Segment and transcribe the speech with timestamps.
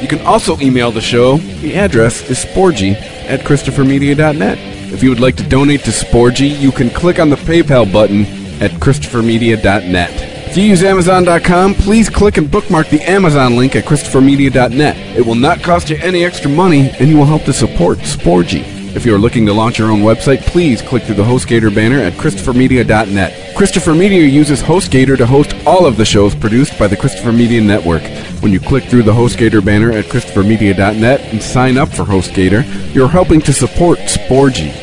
[0.00, 1.38] You can also email the show.
[1.38, 2.94] The address is sporgy
[3.28, 4.58] at ChristopherMedia.net.
[4.92, 8.24] If you would like to donate to Sporgy, you can click on the PayPal button
[8.62, 10.10] at ChristopherMedia.net.
[10.48, 14.96] If you use Amazon.com, please click and bookmark the Amazon link at ChristopherMedia.net.
[15.16, 18.75] It will not cost you any extra money, and you will help to support Sporgy.
[18.96, 21.98] If you are looking to launch your own website, please click through the HostGator banner
[21.98, 23.54] at ChristopherMedia.net.
[23.54, 27.60] Christopher Media uses HostGator to host all of the shows produced by the Christopher Media
[27.60, 28.02] Network.
[28.40, 33.06] When you click through the HostGator banner at ChristopherMedia.net and sign up for HostGator, you're
[33.06, 34.74] helping to support Sporgy.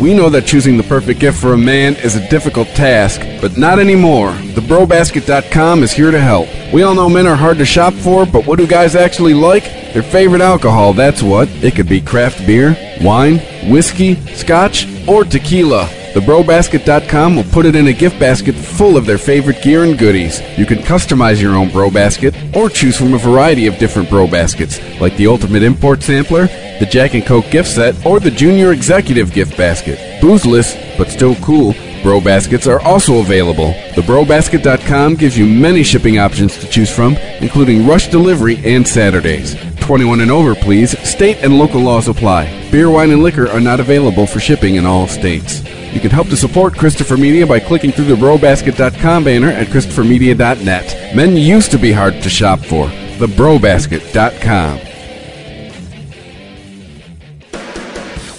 [0.00, 3.56] We know that choosing the perfect gift for a man is a difficult task, but
[3.56, 4.32] not anymore.
[4.32, 6.48] TheBroBasket.com is here to help.
[6.72, 9.79] We all know men are hard to shop for, but what do guys actually like?
[9.92, 11.48] Their favorite alcohol, that's what.
[11.64, 13.38] It could be craft beer, wine,
[13.70, 15.88] whiskey, scotch, or tequila.
[16.12, 20.40] TheBroBasket.com will put it in a gift basket full of their favorite gear and goodies.
[20.58, 24.26] You can customize your own Bro Basket or choose from a variety of different Bro
[24.26, 26.46] Baskets, like the Ultimate Import Sampler,
[26.80, 29.98] the Jack and Coke gift set, or the Junior Executive gift basket.
[30.20, 33.68] Boozeless, but still cool, Bro Baskets are also available.
[33.94, 39.54] The TheBroBasket.com gives you many shipping options to choose from, including rush delivery and Saturdays.
[39.80, 40.98] 21 and over, please.
[41.06, 42.46] State and local laws apply.
[42.70, 45.62] Beer, wine, and liquor are not available for shipping in all states.
[45.92, 51.16] You can help to support Christopher Media by clicking through the BroBasket.com banner at ChristopherMedia.net.
[51.16, 52.86] Men used to be hard to shop for.
[53.18, 54.89] TheBroBasket.com.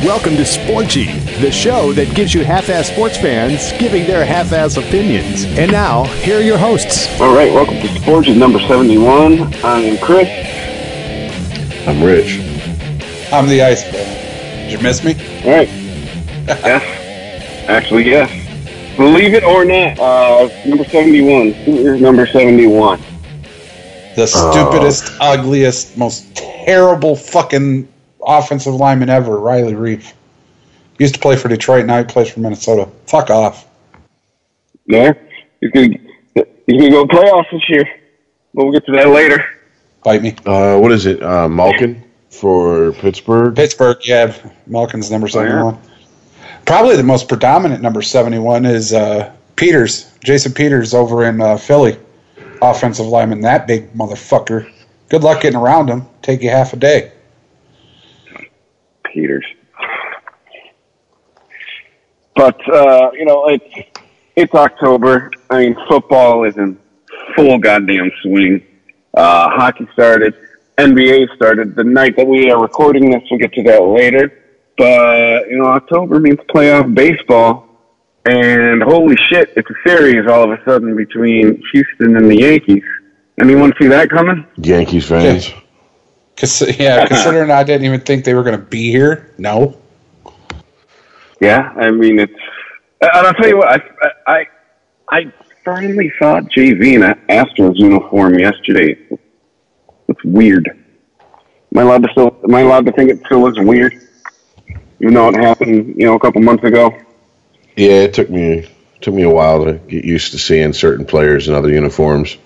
[0.03, 5.45] Welcome to Sporgy, the show that gives you half-ass sports fans giving their half-ass opinions.
[5.45, 7.07] And now, here are your hosts.
[7.21, 9.53] All right, welcome to Sporgy number 71.
[9.63, 10.27] I'm Chris.
[11.87, 12.39] I'm Rich.
[13.31, 14.07] I'm the Iceberg.
[14.07, 15.13] Did you miss me?
[15.45, 15.67] All right.
[16.47, 17.69] yes.
[17.69, 18.97] Actually, yes.
[18.97, 21.51] Believe it or not, uh, number 71.
[21.51, 22.99] Who is number 71?
[24.15, 27.87] The stupidest, ugliest, most terrible fucking
[28.23, 30.13] offensive lineman ever, Riley Reiff.
[30.99, 32.87] Used to play for Detroit, now he plays for Minnesota.
[33.07, 33.67] Fuck off.
[34.87, 35.27] There.
[35.61, 35.93] He's going
[36.35, 37.85] to he's gonna go playoffs this year.
[38.53, 39.43] But we'll get to that later.
[40.03, 40.35] Bite me.
[40.45, 41.21] Uh, what is it?
[41.23, 43.55] Uh, Malkin for Pittsburgh.
[43.55, 44.35] Pittsburgh, yeah.
[44.67, 45.47] Malkin's number Oh, yeah.
[45.47, 45.79] 71.
[46.65, 51.97] Probably the most predominant number 71 is uh, Peters, Jason Peters over in uh, Philly.
[52.61, 54.71] Offensive lineman, that big motherfucker.
[55.09, 56.05] Good luck getting around him.
[56.21, 57.11] Take you half a day.
[59.13, 59.45] Peters.
[62.35, 63.89] But uh, you know, it's
[64.35, 65.31] it's October.
[65.49, 66.79] I mean, football is in
[67.35, 68.65] full goddamn swing.
[69.13, 70.35] Uh, hockey started.
[70.77, 73.21] NBA started the night that we are recording this.
[73.29, 74.41] We'll get to that later.
[74.77, 77.67] But you know, October means playoff baseball,
[78.25, 82.83] and holy shit, it's a series all of a sudden between Houston and the Yankees.
[83.39, 84.45] Anyone see that coming?
[84.57, 85.53] Yankees fans.
[86.37, 89.33] Cause, yeah, considering I didn't even think they were going to be here.
[89.37, 89.77] No.
[91.39, 92.33] Yeah, I mean it's.
[93.01, 94.47] And I'll tell you what, I I
[95.09, 95.33] I
[95.65, 98.95] finally saw JV in an Astros uniform yesterday.
[100.07, 100.67] It's weird.
[100.67, 102.37] Am I allowed to still?
[102.43, 103.93] Am I allowed to think it still looks weird?
[105.01, 106.95] Even though it happened, you know, a couple months ago.
[107.75, 111.47] Yeah, it took me took me a while to get used to seeing certain players
[111.47, 112.37] in other uniforms.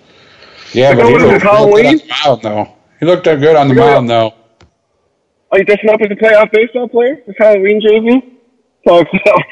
[0.71, 1.85] Yeah, Like, but he what is looked, Halloween?
[1.85, 2.74] he looked good on the mound, though.
[3.05, 4.33] He looked good on the mound, though.
[5.51, 7.21] Are you dressing up as a playoff baseball player?
[7.27, 8.33] This Halloween JV?
[8.87, 9.43] Talks out.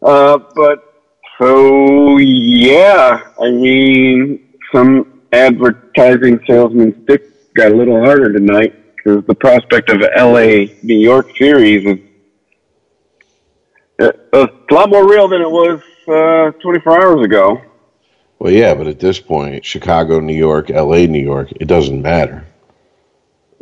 [0.00, 1.02] Uh, but
[1.40, 7.24] so yeah, I mean, some advertising salesman's dick
[7.56, 11.98] got a little harder tonight because the prospect of a LA New York series is
[13.98, 17.60] uh, a lot more real than it was uh, 24 hours ago.
[18.38, 22.44] Well, yeah, but at this point, Chicago, New York, L.A., New York, it doesn't matter.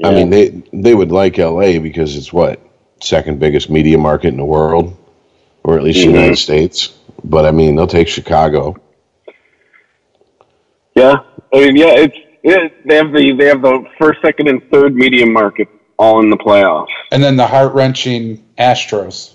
[0.03, 1.79] I mean, they they would like L.A.
[1.79, 2.61] because it's what
[3.00, 4.97] second biggest media market in the world,
[5.62, 6.11] or at least Mhm.
[6.11, 6.93] United States.
[7.23, 8.76] But I mean, they'll take Chicago.
[10.97, 11.17] Yeah,
[11.53, 14.94] I mean, yeah, it's it, they have the they have the first, second, and third
[14.94, 16.88] media market all in the playoffs.
[17.12, 19.35] And then the heart wrenching Astros.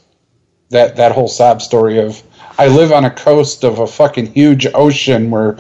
[0.72, 2.22] That that whole sob story of
[2.60, 5.58] I live on a coast of a fucking huge ocean where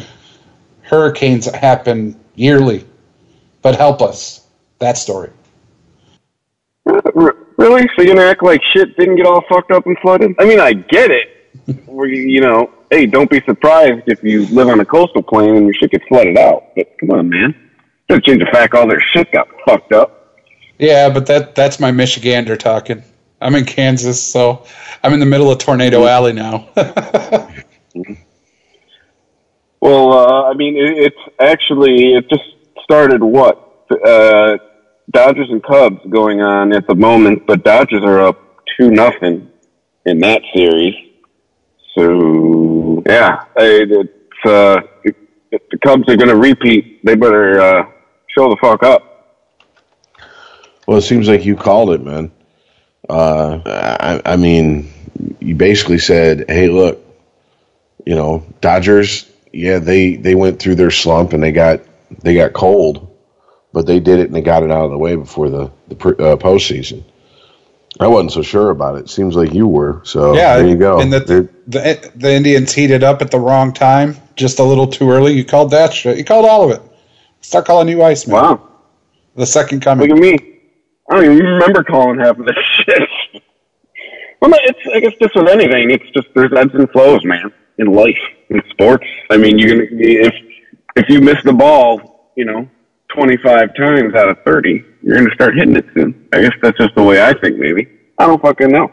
[0.81, 2.85] hurricanes happen yearly,
[3.61, 4.45] but help us.
[4.79, 5.29] That story.
[6.85, 6.99] Uh,
[7.55, 7.87] really?
[7.95, 10.35] So you're gonna act like shit didn't get all fucked up and flooded?
[10.39, 11.85] I mean, I get it.
[11.85, 15.65] Where you, know, hey, don't be surprised if you live on a coastal plain and
[15.67, 16.75] your shit gets flooded out.
[16.75, 17.55] But come on, man.
[18.09, 20.37] Doesn't change the fact all their shit got fucked up.
[20.77, 23.03] Yeah, but that that's my Michigander talking.
[23.41, 24.65] I'm in Kansas, so
[25.03, 26.69] I'm in the middle of Tornado Alley now.
[29.81, 32.43] Well, uh, I mean, it, it's actually it just
[32.83, 34.57] started what uh,
[35.11, 38.37] Dodgers and Cubs going on at the moment, but Dodgers are up
[38.77, 39.49] two nothing
[40.05, 40.95] in that series.
[41.97, 45.15] So yeah, it, it's uh, if,
[45.51, 47.85] if the Cubs are going to repeat, they better uh,
[48.27, 49.05] show the fuck up.
[50.87, 52.31] Well, it seems like you called it, man.
[53.09, 54.91] Uh, I, I mean,
[55.39, 57.03] you basically said, "Hey, look,
[58.05, 59.29] you know, Dodgers.
[59.51, 61.81] Yeah, they they went through their slump and they got
[62.21, 63.15] they got cold,
[63.73, 65.95] but they did it and they got it out of the way before the the
[65.95, 67.03] pre- uh, postseason."
[67.99, 69.09] I wasn't so sure about it.
[69.09, 70.01] Seems like you were.
[70.05, 71.01] So yeah, there you go.
[71.01, 74.87] And that the, the the Indians heated up at the wrong time, just a little
[74.87, 75.33] too early.
[75.33, 76.17] You called that shit.
[76.17, 76.81] You called all of it.
[77.41, 78.35] Start calling you Iceman.
[78.35, 78.69] Wow,
[79.35, 80.07] The second coming.
[80.07, 80.37] look at me.
[81.09, 82.68] I don't even remember calling half of this shit.
[84.41, 87.87] Well, it's I guess just with anything, it's just there's ebbs and flows, man, in
[87.87, 88.17] life,
[88.49, 89.05] in sports.
[89.29, 90.33] I mean, you're gonna if
[90.95, 92.69] if you miss the ball, you know,
[93.13, 96.27] 25 times out of 30, you're gonna start hitting it soon.
[96.31, 97.57] I guess that's just the way I think.
[97.57, 97.87] Maybe
[98.17, 98.91] I don't fucking know.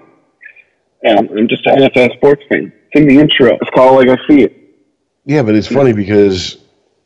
[1.02, 2.72] Yeah, I'm just an NFL sports fan.
[2.90, 3.56] It's in the intro.
[3.60, 4.56] It's called like I see it.
[5.24, 6.56] Yeah, but it's funny because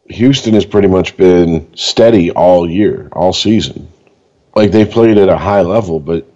[0.09, 3.89] Houston has pretty much been steady all year, all season.
[4.55, 6.30] Like they've played at a high level, but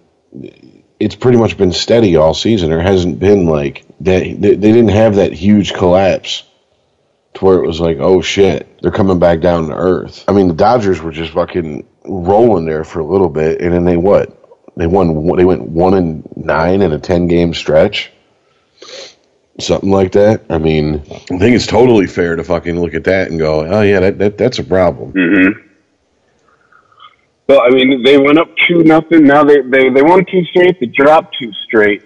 [0.99, 2.69] it's pretty much been steady all season.
[2.69, 4.21] There hasn't been like that.
[4.21, 6.43] They, they didn't have that huge collapse
[7.35, 10.23] to where it was like, oh shit, they're coming back down to earth.
[10.27, 13.85] I mean, the Dodgers were just fucking rolling there for a little bit, and then
[13.85, 14.41] they what?
[14.77, 15.35] They won.
[15.37, 18.11] They went one and nine in a ten game stretch
[19.59, 20.43] something like that.
[20.49, 23.81] I mean, I think it's totally fair to fucking look at that and go, oh
[23.81, 25.13] yeah, that, that that's a problem.
[25.13, 25.64] Mm-hmm.
[27.47, 29.23] Well, I mean, they went up two nothing.
[29.23, 30.79] Now they they they won two straight.
[30.79, 32.01] They dropped two straight.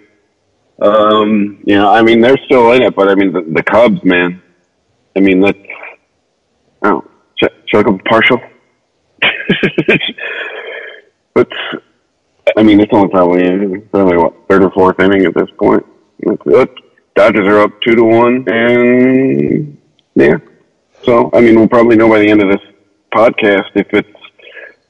[0.80, 4.02] Um, you know, I mean, they're still in it, but I mean, the, the Cubs,
[4.04, 4.42] man.
[5.16, 5.58] I mean, let's.
[6.82, 7.04] Oh,
[7.36, 8.40] check, check up partial.
[11.34, 11.48] but
[12.56, 15.84] I mean, it's only probably probably what third or fourth inning at this point.
[16.46, 16.72] That's.
[17.16, 19.76] Dodgers are up two to one, and
[20.14, 20.36] yeah.
[21.02, 22.60] So I mean, we'll probably know by the end of this
[23.12, 24.19] podcast if it's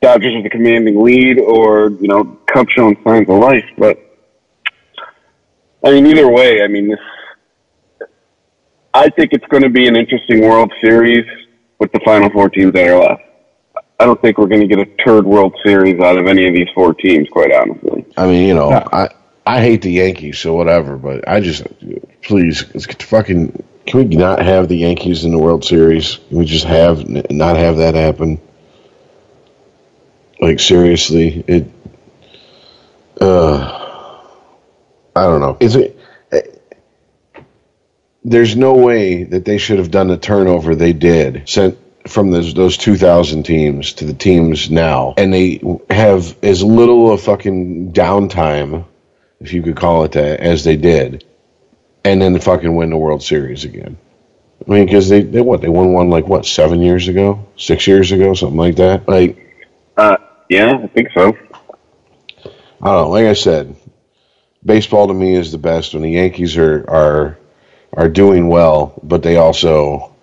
[0.00, 3.64] Dodgers with a commanding lead or you know Cubs showing signs of life.
[3.76, 3.99] But
[5.85, 8.08] I mean, either way, I mean this.
[8.93, 11.25] I think it's going to be an interesting World Series
[11.79, 13.23] with the final four teams that are left.
[14.00, 16.55] I don't think we're going to get a turd World Series out of any of
[16.55, 18.06] these four teams, quite honestly.
[18.17, 19.11] I mean, you know, I
[19.46, 20.96] I hate the Yankees, so whatever.
[20.96, 21.67] But I just
[22.23, 23.62] please, it's fucking.
[23.87, 26.19] Can we not have the Yankees in the World Series?
[26.29, 28.41] Can we just have not have that happen?
[30.40, 31.70] Like seriously, it.
[33.20, 34.25] Uh,
[35.14, 35.56] I don't know.
[35.60, 35.98] Is it?
[38.22, 41.48] There's no way that they should have done the turnover they did.
[41.48, 41.78] Sent
[42.08, 45.60] from those those 2000 teams to the teams now, and they
[45.90, 48.84] have as little of fucking downtime,
[49.41, 51.24] if you could call it that, as they did,
[52.05, 53.96] and then fucking win the World Series again.
[54.67, 57.86] I mean, because they, they what they won one like what seven years ago, six
[57.86, 59.08] years ago, something like that.
[59.08, 59.38] Like
[59.96, 60.17] Uh,
[60.50, 61.38] yeah, I think so.
[62.82, 63.08] I don't know.
[63.10, 63.76] Like I said,
[64.64, 67.38] baseball to me is the best when the Yankees are are
[67.92, 70.14] are doing well, but they also,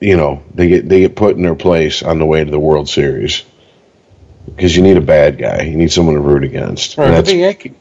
[0.00, 2.58] you know, they get they get put in their place on the way to the
[2.58, 3.44] World Series
[4.46, 5.62] because you need a bad guy.
[5.62, 6.96] You need someone to root against.
[6.96, 7.74] Right, but the Yankee,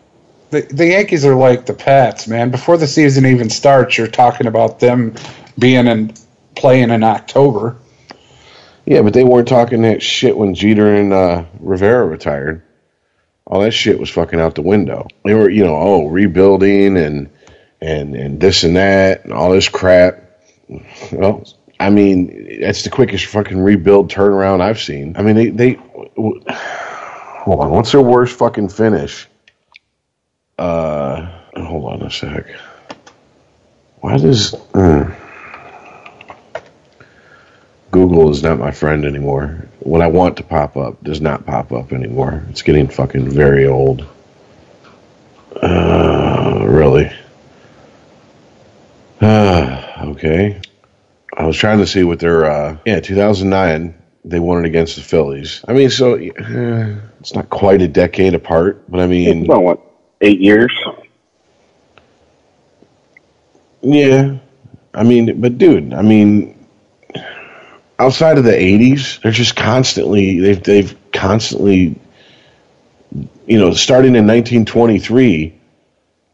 [0.49, 2.51] the, the Yankees are like the Pats, man.
[2.51, 5.15] Before the season even starts, you're talking about them
[5.57, 6.13] being in
[6.55, 7.77] playing in October.
[8.85, 12.63] Yeah, but they weren't talking that shit when Jeter and uh, Rivera retired.
[13.45, 15.07] All that shit was fucking out the window.
[15.25, 17.29] They were, you know, oh, rebuilding and
[17.81, 20.23] and and this and that and all this crap.
[21.11, 21.45] Well,
[21.79, 25.17] I mean, that's the quickest fucking rebuild turnaround I've seen.
[25.17, 25.73] I mean, they they
[26.13, 27.71] hold on.
[27.71, 29.27] What's their worst fucking finish?
[30.57, 32.45] Uh, hold on a sec.
[33.99, 35.15] Why does mm.
[37.91, 39.67] Google is not my friend anymore?
[39.79, 42.43] What I want to pop up does not pop up anymore.
[42.49, 44.07] It's getting fucking very old.
[45.61, 47.11] Uh, really.
[49.19, 50.61] Uh, okay.
[51.37, 55.01] I was trying to see what their uh yeah 2009 they won it against the
[55.01, 55.63] Phillies.
[55.67, 59.63] I mean, so uh, it's not quite a decade apart, but I mean, It's about
[59.63, 59.79] what
[60.21, 60.71] eight years.
[63.81, 64.37] yeah.
[64.93, 66.60] I mean, but dude, I mean,
[68.01, 71.95] outside of the '80s, they're just constantly they've they've constantly,
[73.45, 75.53] you know, starting in 1923,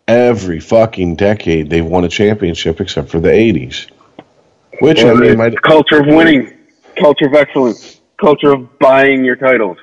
[0.07, 3.89] every fucking decade they've won a championship except for the '80s.
[4.79, 6.53] Which I mean, it's might, culture of winning,
[6.95, 9.77] culture of excellence, culture of buying your titles.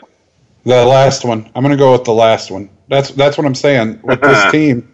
[0.65, 1.51] The last one.
[1.55, 2.71] I'm going to go with the last one.
[2.89, 4.91] That's that's what I'm saying with this team.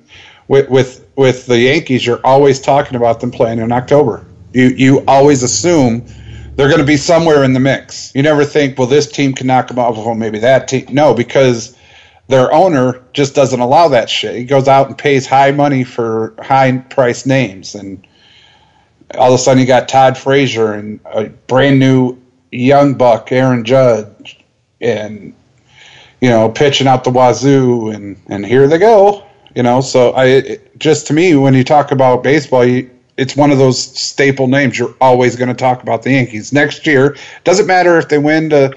[0.48, 4.26] With with with the Yankees, you're always talking about them playing in October.
[4.52, 6.06] You you always assume
[6.60, 8.14] they're going to be somewhere in the mix.
[8.14, 9.96] You never think, well, this team can knock them off.
[9.96, 10.84] Well, maybe that team.
[10.90, 11.74] No, because
[12.28, 14.36] their owner just doesn't allow that shit.
[14.36, 18.06] He goes out and pays high money for high price names, and
[19.14, 22.18] all of a sudden you got Todd Frazier and a brand new
[22.52, 24.38] young buck, Aaron Judge,
[24.82, 25.32] and
[26.20, 29.24] you know, pitching out the wazoo, and and here they go.
[29.56, 32.90] You know, so I it, just to me, when you talk about baseball, you,
[33.20, 34.78] it's one of those staple names.
[34.78, 37.18] You're always going to talk about the Yankees next year.
[37.44, 38.74] Doesn't matter if they win to,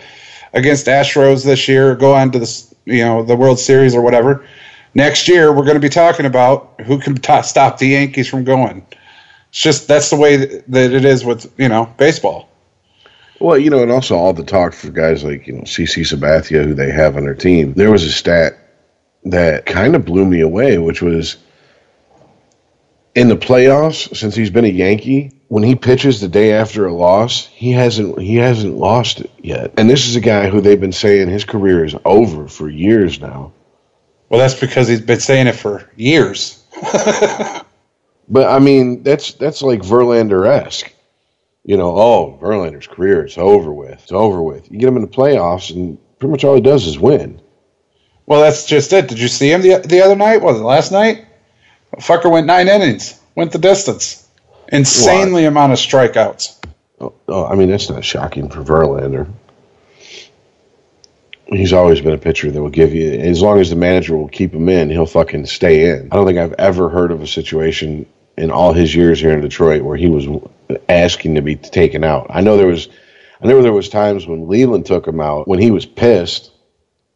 [0.52, 4.02] against Astros this year, or go on to the you know the World Series or
[4.02, 4.46] whatever.
[4.96, 8.44] Next year, we're going to be talking about who can t- stop the Yankees from
[8.44, 8.86] going.
[9.48, 12.50] It's just that's the way that, it is with you know baseball.
[13.40, 16.66] Well, you know, and also all the talk for guys like, you know, CC Sabathia,
[16.66, 17.74] who they have on their team.
[17.74, 18.58] There was a stat
[19.24, 21.38] that kind of blew me away, which was
[23.16, 26.94] in the playoffs, since he's been a Yankee, when he pitches the day after a
[26.94, 29.74] loss, he hasn't he hasn't lost it yet.
[29.78, 33.20] And this is a guy who they've been saying his career is over for years
[33.22, 33.54] now.
[34.30, 36.64] Well, that's because he's been saying it for years.
[38.28, 40.92] But I mean, that's that's like Verlander esque.
[41.66, 44.02] You know, oh, Verlander's career is over with.
[44.02, 44.70] It's over with.
[44.72, 47.42] You get him in the playoffs, and pretty much all he does is win.
[48.26, 49.08] Well, that's just it.
[49.08, 50.42] Did you see him the the other night?
[50.42, 51.26] Was it last night?
[51.96, 54.28] The fucker went nine innings, went the distance.
[54.72, 56.66] Insanely amount of strikeouts.
[57.00, 59.32] Oh, oh, I mean, that's not shocking for Verlander.
[61.46, 64.30] He's always been a pitcher that will give you, as long as the manager will
[64.30, 66.10] keep him in, he'll fucking stay in.
[66.12, 68.08] I don't think I've ever heard of a situation
[68.38, 70.28] in all his years here in Detroit where he was
[70.90, 72.28] asking to be taken out.
[72.30, 72.88] I know there was,
[73.42, 76.50] I know there was times when Leyland took him out when he was pissed.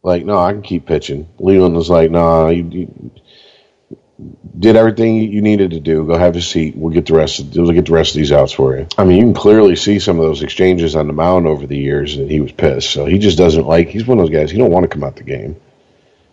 [0.04, 1.28] Like, no, I can keep pitching.
[1.40, 3.10] Leyland was like, no, nah, you, you
[4.58, 6.04] did everything you needed to do.
[6.04, 6.76] Go have a seat.
[6.76, 7.38] We'll get the rest.
[7.38, 8.88] Of, we'll get the rest of these outs for you.
[8.96, 11.76] I mean, you can clearly see some of those exchanges on the mound over the
[11.76, 12.90] years that he was pissed.
[12.90, 13.88] So he just doesn't like.
[13.88, 14.50] He's one of those guys.
[14.50, 15.60] He don't want to come out the game.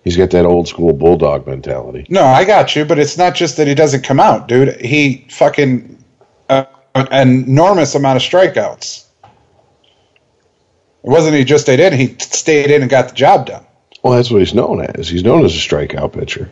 [0.04, 2.06] He's got that old school bulldog mentality.
[2.10, 4.80] No, I got you, but it's not just that he doesn't come out, dude.
[4.80, 6.04] He fucking
[6.48, 7.08] uh, an
[7.48, 9.06] enormous amount of strikeouts.
[9.24, 13.66] It wasn't he just stayed in; he stayed in and got the job done.
[14.04, 15.08] Well, that's what he's known as.
[15.08, 16.52] He's known as a strikeout pitcher.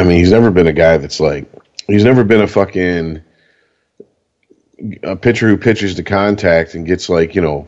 [0.00, 1.46] I mean, he's never been a guy that's like.
[1.86, 3.22] He's never been a fucking
[5.02, 7.66] a pitcher who pitches to contact and gets like you know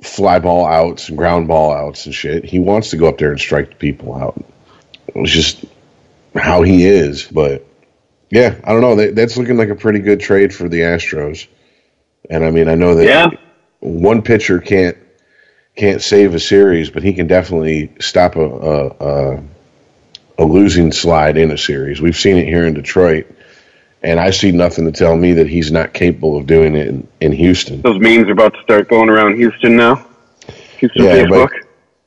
[0.00, 2.44] fly ball outs and ground ball outs and shit.
[2.44, 4.42] He wants to go up there and strike people out.
[5.14, 5.64] It's just
[6.34, 7.24] how he is.
[7.24, 7.66] But
[8.30, 8.96] yeah, I don't know.
[8.96, 11.46] That, that's looking like a pretty good trade for the Astros.
[12.30, 13.28] And I mean, I know that Yeah.
[13.80, 14.96] one pitcher can't
[15.76, 19.42] can't save a series, but he can definitely stop a a, a
[20.38, 22.00] a losing slide in a series.
[22.00, 23.26] We've seen it here in Detroit.
[24.04, 27.06] And I see nothing to tell me that he's not capable of doing it in,
[27.20, 27.82] in Houston.
[27.82, 30.04] Those memes are about to start going around Houston now.
[30.78, 31.22] Houston Yeah, Facebook.
[31.22, 31.54] everybody,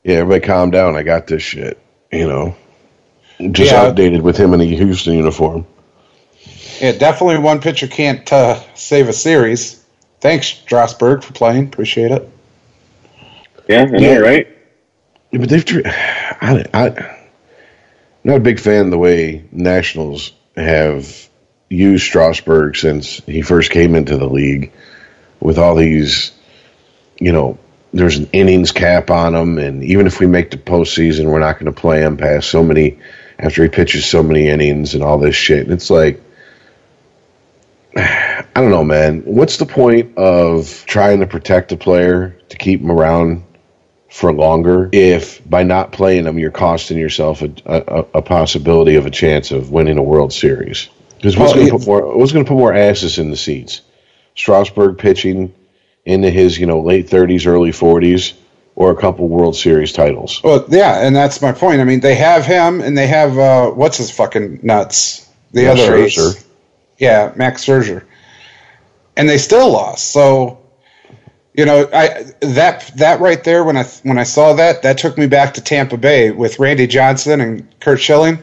[0.04, 0.94] yeah, everybody calm down.
[0.94, 1.78] I got this shit.
[2.12, 2.56] You know,
[3.52, 3.90] just Yeah.
[3.90, 5.66] updated with him in a Houston uniform.
[6.82, 9.82] Yeah, definitely one pitcher can't uh, save a series.
[10.20, 11.64] Thanks, Strasburg, for playing.
[11.68, 12.28] Appreciate it.
[13.68, 14.16] Yeah, I know, Yeah.
[14.18, 14.48] right?
[15.30, 15.64] Yeah, but they've.
[15.64, 17.15] tr- I, I, I'm
[18.26, 21.28] not a big fan of the way Nationals have
[21.68, 24.72] used Strasburg since he first came into the league,
[25.38, 26.32] with all these,
[27.20, 27.56] you know,
[27.92, 31.60] there's an innings cap on him, and even if we make the postseason, we're not
[31.60, 32.98] going to play him past so many
[33.38, 35.60] after he pitches so many innings and all this shit.
[35.60, 36.20] And it's like,
[37.96, 39.20] I don't know, man.
[39.20, 43.44] What's the point of trying to protect a player to keep him around
[44.10, 49.06] for longer if by not playing them you're costing yourself a, a, a possibility of
[49.06, 50.88] a chance of winning a World Series?
[51.16, 53.36] Because what's Well, going to put more what's going to put more asses in the
[53.36, 53.82] seats?
[54.34, 55.54] Strasburg pitching
[56.04, 58.34] into his you know late 30s, early 40s,
[58.74, 60.44] or a couple World Series titles.
[60.44, 61.80] Well, yeah, and that's my point.
[61.80, 65.28] I mean, they have him, and they have uh, what's his fucking nuts?
[65.52, 66.04] The Yeah, other Scherzer.
[66.04, 66.44] ace.
[66.98, 68.04] Yeah, Max Scherzer,
[69.16, 70.12] and they still lost.
[70.12, 70.58] So,
[71.56, 75.16] You know, I that that right there when I when I saw that that took
[75.16, 78.38] me back to Tampa Bay with Randy Johnson and Curt Schilling.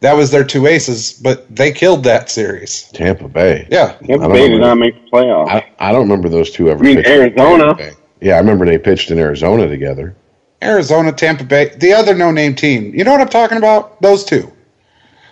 [0.00, 2.90] That was their two aces, but they killed that series.
[2.90, 3.68] Tampa Bay.
[3.70, 5.48] Yeah, Tampa I don't Bay did not make the playoffs.
[5.48, 6.80] I, I don't remember those two ever.
[6.80, 7.76] I mean, Arizona.
[8.20, 10.16] Yeah, I remember they pitched in Arizona together.
[10.60, 12.92] Arizona, Tampa Bay, the other no-name team.
[12.94, 14.00] You know what I'm talking about?
[14.00, 14.50] Those two.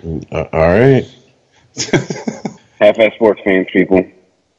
[0.05, 1.05] Uh, all right.
[2.81, 4.05] Half-ass sports fans, people.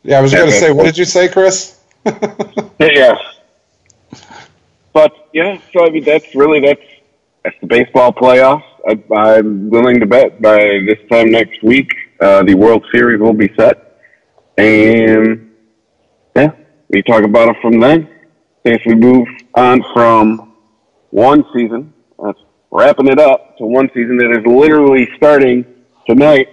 [0.04, 0.60] Yeah, I was going to Okay.
[0.60, 1.78] say, what did you say, Chris?
[2.80, 3.18] Yes.
[4.94, 6.82] But yeah, so I mean that's really that's
[7.44, 8.64] that's the baseball playoffs.
[8.88, 13.34] I, I'm willing to bet by this time next week uh, the World Series will
[13.34, 14.02] be set,
[14.58, 15.52] and
[16.36, 16.52] yeah,
[16.90, 18.10] we talk about it from then.
[18.66, 20.54] If we move on from
[21.12, 21.94] one season,
[22.24, 22.40] that's
[22.70, 25.66] wrapping it up to one season that is literally starting
[26.08, 26.48] tonight.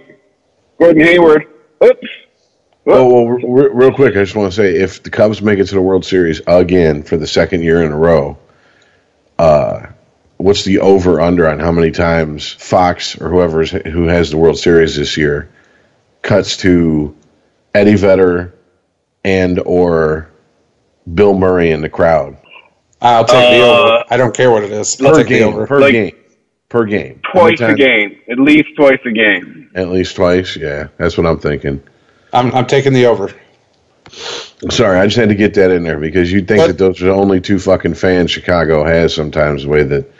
[0.79, 1.45] Gordon Hayward.
[1.83, 2.07] Oops.
[2.91, 5.59] Oh, well, re- re- real quick, I just want to say if the Cubs make
[5.59, 8.37] it to the World Series again for the second year in a row,
[9.37, 9.87] uh,
[10.37, 14.37] what's the over under on how many times Fox or whoever is, who has the
[14.37, 15.49] World Series this year
[16.21, 17.15] cuts to
[17.73, 18.53] Eddie Vedder
[19.23, 20.29] and or
[21.13, 22.37] Bill Murray in the crowd
[23.01, 24.03] I'll take the Uh, over.
[24.09, 24.99] I don't care what it is.
[25.01, 25.67] I'll per take the game over.
[25.67, 26.11] per Like- game
[26.67, 29.69] per game Twice a game, at least twice a game.
[29.75, 30.55] at least twice.
[30.57, 31.81] Yeah, that's what I'm thinking.
[32.33, 33.31] I'm, I'm taking the over.
[34.69, 37.01] Sorry, I just had to get that in there because you'd think But- that those
[37.01, 40.11] are the only two fucking fans Chicago has sometimes the way that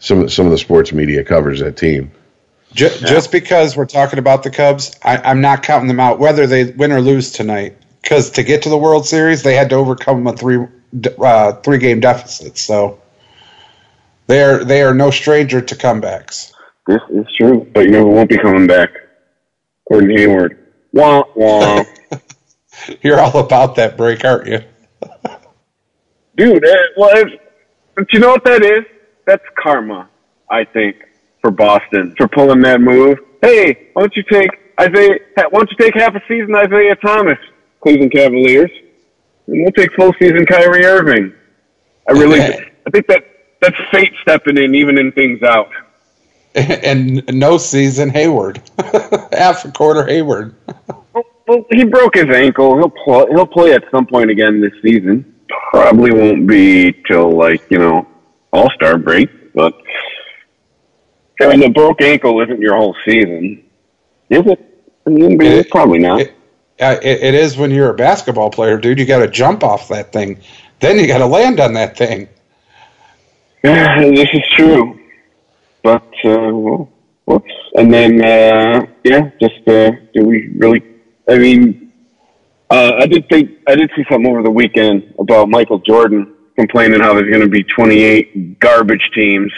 [0.00, 2.10] some some of the sports media covers that team.
[2.74, 6.46] Just, just because we're talking about the Cubs, I, I'm not counting them out, whether
[6.46, 7.76] they win or lose tonight.
[8.02, 10.66] Because to get to the World Series, they had to overcome a three
[11.18, 12.58] uh, three game deficit.
[12.58, 13.00] So
[14.26, 16.52] they are they are no stranger to comebacks.
[16.86, 18.90] This is true, but you know who won't be coming back?
[19.90, 20.67] Gordon Hayward.
[20.92, 21.84] Wah wah.
[23.02, 24.60] You're all about that break, aren't you?
[26.36, 27.42] Dude, uh, well, it's,
[27.96, 28.84] but you know what that is?
[29.26, 30.08] That's karma,
[30.48, 30.96] I think,
[31.40, 33.18] for Boston for pulling that move.
[33.42, 35.18] Hey, why don't you take Isaiah?
[35.36, 37.38] Why don't you take half a season Isaiah Thomas,
[37.82, 38.70] Cleveland Cavaliers,
[39.48, 41.34] and we'll take full season Kyrie Irving.
[42.08, 43.24] I really, I think that
[43.60, 45.70] that's fate stepping in, evening things out.
[46.54, 48.62] and no season Hayward,
[49.32, 50.54] half a quarter Hayward.
[51.46, 52.76] Well, he broke his ankle.
[52.76, 53.26] He'll play.
[53.30, 55.34] He'll play at some point again this season.
[55.70, 58.06] Probably won't be till like you know
[58.52, 59.74] All Star break, but
[61.40, 63.62] I mean, the broke ankle isn't your whole season,
[64.28, 64.84] is it?
[65.06, 66.20] I mean, It- probably not.
[66.20, 66.34] It,
[66.80, 68.98] uh, it, it is when you're a basketball player, dude.
[68.98, 70.38] You got to jump off that thing,
[70.80, 72.28] then you got to land on that thing.
[73.62, 74.97] this is true,
[75.88, 76.50] but uh,
[77.24, 77.52] whoops.
[77.74, 80.82] And then uh, yeah, just uh, do we really?
[81.30, 81.92] I mean,
[82.68, 87.00] uh, I did think I did see something over the weekend about Michael Jordan complaining
[87.00, 89.50] how there's going to be 28 garbage teams.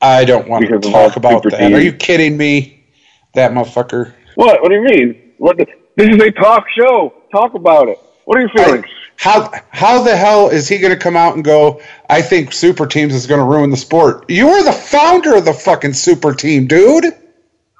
[0.00, 1.72] I don't want to talk about that.
[1.72, 2.88] Are you kidding me?
[3.34, 4.12] That motherfucker.
[4.34, 4.60] What?
[4.60, 5.34] What do you mean?
[5.38, 5.56] What?
[5.56, 7.14] The, this is a talk show.
[7.30, 7.98] Talk about it.
[8.24, 8.86] What are your feelings?
[9.20, 11.82] How how the hell is he going to come out and go?
[12.08, 14.24] I think super teams is going to ruin the sport.
[14.30, 17.04] You are the founder of the fucking super team, dude.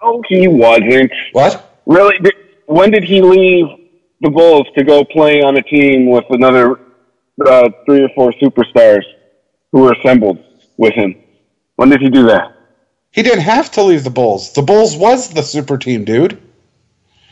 [0.02, 1.10] No, he wasn't.
[1.32, 1.80] What?
[1.86, 2.18] Really?
[2.18, 2.34] Did,
[2.66, 3.64] when did he leave
[4.20, 6.78] the Bulls to go play on a team with another
[7.46, 9.04] uh, three or four superstars
[9.72, 10.44] who were assembled
[10.76, 11.16] with him?
[11.76, 12.54] When did he do that?
[13.12, 14.52] He didn't have to leave the Bulls.
[14.52, 16.38] The Bulls was the super team, dude.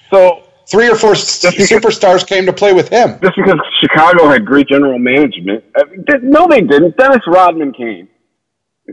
[0.09, 3.19] So Three or four because- superstars came to play with him.
[3.23, 6.97] just because Chicago had great general management, I mean, th- no, they didn't.
[6.97, 8.09] Dennis Rodman came.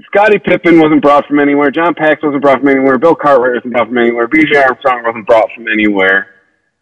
[0.08, 1.72] Scottie Pippen wasn't brought from anywhere.
[1.72, 2.98] John Pax wasn't brought from anywhere.
[2.98, 4.28] Bill Cartwright wasn't brought from anywhere.
[4.28, 4.56] B.J.
[4.58, 6.28] Armstrong wasn't brought from anywhere.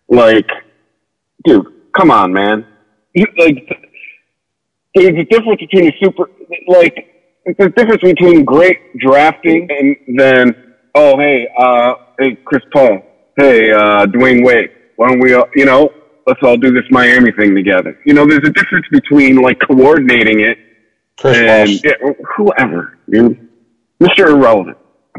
[0.10, 0.50] Like,
[1.46, 2.66] dude, come on, man.
[3.14, 3.70] You, like,
[4.96, 6.30] there's a difference between a super,
[6.68, 7.08] like,
[7.46, 13.00] there's a difference between great drafting and then, oh, hey, uh, hey, Chris Paul,
[13.38, 14.72] hey, uh, Dwyane Wade,
[15.04, 15.92] why don't we, all, you know,
[16.26, 18.00] let's all do this Miami thing together.
[18.06, 20.58] You know, there's a difference between like coordinating it
[21.18, 21.82] Chris and Walsh.
[21.84, 23.50] yeah, whoever, dude,
[24.02, 24.30] Mr.
[24.30, 24.78] Irrelevant,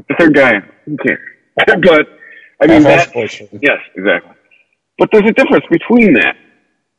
[0.09, 0.55] the third guy,
[0.87, 1.19] who cares?
[1.67, 2.07] but
[2.63, 4.33] I mean, that, yes, exactly.
[4.97, 6.35] But there's a difference between that,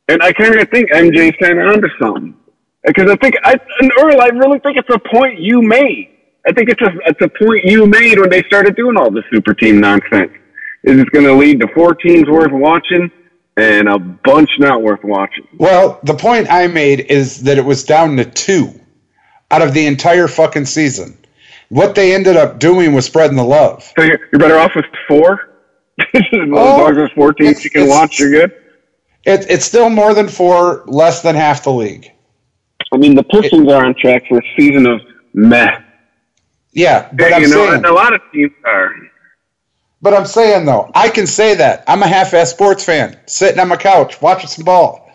[0.06, 2.36] and I kind of think MJ's kind of onto something
[2.84, 6.12] because I think I, and Earl, I really think it's a point you made.
[6.46, 9.24] I think it's a it's a point you made when they started doing all this
[9.32, 10.30] super team nonsense.
[10.86, 13.10] Is it's going to lead to four teams worth watching
[13.56, 15.46] and a bunch not worth watching.
[15.58, 18.80] Well, the point I made is that it was down to two
[19.50, 21.18] out of the entire fucking season.
[21.68, 23.82] What they ended up doing was spreading the love.
[23.96, 25.52] So you're, you're better off with four.
[26.14, 28.52] as long as oh, there's four teams you can watch, you're good.
[29.24, 32.12] It, it's still more than four, less than half the league.
[32.92, 35.00] I mean, the Pistons are on track for a season of
[35.34, 35.80] meh.
[36.72, 38.94] Yeah, but I'm you know, saying, and a lot of teams are.
[40.06, 43.66] But I'm saying though, I can say that I'm a half-ass sports fan, sitting on
[43.66, 45.10] my couch watching some ball.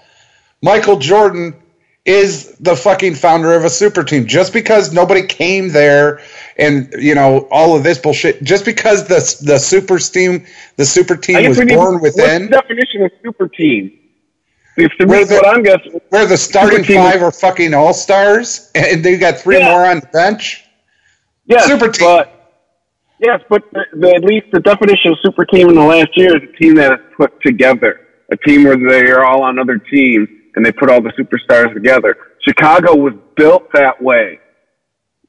[0.62, 1.56] Michael Jordan
[2.04, 4.25] is the fucking founder of a super team.
[4.27, 6.19] Just because nobody came there
[6.58, 11.15] and you know all of this bullshit, just because the the super team, the super
[11.15, 13.97] team was need- born What's within, the definition of super team?
[14.75, 18.69] If to Where the- what I'm guessing, where the starting five are fucking all stars,
[18.75, 19.71] and they got three Yeah.
[19.71, 20.65] more on the bench.
[21.45, 22.08] yes, super team.
[22.08, 22.40] But,
[23.21, 26.36] yes, but the, the, at least the definition of super team in the last year
[26.36, 29.77] is a team that is put together, a team where they are all on other
[29.77, 32.15] teams and they put all the superstars together.
[32.41, 34.39] Chicago was built that way.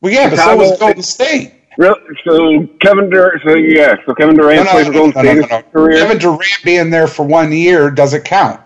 [0.00, 1.54] Well, yeah, but so was Golden State.
[1.78, 5.14] Real, so Kevin Durant, so yeah, so Kevin Durant No, no, played for no, Golden
[5.14, 5.70] no, no, State no, his no.
[5.70, 5.98] career.
[5.98, 8.60] Kevin Durant being there for one year doesn't count.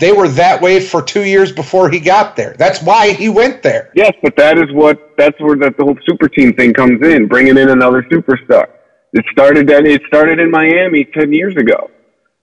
[0.00, 2.54] They were that way for two years before he got there.
[2.58, 3.90] That's why he went there.
[3.94, 7.28] Yes, but that is what that's where the, the whole super team thing comes in,
[7.28, 8.68] bringing in another superstar.
[9.12, 11.90] It started that it started in Miami ten years ago.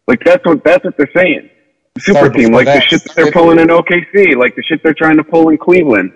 [0.07, 1.49] Like that's what that's what they're saying.
[1.97, 5.17] Super team, like the shit that they're pulling in OKC, like the shit they're trying
[5.17, 6.13] to pull in Cleveland.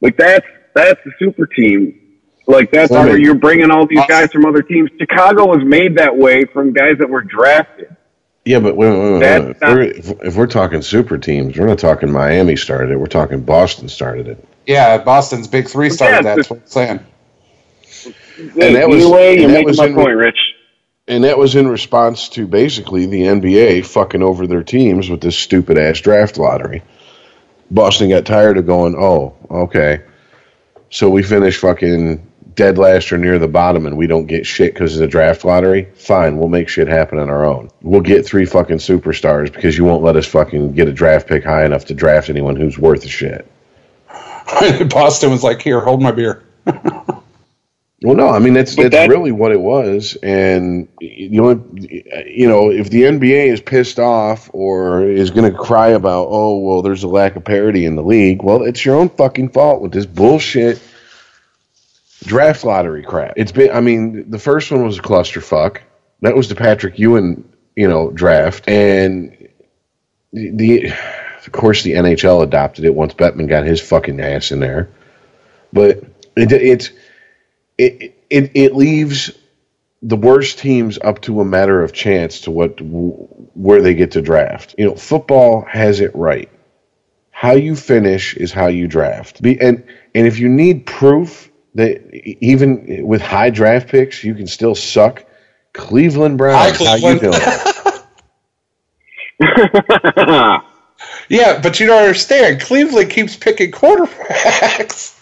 [0.00, 2.00] Like that's that's the super team.
[2.46, 4.90] Like that's where you're bringing all these uh, guys from other teams.
[5.00, 7.96] Chicago was made that way from guys that were drafted.
[8.44, 9.20] Yeah, but wait, wait, wait, wait.
[9.20, 12.90] That's If, not- we're, if, if we're talking super teams, we're not talking Miami started
[12.92, 12.96] it.
[13.00, 14.46] We're talking Boston started it.
[14.66, 16.36] Yeah, Boston's big three started Yeah, that.
[16.36, 17.00] That's what I'm saying.
[18.54, 20.38] Hey, that was- either way, and you're that making was my in- point, Rich.
[21.06, 25.36] And that was in response to basically the NBA fucking over their teams with this
[25.36, 26.82] stupid ass draft lottery.
[27.70, 30.00] Boston got tired of going, oh, okay.
[30.88, 34.74] So we finish fucking dead last or near the bottom and we don't get shit
[34.74, 35.88] because of the draft lottery.
[35.94, 37.70] Fine, we'll make shit happen on our own.
[37.82, 41.44] We'll get three fucking superstars because you won't let us fucking get a draft pick
[41.44, 43.50] high enough to draft anyone who's worth a shit.
[44.90, 46.42] Boston was like, "Here, hold my beer."
[48.02, 51.64] Well, no, I mean that's But that's that- really what it was, and you know,
[52.26, 56.58] you know, if the NBA is pissed off or is going to cry about, oh
[56.58, 59.80] well, there's a lack of parity in the league, well, it's your own fucking fault
[59.80, 60.82] with this bullshit
[62.24, 63.34] draft lottery crap.
[63.36, 65.78] It's been, I mean, the first one was a clusterfuck.
[66.22, 69.48] That was the Patrick Ewing, you know, draft, and
[70.32, 70.92] the, the
[71.46, 74.88] of course the NHL adopted it once Bettman got his fucking ass in there,
[75.72, 75.98] but
[76.36, 76.90] it, it's
[77.76, 79.30] it, it it leaves
[80.02, 84.22] the worst teams up to a matter of chance to what where they get to
[84.22, 84.74] draft.
[84.78, 86.48] You know, football has it right.
[87.30, 89.42] How you finish is how you draft.
[89.42, 89.84] Be, and
[90.14, 92.02] and if you need proof that
[92.40, 95.24] even with high draft picks you can still suck,
[95.72, 97.40] Cleveland Browns, Hi, how you doing?
[101.28, 102.60] Yeah, but you don't understand.
[102.60, 105.20] Cleveland keeps picking quarterbacks.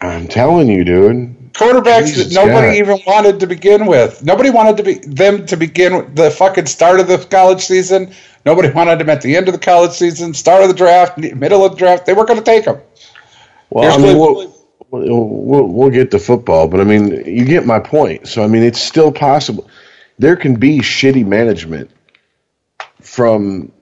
[0.00, 1.52] I'm telling you, dude.
[1.52, 2.76] Quarterbacks Jesus that nobody God.
[2.76, 4.22] even wanted to begin with.
[4.22, 8.12] Nobody wanted to be them to begin with the fucking start of the college season.
[8.44, 11.64] Nobody wanted them at the end of the college season, start of the draft, middle
[11.64, 12.04] of the draft.
[12.04, 12.80] They weren't going to take them.
[13.70, 14.52] Well, I mean, Cleveland.
[14.98, 18.28] We'll, we'll, get to football, but I mean, you get my point.
[18.28, 19.68] So, I mean, it's still possible.
[20.18, 21.90] There can be shitty management
[23.00, 23.72] from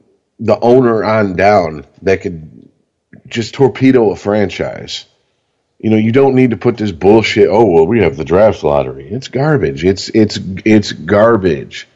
[0.40, 2.68] the owner on down that could
[3.27, 5.07] just torpedo a franchise.
[5.79, 7.48] You know, you don't need to put this bullshit.
[7.48, 9.09] Oh well, we have the draft lottery.
[9.09, 9.85] It's garbage.
[9.85, 11.87] It's it's it's garbage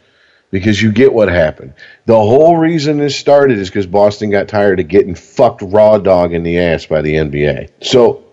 [0.51, 1.75] because you get what happened.
[2.07, 6.33] The whole reason this started is because Boston got tired of getting fucked raw dog
[6.33, 7.71] in the ass by the NBA.
[7.83, 8.25] So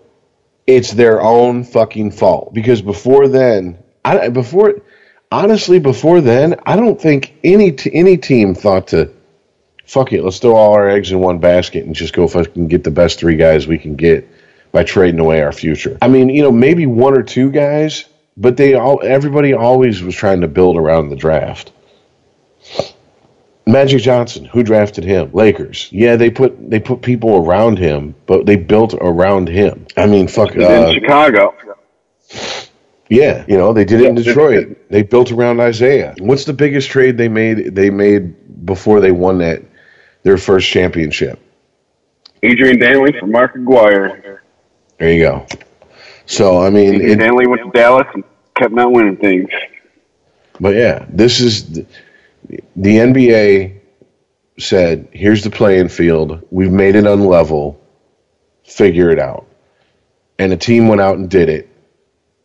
[0.66, 4.82] it's their own fucking fault because before then, I before
[5.30, 9.12] honestly before then, I don't think any t- any team thought to
[9.84, 10.22] fuck it.
[10.22, 13.18] Let's throw all our eggs in one basket and just go fucking get the best
[13.18, 14.28] three guys we can get
[14.72, 15.96] by trading away our future.
[16.02, 18.04] I mean, you know, maybe one or two guys,
[18.36, 21.72] but they all everybody always was trying to build around the draft.
[23.68, 25.30] Magic Johnson, who drafted him?
[25.32, 25.88] Lakers.
[25.90, 29.86] Yeah, they put they put people around him, but they built around him.
[29.96, 30.50] I mean, fuck.
[30.54, 30.58] It.
[30.58, 31.52] In Uh, Chicago.
[33.08, 34.76] yeah, you know, they did it in Detroit.
[34.88, 36.14] They built around Isaiah.
[36.18, 37.74] What's the biggest trade they made?
[37.74, 39.62] They made before they won that
[40.22, 41.40] their first championship.
[42.44, 44.40] Adrian Dantley for Mark Aguirre.
[44.98, 45.46] There you go.
[46.26, 48.22] So I mean, Adrian it, Dantley went to Dallas and
[48.54, 49.50] kept not winning things.
[50.60, 51.80] but yeah, this is
[52.48, 53.80] the, NBA
[54.58, 56.42] said, "Here's the playing field.
[56.50, 57.76] We've made it unlevel.
[58.64, 59.46] Figure it out."
[60.38, 61.68] And a team went out and did it.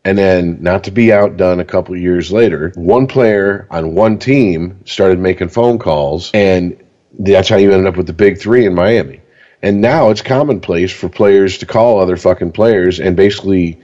[0.03, 4.79] And then, not to be outdone a couple years later, one player on one team
[4.85, 6.81] started making phone calls and
[7.19, 9.21] that's how you ended up with the big three in Miami.
[9.61, 13.79] And now it's commonplace for players to call other fucking players and basically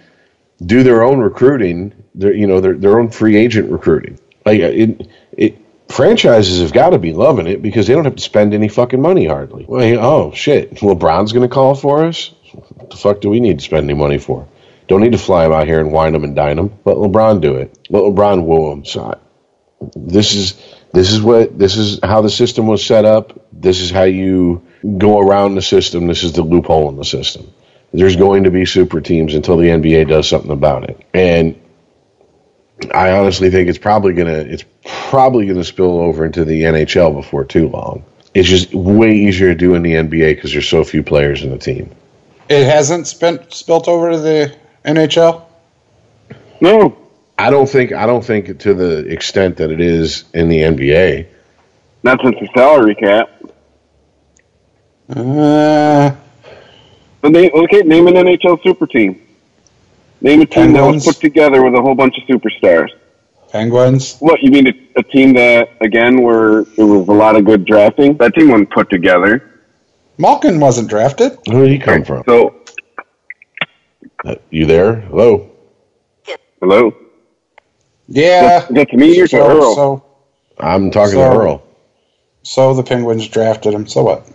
[0.65, 4.19] do their own recruiting, their you know their their own free agent recruiting.
[4.45, 8.23] Like it, it franchises have got to be loving it because they don't have to
[8.23, 9.65] spend any fucking money hardly.
[9.67, 12.33] Well, oh shit, LeBron's going to call for us.
[12.51, 14.47] What the fuck do we need to spend any money for?
[14.87, 16.73] Don't need to fly him out here and wine him and dine him.
[16.85, 17.77] Let LeBron do it.
[17.89, 18.85] Let LeBron woo him.
[18.85, 19.17] So I,
[19.95, 20.61] this is
[20.93, 23.47] this is what this is how the system was set up.
[23.51, 24.65] This is how you
[24.97, 26.07] go around the system.
[26.07, 27.53] This is the loophole in the system.
[27.93, 31.05] There's going to be super teams until the NBA does something about it.
[31.13, 31.59] And
[32.93, 34.63] I honestly think it's probably gonna it's
[35.09, 38.03] probably gonna spill over into the NHL before too long.
[38.33, 41.49] It's just way easier to do in the NBA because there's so few players in
[41.49, 41.89] the team.
[42.49, 45.43] It hasn't spent spilt over to the NHL.
[46.61, 46.97] No,
[47.37, 51.27] I don't think I don't think to the extent that it is in the NBA.
[52.03, 53.29] not since the salary cap.
[55.09, 56.11] Uh,
[57.21, 59.21] But name, okay, name an NHL super team.
[60.21, 62.89] Name a team that was put together with a whole bunch of superstars.
[63.51, 64.17] Penguins.
[64.19, 67.65] What you mean a, a team that again where it was a lot of good
[67.65, 68.17] drafting?
[68.17, 69.61] That team wasn't put together.
[70.17, 71.37] Malkin wasn't drafted.
[71.49, 72.23] Who did he come from?
[72.27, 72.55] So
[74.25, 74.95] Uh, you there?
[74.95, 75.49] Hello.
[76.59, 76.91] hello,
[78.07, 78.63] Yeah.
[78.63, 79.75] is that to me or to So, Earl?
[79.75, 80.03] so,
[80.59, 81.63] I'm talking So- to Earl.
[82.41, 83.85] so the Penguins drafted him.
[83.85, 84.25] So what?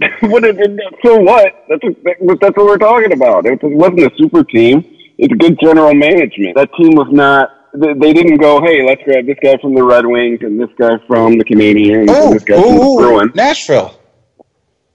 [0.20, 1.64] what is it, so what?
[1.68, 1.82] That's
[2.20, 3.46] what, that's what we're talking about.
[3.46, 4.84] It wasn't a super team.
[5.18, 6.54] It's good general management.
[6.56, 7.50] That team was not.
[7.74, 10.70] They they didn't go, hey, let's grab this guy from the Red Wings and this
[10.78, 13.34] guy from the Canadiens and Oh, this guy from the Bruins.
[13.34, 13.98] Nashville.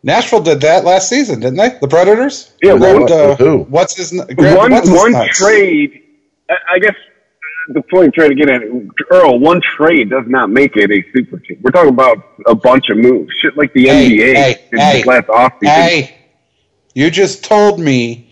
[0.04, 1.78] Nashville did that last season, didn't they?
[1.80, 2.54] The Predators.
[2.62, 3.60] Yeah, grabbed, well, uh, who?
[3.64, 5.38] What's his n- grabbed one what's his one nuts?
[5.38, 6.02] trade.
[6.50, 6.96] I I guess
[7.70, 8.62] the point I'm trying to get at,
[9.10, 9.40] Earl.
[9.40, 11.60] One trade does not make it a super team.
[11.62, 15.06] We're talking about a bunch of moves, shit like the Hey, NBA hey, hey, this
[15.06, 15.68] last offseason.
[15.68, 16.18] Hey,
[16.94, 18.30] you just told me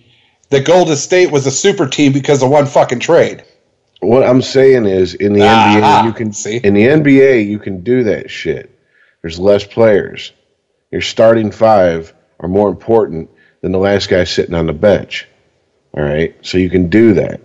[0.49, 3.43] that Golden State was a super team because of one fucking trade.
[4.01, 6.57] What I'm saying is, in the Ah, NBA, you can see?
[6.57, 8.69] in the NBA you can do that shit.
[9.21, 10.33] There's less players.
[10.91, 13.29] Your starting five are more important
[13.61, 15.27] than the last guy sitting on the bench.
[15.95, 17.41] All right, so you can do that.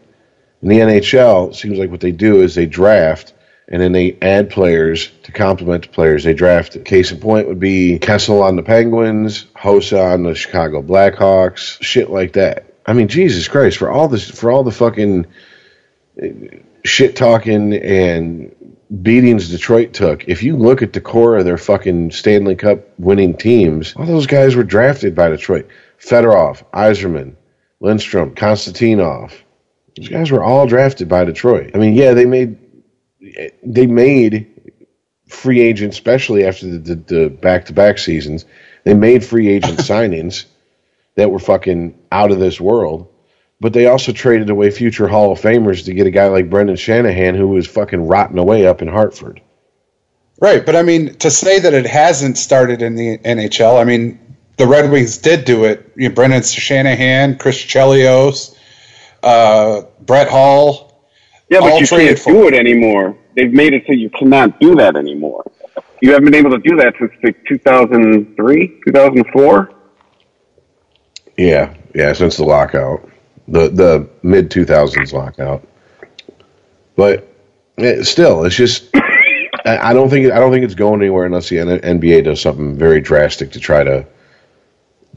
[0.62, 3.34] In the NHL, it seems like what they do is they draft
[3.68, 6.84] and then they add players to complement the players they drafted.
[6.84, 12.10] Case in point would be Kessel on the Penguins, Hossa on the Chicago Blackhawks, shit
[12.10, 12.72] like that.
[12.86, 15.26] I mean, Jesus Christ, for all this, for all the fucking
[16.22, 16.32] eh,
[16.84, 18.54] shit talking and
[19.02, 23.36] beatings Detroit took, if you look at the core of their fucking Stanley Cup winning
[23.36, 25.68] teams, all those guys were drafted by Detroit.
[25.98, 27.34] Fedorov, Yzerman,
[27.82, 29.32] Lidstrom, Konstantinov.
[29.96, 31.70] Those guys were all drafted by Detroit.
[31.74, 32.58] I mean, yeah, they made
[33.62, 34.74] they made
[35.28, 38.44] free agents, especially after the, the, the back-to-back seasons.
[38.84, 40.44] They made free agent signings
[41.16, 43.12] that were fucking out of this world.
[43.58, 46.76] But they also traded away future Hall of Famers to get a guy like Brendan
[46.76, 49.40] Shanahan who was fucking rotting away up in Hartford.
[50.38, 54.36] Right, but I mean, to say that it hasn't started in the NHL, I mean,
[54.58, 55.90] the Red Wings did do it.
[55.96, 58.55] You know, Brendan Shanahan, Chris Chelios,
[59.26, 61.02] uh, Brett Hull.
[61.48, 63.16] Yeah, but you can't for- do it anymore.
[63.34, 65.44] They've made it so you cannot do that anymore.
[66.00, 69.70] You haven't been able to do that since like 2003, 2004.
[71.36, 73.08] Yeah, yeah, since the lockout,
[73.48, 75.66] the the mid two thousands lockout.
[76.96, 77.28] But
[77.78, 78.88] eh, still, it's just
[79.66, 82.76] I don't think I don't think it's going anywhere unless the N- NBA does something
[82.76, 84.06] very drastic to try to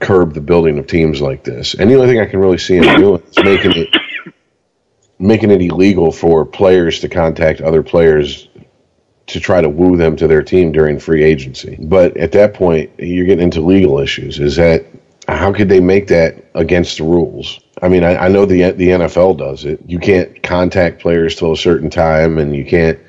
[0.02, 1.74] curb the building of teams like this.
[1.74, 3.90] And the only thing I can really see them doing is making it
[5.20, 8.48] making it illegal for players to contact other players
[9.28, 11.78] to try to woo them to their team during free agency.
[11.80, 14.40] But at that point, you're getting into legal issues.
[14.40, 14.86] Is that
[15.28, 17.60] how could they make that against the rules?
[17.82, 19.80] I mean, I, I know the the NFL does it.
[19.86, 23.00] You can't contact players till a certain time, and you can't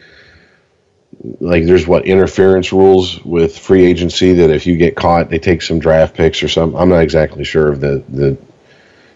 [1.41, 5.63] like there's what interference rules with free agency that if you get caught, they take
[5.63, 6.79] some draft picks or something.
[6.79, 8.37] I'm not exactly sure of the the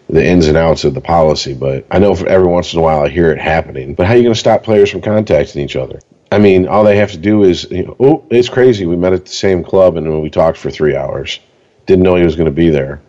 [0.09, 3.01] the ins and outs of the policy, but I know every once in a while
[3.01, 3.95] I hear it happening.
[3.95, 5.99] But how are you going to stop players from contacting each other?
[6.31, 8.85] I mean, all they have to do is, you know, oh, it's crazy.
[8.85, 11.39] We met at the same club and we talked for three hours.
[11.85, 13.01] Didn't know he was going to be there.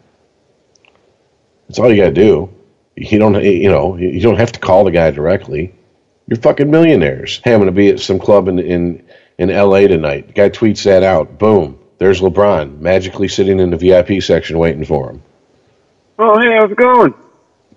[1.68, 2.52] That's all you got to do.
[2.94, 5.74] You don't, you know, you don't have to call the guy directly.
[6.28, 7.40] You're fucking millionaires.
[7.44, 9.04] Hey, I'm going to be at some club in in
[9.38, 9.86] in L.A.
[9.86, 10.28] tonight.
[10.28, 11.38] The guy tweets that out.
[11.38, 11.78] Boom.
[11.98, 15.22] There's LeBron magically sitting in the VIP section waiting for him.
[16.18, 17.14] Oh, hey, how's it going?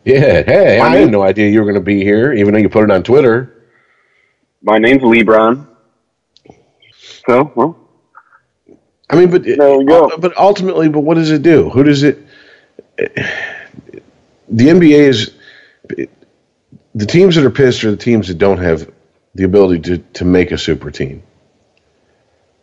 [0.06, 0.44] Yeah.
[0.44, 2.84] Hey, I had no idea you were going to be here, even though you put
[2.84, 3.68] it on Twitter.
[4.62, 5.68] My name's LeBron.
[7.28, 7.78] So, well,
[9.10, 10.10] I mean, but There we go.
[10.10, 11.70] Uh, but ultimately, but what does it do?
[11.70, 12.20] Who does it?
[12.98, 15.32] The NBA is
[16.96, 18.92] the teams that are pissed are the teams that don't have
[19.36, 21.24] the ability to to make a super team.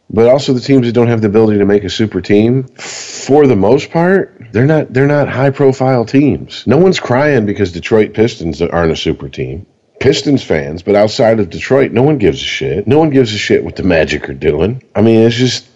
[0.08, 3.46] But also the teams that don't have the ability to make a super team, for
[3.46, 6.64] the most part, they're not they're not high profile teams.
[6.66, 9.66] No one's crying because Detroit Pistons aren't a super team.
[9.98, 12.86] Pistons fans, but outside of Detroit, no one gives a shit.
[12.86, 14.82] No one gives a shit what the Magic are doing.
[14.94, 15.66] I mean, it's just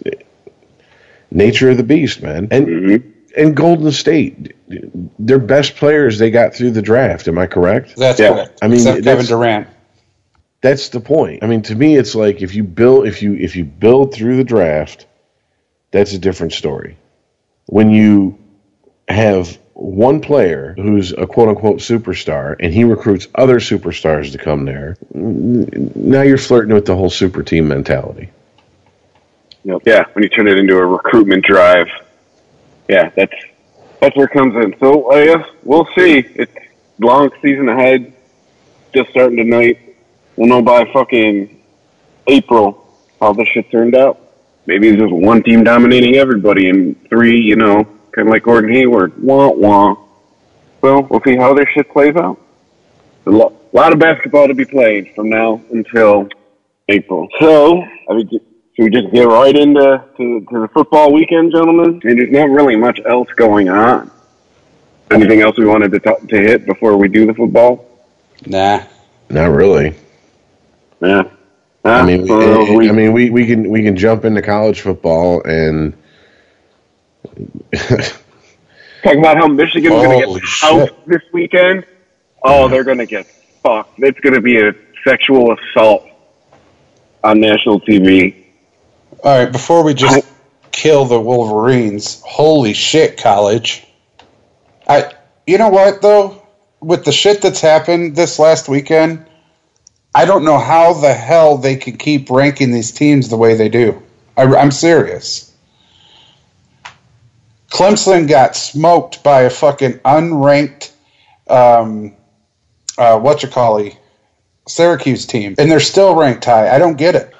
[1.31, 2.47] nature of the beast, man.
[2.51, 3.09] And mm-hmm.
[3.35, 4.55] and Golden State,
[5.19, 7.27] their best players they got through the draft.
[7.27, 7.95] Am I correct?
[7.97, 8.33] That's Yeah.
[8.33, 8.59] correct.
[8.61, 9.67] I mean, Except Kevin Durant.
[10.61, 11.43] That's the point.
[11.43, 14.37] I mean, to me, it's like if you build if you if you build through
[14.37, 15.07] the draft,
[15.89, 16.97] that's a different story.
[17.65, 18.37] When you
[19.07, 24.65] have one player who's a quote unquote superstar and he recruits other superstars to come
[24.65, 28.29] there, now you're flirting with the whole super team mentality.
[29.63, 29.81] Yep.
[29.85, 31.87] Yeah, when you turn it into a recruitment drive.
[32.87, 33.33] Yeah, that's
[33.99, 34.75] that's where it comes in.
[34.79, 36.19] So I guess we'll see.
[36.35, 36.53] It's
[36.99, 38.13] long season ahead.
[38.93, 39.90] Just starting tonight.
[40.35, 41.61] We'll know by fucking
[42.27, 42.85] April
[43.19, 44.19] how this shit turned out.
[44.65, 48.71] Maybe it's just one team dominating everybody and three, you know, kind of like Gordon
[48.73, 49.21] Hayward.
[49.21, 49.95] Wah wah.
[50.81, 52.39] Well, we'll see how this shit plays out.
[53.25, 56.27] A lo- lot of basketball to be played from now until
[56.89, 57.27] April.
[57.39, 58.41] So, I mean, should
[58.77, 62.01] we just get right into to, to the football weekend, gentlemen?
[62.03, 64.09] I mean, there's not really much else going on.
[65.11, 67.85] Anything else we wanted to talk, to hit before we do the football?
[68.45, 68.83] Nah.
[69.29, 69.95] Not really.
[71.01, 71.23] Yeah.
[71.83, 74.81] I mean, we, Uh, we- I mean, we, we can we can jump into college
[74.81, 75.93] football and
[77.73, 81.07] talk about how Michigan's going to get housed shit.
[81.07, 81.85] this weekend.
[82.43, 83.25] Oh, they're going to get
[83.63, 83.93] fucked.
[83.99, 86.05] It's going to be a sexual assault
[87.23, 88.35] on national TV.
[89.23, 90.25] All right, before we just
[90.71, 93.85] kill the Wolverines, holy shit, college.
[94.87, 95.13] I
[95.45, 96.41] you know what though?
[96.79, 99.25] With the shit that's happened this last weekend,
[100.13, 103.69] I don't know how the hell they can keep ranking these teams the way they
[103.69, 104.01] do.
[104.37, 105.53] I, I'm serious.
[107.69, 110.91] Clemson got smoked by a fucking unranked,
[111.47, 112.13] um,
[112.97, 113.97] uh, what you call it,
[114.67, 116.73] Syracuse team, and they're still ranked high.
[116.73, 117.33] I don't get it.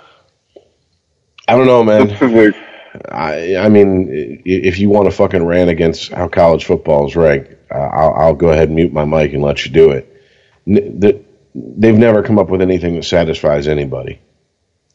[1.47, 2.09] I don't know, man.
[2.11, 6.65] I, is a- I, I mean, if you want to fucking rant against how college
[6.65, 9.71] football is ranked, uh, I'll, I'll go ahead and mute my mic and let you
[9.71, 10.07] do it.
[10.67, 11.21] N- the,
[11.55, 14.19] they've never come up with anything that satisfies anybody.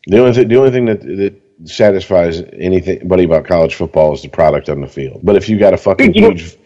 [0.07, 4.29] The only th- the only thing that that satisfies anybody about college football is the
[4.29, 5.21] product on the field.
[5.23, 6.57] But if you got a fucking You huge,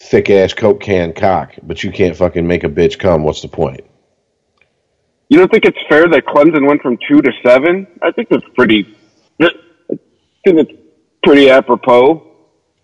[0.00, 3.48] thick ass coke can cock, but you can't fucking make a bitch come, what's the
[3.48, 3.80] point?
[5.28, 7.86] You don't think it's fair that Clemson went from two to seven?
[8.02, 8.96] I think that's pretty.
[9.40, 9.48] I
[10.44, 10.72] think it's
[11.22, 12.24] pretty apropos.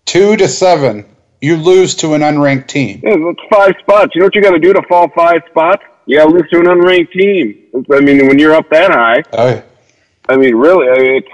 [0.05, 1.05] Two to seven,
[1.41, 3.01] you lose to an unranked team.
[3.03, 4.11] Yeah, that's five spots.
[4.13, 5.83] You know what you got to do to fall five spots?
[6.05, 7.63] You got to lose to an unranked team.
[7.91, 9.63] I mean, when you're up that high, Oh,
[10.29, 11.27] I mean, really, I mean, it's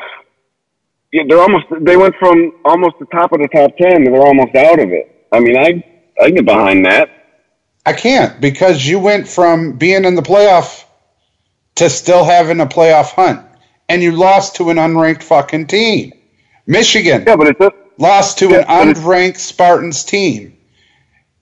[1.11, 1.65] yeah, they're almost.
[1.81, 4.91] They went from almost the top of the top ten, and they're almost out of
[4.91, 5.27] it.
[5.31, 5.83] I mean, I
[6.21, 7.09] I get behind that.
[7.85, 10.85] I can't because you went from being in the playoff
[11.75, 13.45] to still having a playoff hunt,
[13.89, 16.13] and you lost to an unranked fucking team.
[16.65, 20.57] Michigan Yeah, but it's a, lost to Yeah, an unranked Spartans team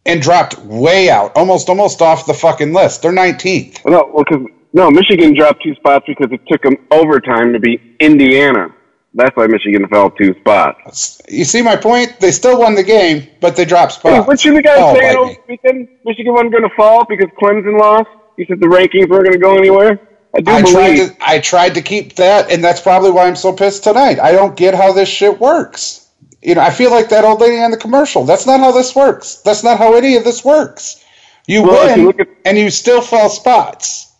[0.09, 3.01] and dropped way out, almost almost off the fucking list.
[3.01, 3.85] They're 19th.
[3.85, 4.25] no, well,
[4.73, 8.73] no, Michigan dropped two spots because it took them overtime to beat Indiana.
[9.15, 11.21] That's why Michigan fell two spots.
[11.27, 12.19] You see my point?
[12.19, 14.27] They still won the game, but they dropped Hey, spots.
[14.27, 15.87] what you the guys Oh, saying over weekend?
[16.05, 18.07] Michigan wasn't going to fall because Clemson lost.
[18.37, 19.99] You said the rankings weren't going to go anywhere.
[20.35, 21.17] I do I tried believe.
[21.17, 24.19] to I tried to keep that, and that's probably why I'm so pissed tonight.
[24.19, 26.07] I don't get how this shit works.
[26.41, 28.23] You know, I feel like that old lady on the commercial.
[28.23, 29.35] That's not how this works.
[29.43, 31.03] That's not how any of this works.
[31.47, 34.13] You Well, win, you at- and you still fall spots.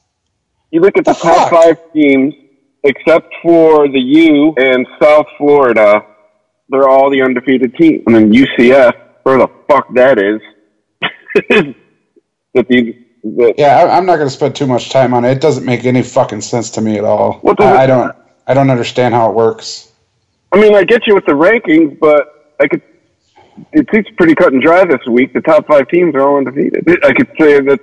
[0.71, 1.63] You look at the The top fuck?
[1.63, 2.34] five teams,
[2.84, 6.06] except for the U and South Florida,
[6.69, 8.04] they're all the undefeated team.
[8.06, 10.41] And then UCF, where the fuck that is,
[11.50, 15.31] that the, the Yeah, I, I'm not going to spend too much time on it.
[15.31, 17.41] It doesn't make any fucking sense to me at all.
[17.60, 18.15] I, I don't.
[18.48, 19.88] I don't understand how it works.
[20.52, 22.81] I mean, I get you with the rankings, but I could.
[23.73, 25.33] It seems pretty cut and dry this week.
[25.33, 26.87] The top five teams are all undefeated.
[27.04, 27.79] I could say that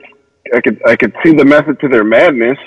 [0.55, 2.59] I could I could see the method to their madness,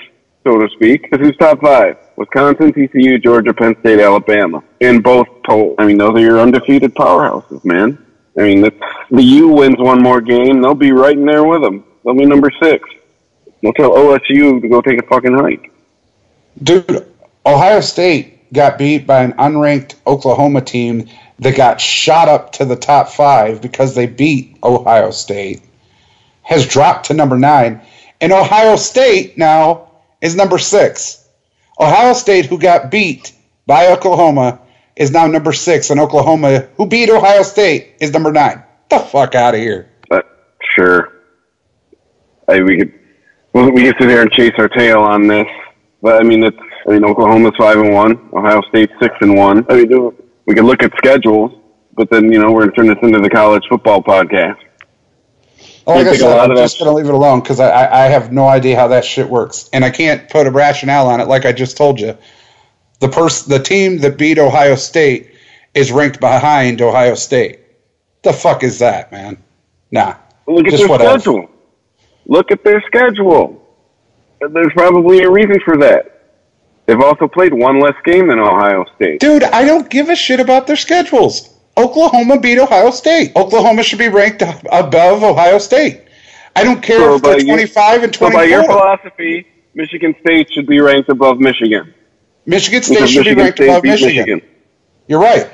[0.44, 1.02] so to speak.
[1.02, 1.96] Because who's top five?
[2.16, 5.76] Wisconsin, TCU, Georgia, Penn State, Alabama, in both polls.
[5.78, 8.04] I mean, those are your undefeated powerhouses, man.
[8.38, 8.74] I mean, if
[9.10, 11.84] the U wins one more game, they'll be right in there with them.
[12.04, 12.88] They'll be number six.
[13.62, 15.72] They'll tell OSU to go take a fucking hike.
[16.62, 17.06] Dude,
[17.44, 22.76] Ohio State got beat by an unranked Oklahoma team that got shot up to the
[22.76, 25.62] top five because they beat Ohio State,
[26.42, 27.80] has dropped to number nine.
[28.20, 29.90] And Ohio State now
[30.20, 31.26] is number six.
[31.78, 33.32] Ohio State, who got beat
[33.66, 34.60] by Oklahoma,
[34.96, 35.88] is now number six.
[35.88, 38.62] And Oklahoma, who beat Ohio State, is number nine.
[38.90, 39.88] Get the fuck out of here.
[40.10, 41.12] But sure,
[42.48, 42.92] I, we could
[43.52, 45.48] well, we could sit here and chase our tail on this,
[46.02, 46.56] but I mean it's
[46.88, 49.66] I mean Oklahoma's five and one, Ohio State's six and one.
[49.68, 50.12] I mean
[50.46, 51.52] we could look at schedules,
[51.94, 54.58] but then you know we're going to turn this into the college football podcast.
[55.86, 58.32] Oh, like I said, I'm just going to leave it alone because I, I have
[58.32, 61.26] no idea how that shit works, and I can't put a rationale on it.
[61.26, 62.16] Like I just told you,
[63.00, 65.34] the person, the team that beat Ohio State
[65.74, 67.60] is ranked behind Ohio State.
[68.22, 69.42] The fuck is that, man?
[69.90, 70.16] Nah.
[70.46, 71.50] Look at just their schedule.
[72.26, 73.56] Look at their schedule.
[74.40, 76.19] There's probably a reason for that.
[76.90, 79.20] They've also played one less game than Ohio State.
[79.20, 81.48] Dude, I don't give a shit about their schedules.
[81.76, 83.30] Oklahoma beat Ohio State.
[83.36, 86.02] Oklahoma should be ranked above Ohio State.
[86.56, 88.32] I don't care so if they're 25 and 24.
[88.32, 91.94] So by your philosophy, Michigan State should be ranked above Michigan.
[92.44, 94.16] Michigan State should Michigan be ranked State above Michigan.
[94.16, 94.42] Michigan.
[95.06, 95.48] You're right.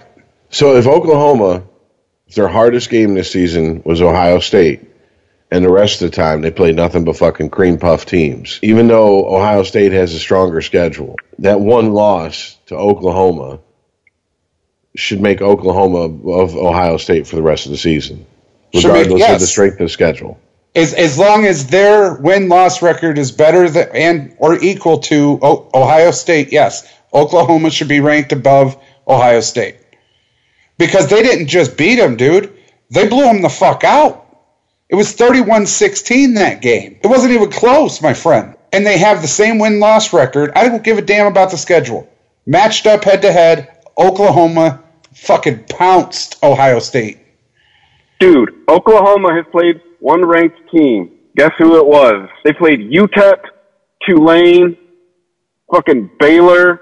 [0.49, 1.65] So if Oklahoma,
[2.35, 4.89] their hardest game this season was Ohio State,
[5.51, 8.59] and the rest of the time they play nothing but fucking cream puff teams.
[8.63, 13.61] Even though Ohio State has a stronger schedule, that one loss to Oklahoma
[14.97, 18.27] should make Oklahoma of Ohio State for the rest of the season,
[18.75, 19.35] regardless make, yes.
[19.35, 20.41] of the strength of schedule.
[20.75, 25.39] As, as long as their win loss record is better than and or equal to
[25.43, 28.77] o- Ohio State, yes, Oklahoma should be ranked above
[29.07, 29.77] Ohio State
[30.79, 32.53] because they didn't just beat them, dude.
[32.91, 34.26] They blew them the fuck out.
[34.89, 36.99] It was 31 16 that game.
[37.03, 38.55] It wasn't even close, my friend.
[38.73, 40.53] And they have the same win loss record.
[40.55, 42.09] I don't give a damn about the schedule.
[42.47, 44.83] Matched up head to head, Oklahoma
[45.15, 47.19] fucking pounced Ohio State.
[48.21, 51.11] Dude, Oklahoma has played one ranked team.
[51.37, 52.29] Guess who it was?
[52.45, 53.41] They played UTEP,
[54.07, 54.77] Tulane,
[55.73, 56.81] fucking Baylor,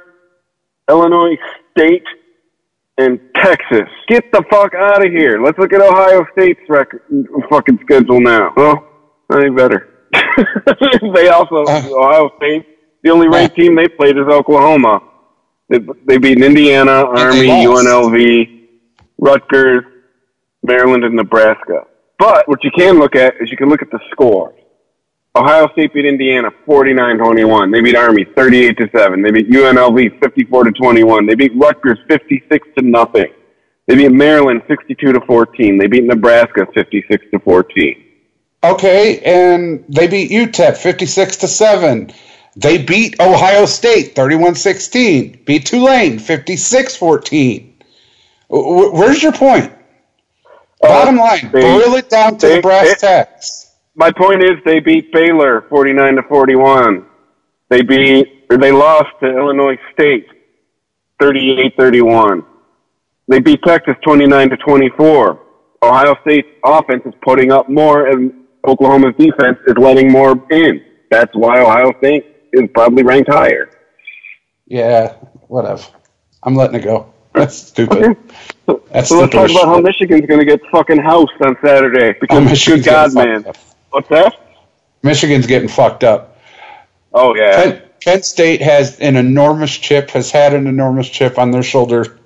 [0.88, 1.36] Illinois
[1.70, 2.04] State,
[2.98, 3.88] and Texas.
[4.08, 5.42] Get the fuck out of here.
[5.42, 7.02] Let's look at Ohio State's record,
[7.50, 8.52] fucking schedule now.
[8.56, 8.86] Well,
[9.32, 9.90] any better.
[11.14, 12.66] they also, uh, Ohio State,
[13.02, 15.00] the only ranked uh, team they played is Oklahoma.
[15.68, 18.68] They, they beat Indiana, Army, UNLV,
[19.18, 19.84] Rutgers,
[20.62, 21.86] Maryland, and Nebraska.
[22.18, 24.54] But what you can look at is you can look at the scores.
[25.36, 27.72] Ohio State beat Indiana 49-21.
[27.72, 29.20] They beat Army 38 to 7.
[29.20, 31.26] They beat UNLV 54 to 21.
[31.26, 33.32] They beat Rutgers 56 to nothing.
[33.86, 35.78] They beat Maryland 62 to 14.
[35.78, 38.04] They beat Nebraska 56 to 14.
[38.62, 42.12] Okay, and they beat UTEP 56 to 7.
[42.56, 47.82] They beat Ohio State 31 16, beat Tulane 56 14.
[48.48, 49.72] Where's your point?
[50.82, 53.63] Uh, Bottom line, they, boil it down to they, the brass tacks.
[53.96, 57.06] My point is they beat Baylor 49 to 41.
[57.70, 60.26] They beat, or they lost to Illinois State
[61.20, 62.44] 38 31.
[63.28, 65.40] They beat Texas 29 to 24.
[65.82, 70.82] Ohio State's offense is putting up more and Oklahoma's defense is letting more in.
[71.10, 73.70] That's why Ohio State is probably ranked higher.
[74.66, 75.14] Yeah,
[75.48, 75.84] whatever.
[76.42, 77.12] I'm letting it go.
[77.34, 77.98] That's stupid.
[77.98, 78.20] Okay.
[78.66, 82.16] So, That's so let's talk about how Michigan's going to get fucking housed on Saturday
[82.18, 83.46] because oh, Michigan's good God, man.
[83.46, 83.56] Up.
[83.94, 84.34] What's that?
[85.04, 86.36] Michigan's getting fucked up.
[87.12, 87.54] Oh yeah.
[87.54, 92.18] Penn, Kent State has an enormous chip, has had an enormous chip on their shoulder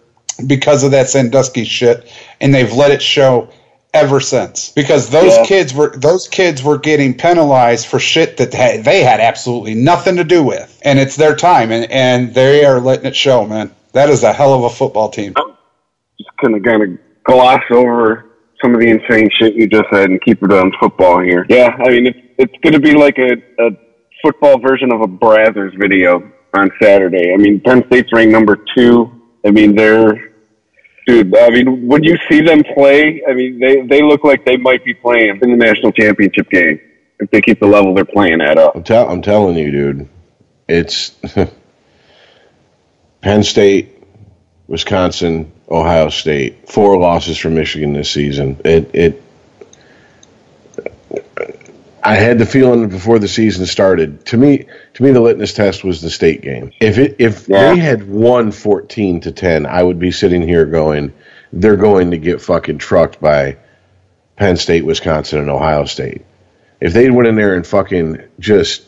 [0.46, 2.10] because of that Sandusky shit,
[2.40, 3.50] and they've let it show
[3.92, 5.44] ever since because those yeah.
[5.44, 10.24] kids were those kids were getting penalized for shit that they had absolutely nothing to
[10.24, 14.10] do with and it's their time and, and they are letting it show man that
[14.10, 15.56] is a hell of a football team I'm
[16.20, 18.27] just gonna kind of gloss over
[18.62, 21.76] some of the insane shit you just said and keep it on football here yeah
[21.84, 23.32] i mean it's it's gonna be like a,
[23.64, 23.70] a
[24.22, 29.10] football version of a Brazzers video on saturday i mean penn state's ranked number two
[29.46, 30.28] i mean they're
[31.08, 31.36] dude.
[31.36, 34.84] I mean, when you see them play, I mean, they they look like they might
[34.84, 36.80] be playing in the national championship game
[37.18, 38.76] if they keep the level they're playing at up.
[38.76, 40.08] I'm, te- I'm telling you, dude,
[40.68, 41.16] it's
[43.22, 43.96] Penn State,
[44.68, 48.60] Wisconsin, Ohio State, four losses for Michigan this season.
[48.64, 49.22] It it
[52.02, 54.24] I had the feeling before the season started.
[54.26, 56.72] To me, to me, the litmus test was the state game.
[56.80, 57.74] If it if yeah.
[57.74, 61.12] they had won fourteen to ten, I would be sitting here going,
[61.52, 63.58] they're going to get fucking trucked by
[64.36, 66.24] Penn State, Wisconsin, and Ohio State.
[66.80, 68.84] If they went in there and fucking just,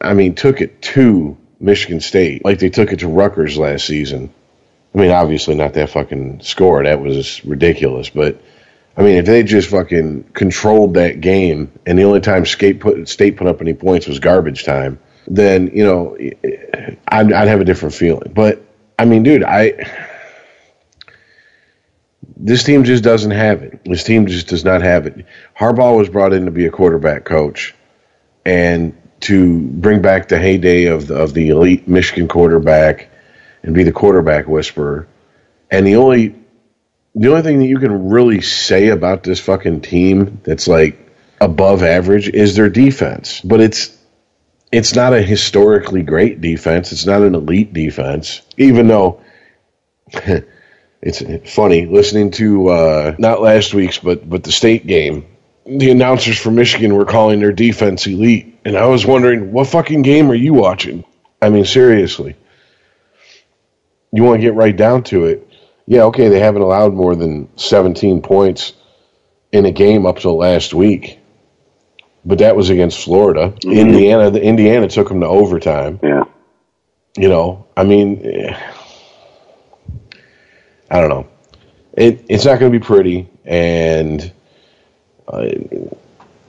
[0.00, 4.32] I mean, took it to Michigan State like they took it to Rutgers last season.
[4.94, 6.84] I mean, obviously not that fucking score.
[6.84, 8.10] That was ridiculous.
[8.10, 8.40] But
[8.96, 13.08] I mean, if they just fucking controlled that game, and the only time State put
[13.08, 16.16] State put up any points was garbage time, then you know,
[17.08, 18.32] I'd, I'd have a different feeling.
[18.32, 18.62] But
[18.98, 20.12] I mean, dude, I
[22.36, 23.80] this team just doesn't have it.
[23.84, 25.26] This team just does not have it.
[25.58, 27.74] Harbaugh was brought in to be a quarterback coach,
[28.44, 33.08] and to bring back the heyday of the, of the elite Michigan quarterback
[33.64, 35.08] and be the quarterback whisperer.
[35.70, 36.36] And the only
[37.14, 40.98] the only thing that you can really say about this fucking team that's like
[41.40, 43.40] above average is their defense.
[43.40, 43.96] But it's
[44.70, 46.92] it's not a historically great defense.
[46.92, 49.20] It's not an elite defense, even though
[51.00, 55.26] it's funny listening to uh, not last week's but but the state game.
[55.66, 60.02] The announcers for Michigan were calling their defense elite, and I was wondering what fucking
[60.02, 61.04] game are you watching?
[61.40, 62.36] I mean, seriously
[64.14, 65.48] you want to get right down to it,
[65.86, 68.72] yeah, okay, they haven't allowed more than 17 points
[69.50, 71.18] in a game up till last week,
[72.24, 73.48] but that was against Florida.
[73.48, 73.72] Mm-hmm.
[73.72, 75.98] Indiana, the Indiana took them to overtime.
[76.00, 76.24] Yeah,
[77.16, 78.54] you know, I mean,
[80.90, 81.26] I don't know.
[81.92, 84.32] It it's not going to be pretty, and
[85.26, 85.48] uh,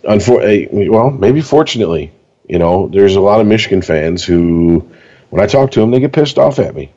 [0.04, 2.12] unfortunately, well, maybe fortunately,
[2.48, 4.88] you know, there's a lot of Michigan fans who,
[5.32, 6.92] when I talk to them, they get pissed off at me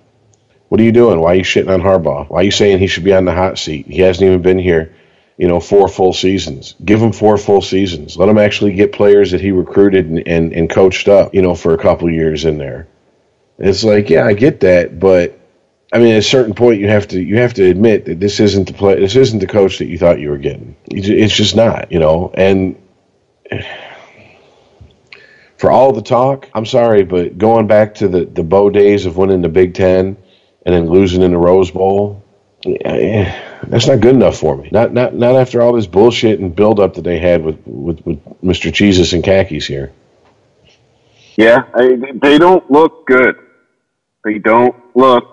[0.68, 1.20] what are you doing?
[1.20, 2.28] Why are you shitting on Harbaugh?
[2.28, 3.86] Why are you saying he should be on the hot seat?
[3.86, 4.94] He hasn't even been here,
[5.38, 6.74] you know, four full seasons.
[6.84, 8.16] Give him four full seasons.
[8.16, 11.54] Let him actually get players that he recruited and, and, and coached up, you know,
[11.54, 12.86] for a couple years in there.
[13.58, 15.38] it's like, yeah, I get that, but
[15.90, 18.40] I mean, at a certain point, you have to you have to admit that this
[18.40, 19.00] isn't the play.
[19.00, 20.76] This isn't the coach that you thought you were getting.
[20.90, 22.30] It's just not, you know.
[22.34, 22.76] And
[25.56, 29.16] for all the talk, I'm sorry, but going back to the the Bo days of
[29.16, 30.18] winning the Big Ten
[30.68, 32.22] and then losing in the Rose Bowl.
[32.62, 34.68] That's not good enough for me.
[34.70, 38.04] Not not not after all this bullshit and build up that they had with with,
[38.04, 38.70] with Mr.
[38.70, 39.92] Jesus and khakis here.
[41.36, 43.36] Yeah, I, they don't look good.
[44.24, 45.24] They don't look.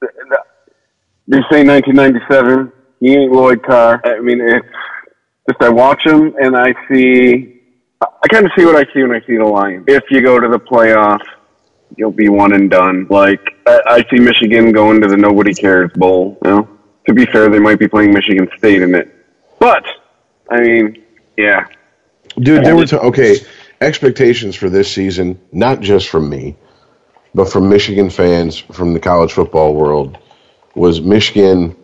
[0.00, 2.72] They say 1997.
[2.98, 4.00] He ain't Lloyd Carr.
[4.04, 4.66] I mean, it's
[5.48, 7.60] just I watch him and I see.
[8.02, 9.84] I kind of see what I see when I see the Lions.
[9.86, 11.28] If you go to the playoffs
[11.96, 13.06] you'll be one and done.
[13.10, 16.38] Like I, I see Michigan going to the nobody cares bowl.
[16.44, 16.68] You know,
[17.06, 19.14] to be fair, they might be playing Michigan State in it,
[19.58, 19.84] but
[20.50, 21.04] I mean,
[21.36, 21.66] yeah,
[22.38, 23.36] dude, there were t- okay
[23.80, 26.56] expectations for this season, not just from me,
[27.34, 30.18] but from Michigan fans from the college football world,
[30.74, 31.76] was Michigan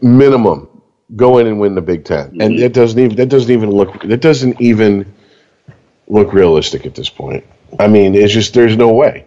[0.00, 0.68] minimum
[1.16, 2.40] go in and win the Big 10 mm-hmm.
[2.40, 5.14] and that doesn't even that doesn't even look that doesn't even
[6.08, 7.44] look realistic at this point.
[7.78, 9.26] I mean, it's just there's no way.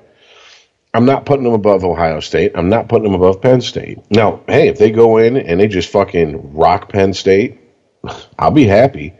[0.93, 2.53] I'm not putting them above Ohio State.
[2.55, 3.99] I'm not putting them above Penn State.
[4.09, 7.59] Now, hey, if they go in and they just fucking rock Penn State,
[8.39, 9.13] I'll be happy.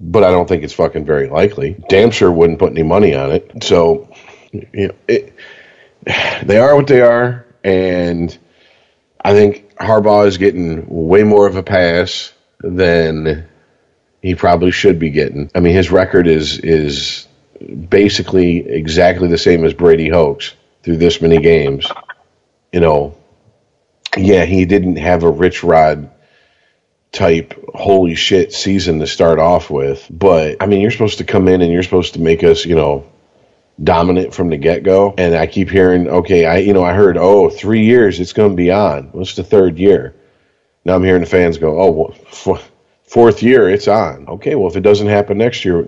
[0.00, 1.76] But I don't think it's fucking very likely.
[1.88, 3.62] Damn sure wouldn't put any money on it.
[3.62, 4.08] So,
[4.52, 5.34] you know, it,
[6.42, 8.36] they are what they are, and
[9.22, 13.48] I think Harbaugh is getting way more of a pass than
[14.22, 15.50] he probably should be getting.
[15.54, 17.26] I mean, his record is is
[17.88, 21.90] basically exactly the same as Brady Hoke's through this many games.
[22.72, 23.16] You know,
[24.16, 26.10] yeah, he didn't have a rich rod
[27.12, 31.46] type holy shit season to start off with, but I mean, you're supposed to come
[31.48, 33.06] in and you're supposed to make us, you know,
[33.82, 35.14] dominant from the get go.
[35.16, 38.50] And I keep hearing, okay, I, you know, I heard, oh, three years, it's going
[38.50, 39.08] to be on.
[39.12, 40.14] What's the third year?
[40.84, 42.14] Now I'm hearing the fans go, oh,
[42.46, 42.62] well,
[43.14, 44.26] fourth year, it's on.
[44.28, 45.84] Okay, well, if it doesn't happen next year,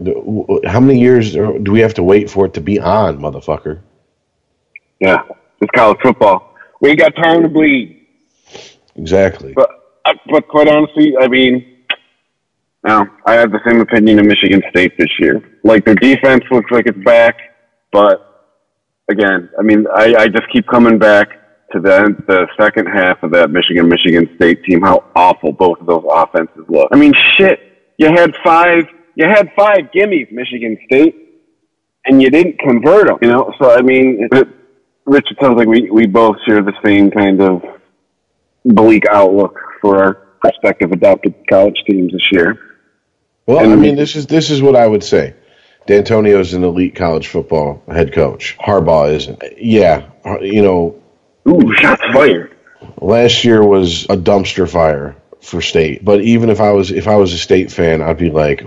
[0.64, 3.80] how many years do we have to wait for it to be on, motherfucker?
[5.00, 5.22] Yeah,
[5.60, 6.54] it's college football.
[6.80, 8.06] We ain't got time to bleed.
[8.94, 9.54] Exactly.
[9.54, 9.70] But,
[10.04, 11.82] uh, but quite honestly, I mean,
[12.84, 15.42] now I have the same opinion of Michigan State this year.
[15.64, 17.36] Like their defense looks like it's back,
[17.90, 18.54] but
[19.08, 21.28] again, I mean, I, I just keep coming back
[21.72, 25.86] to the the second half of that Michigan Michigan State team, how awful both of
[25.86, 26.88] those offenses look.
[26.92, 27.60] I mean, shit,
[27.98, 31.16] you had five you had five gimmies Michigan State,
[32.04, 33.18] and you didn't convert them.
[33.22, 34.48] You know, so I mean, it,
[35.04, 37.62] Rich, it sounds like we we both share the same kind of
[38.64, 42.58] bleak outlook for our prospective adopted college teams this year.
[43.46, 45.34] Well, and, I mean, this is this is what I would say.
[45.86, 48.56] Dantonio is an elite college football head coach.
[48.58, 49.42] Harbaugh isn't.
[49.56, 50.10] Yeah,
[50.40, 51.00] you know,
[51.48, 52.56] Ooh, shots fired.
[53.00, 56.04] Last year was a dumpster fire for state.
[56.04, 58.64] But even if I was if I was a state fan, I'd be like,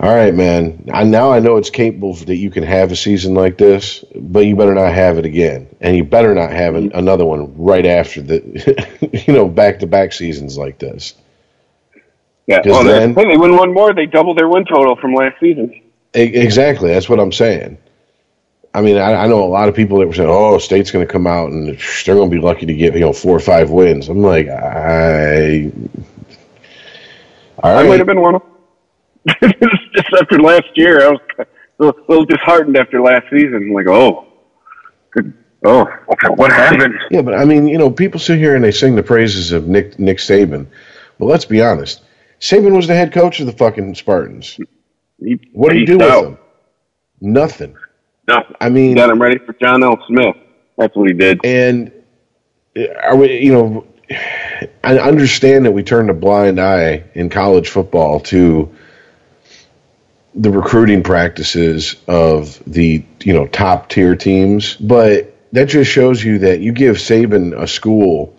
[0.00, 0.88] All right, man.
[0.92, 4.40] I now I know it's capable that you can have a season like this, but
[4.40, 7.86] you better not have it again, and you better not have an, another one right
[7.86, 11.14] after the, you know, back to back seasons like this.
[12.48, 12.62] Yeah.
[12.64, 13.94] Well, then- then, hey, they win one more.
[13.94, 15.80] They double their win total from last season.
[16.14, 16.92] Exactly.
[16.92, 17.78] That's what I'm saying.
[18.74, 21.06] I mean, I, I know a lot of people that were saying, "Oh, State's going
[21.06, 23.40] to come out and they're going to be lucky to get you know four or
[23.40, 25.70] five wins." I'm like, I.
[27.62, 29.52] All I might have been one of them.
[29.94, 31.46] Just after last year, I was a
[31.78, 33.72] little, little disheartened after last season.
[33.72, 34.26] Like, oh,
[35.10, 35.34] good.
[35.64, 36.94] Oh, okay, what happened?
[37.10, 39.68] Yeah, but I mean, you know, people sit here and they sing the praises of
[39.68, 40.66] Nick Nick Saban,
[41.18, 42.02] but let's be honest.
[42.40, 44.58] Saban was the head coach of the fucking Spartans.
[45.20, 46.38] He, What do you he's do with them?
[47.20, 47.76] Nothing.
[48.28, 49.98] No, I mean, got him ready for John L.
[50.06, 50.36] Smith.
[50.78, 51.40] That's what he did.
[51.44, 51.92] and
[53.02, 53.40] are we?
[53.40, 53.86] You know,
[54.84, 58.74] I understand that we turned a blind eye in college football to
[60.34, 66.38] the recruiting practices of the you know top tier teams, but that just shows you
[66.38, 68.34] that you give Saban a school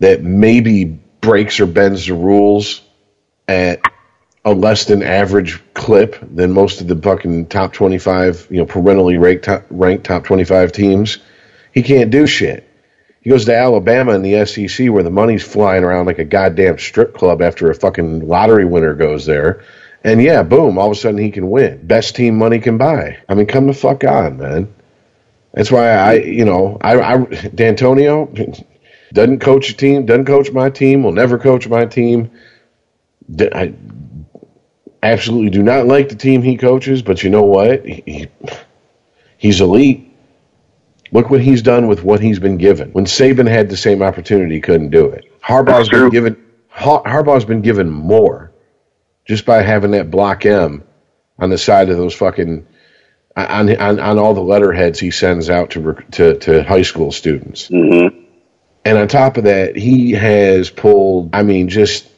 [0.00, 2.82] that maybe breaks or bends the rules
[3.48, 3.80] at
[4.44, 9.16] a less than average clip than most of the fucking top 25, you know, perennially
[9.16, 11.18] ranked top, ranked top 25 teams.
[11.72, 12.68] He can't do shit.
[13.20, 16.78] He goes to Alabama in the SEC where the money's flying around like a goddamn
[16.78, 19.64] strip club after a fucking lottery winner goes there.
[20.02, 21.86] And yeah, boom, all of a sudden he can win.
[21.86, 23.18] Best team money can buy.
[23.28, 24.74] I mean, come the fuck on, man.
[25.54, 28.64] That's why I, you know, I, I Dantonio
[29.12, 32.30] doesn't coach a team, doesn't coach my team, will never coach my team.
[33.38, 33.72] I
[35.02, 37.84] absolutely do not like the team he coaches, but you know what?
[37.84, 38.28] He, he-
[39.36, 40.08] he's elite.
[41.10, 42.90] Look what he's done with what he's been given.
[42.92, 45.24] When Saban had the same opportunity, he couldn't do it.
[45.42, 48.50] Harbaugh's been given Har- Harbaugh's been given more
[49.26, 50.82] just by having that block M
[51.38, 52.66] on the side of those fucking
[53.36, 57.68] on on, on all the letterheads he sends out to to to high school students.
[57.68, 58.20] Mm-hmm.
[58.84, 62.08] And on top of that, he has pulled, I mean, just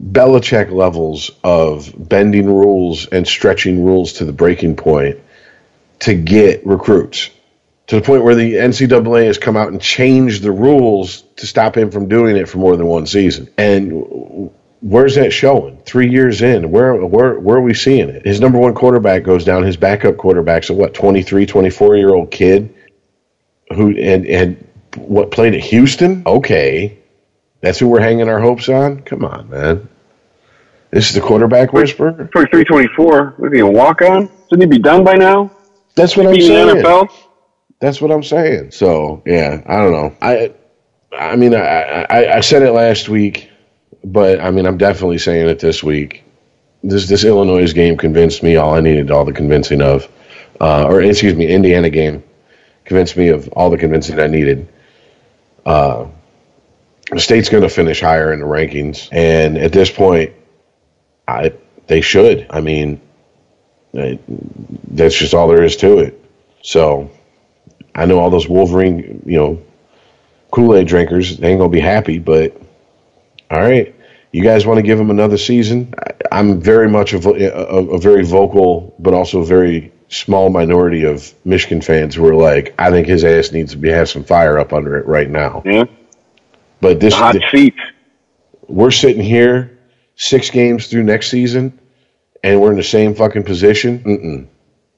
[0.00, 5.18] Belichick levels of bending rules and stretching rules to the breaking point
[6.00, 7.30] to get recruits.
[7.88, 11.76] To the point where the NCAA has come out and changed the rules to stop
[11.76, 13.48] him from doing it for more than one season.
[13.56, 15.78] And where's that showing?
[15.86, 18.26] Three years in, where where where are we seeing it?
[18.26, 19.62] His number one quarterback goes down.
[19.62, 22.74] His backup quarterback's a what, 23, 24 year old kid
[23.74, 26.22] who and and what played at Houston?
[26.26, 26.98] Okay,
[27.66, 29.02] that's who we're hanging our hopes on.
[29.02, 29.88] Come on, man.
[30.92, 32.28] This is the quarterback whisperer.
[32.32, 33.34] 23 24.
[33.38, 34.30] Was he a walk on?
[34.48, 35.50] Shouldn't he be done by now?
[35.96, 36.76] That's what I'm saying.
[36.76, 37.10] NFL?
[37.80, 38.70] That's what I'm saying.
[38.70, 40.16] So yeah, I don't know.
[40.22, 40.52] I
[41.12, 43.50] I mean, I, I I said it last week,
[44.04, 46.22] but I mean, I'm definitely saying it this week.
[46.84, 50.08] This this Illinois game convinced me all I needed all the convincing of,
[50.60, 52.22] uh, or excuse me, Indiana game
[52.84, 54.68] convinced me of all the convincing I needed.
[55.66, 56.06] Uh,
[57.10, 60.32] the state's going to finish higher in the rankings, and at this point,
[61.26, 61.52] I
[61.86, 62.46] they should.
[62.50, 63.00] I mean,
[63.92, 66.22] that's just all there is to it.
[66.62, 67.10] So
[67.94, 69.62] I know all those Wolverine, you know,
[70.50, 72.18] Kool Aid drinkers, they ain't gonna be happy.
[72.18, 72.60] But
[73.50, 73.94] all right,
[74.32, 75.94] you guys want to give him another season?
[75.98, 81.32] I, I'm very much a, a, a very vocal, but also very small minority of
[81.44, 84.58] Michigan fans who are like, I think his ass needs to be have some fire
[84.58, 85.62] up under it right now.
[85.64, 85.84] Yeah.
[86.80, 87.74] But this, The hot seat.
[88.68, 89.78] we're sitting here
[90.16, 91.78] six games through next season,
[92.44, 93.98] and we're in the same fucking position.
[94.00, 94.46] Mm-mm.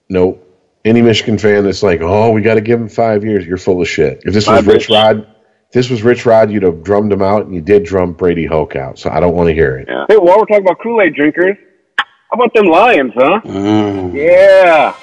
[0.09, 0.45] Nope.
[0.85, 3.81] Any Michigan fan that's like, oh, we got to give him five years, you're full
[3.83, 4.22] of shit.
[4.24, 4.95] If this was Rich bitch.
[4.95, 5.18] Rod,
[5.66, 8.47] if this was Rich Rod, you'd have drummed him out, and you did drum Brady
[8.47, 8.99] Hoke out.
[8.99, 9.89] So I don't want to hear it.
[9.89, 10.07] Yeah.
[10.09, 11.57] Hey, while we're talking about Kool Aid drinkers,
[11.99, 12.05] how
[12.35, 13.41] about them Lions, huh?
[13.45, 14.14] Mm.
[14.14, 14.95] Yeah.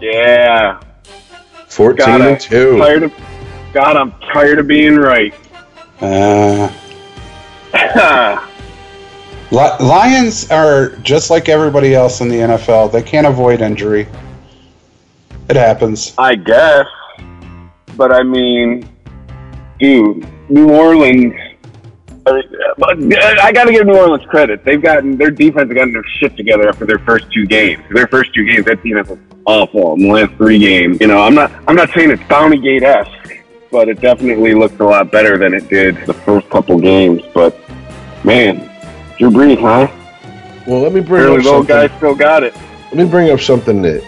[0.00, 0.80] Yeah.
[1.68, 2.78] 14 and 2.
[2.78, 3.12] tired of.
[3.72, 5.34] God, I'm tired of being right.
[6.00, 6.70] Uh,
[9.50, 12.92] Li- Lions are just like everybody else in the NFL.
[12.92, 14.06] They can't avoid injury.
[15.48, 16.14] It happens.
[16.18, 16.86] I guess.
[17.96, 18.88] But I mean,
[19.78, 21.34] dude, New Orleans.
[22.26, 22.42] I
[22.78, 22.96] but
[23.40, 24.64] I got to give New Orleans credit.
[24.64, 27.82] They've gotten their defense has gotten their shit together after their first two games.
[27.90, 29.94] Their first two games, that defense was awful.
[29.94, 32.84] In the last three games, you know, I'm not I'm not saying it's Bounty Gate
[32.84, 33.10] esque,
[33.72, 37.22] but it definitely looked a lot better than it did the first couple games.
[37.34, 37.58] But
[38.22, 38.58] man,
[39.18, 39.90] Drew Brees, huh?
[40.66, 41.66] Well, let me bring up something.
[41.66, 42.54] guy still got it.
[42.54, 44.04] Let me bring up something that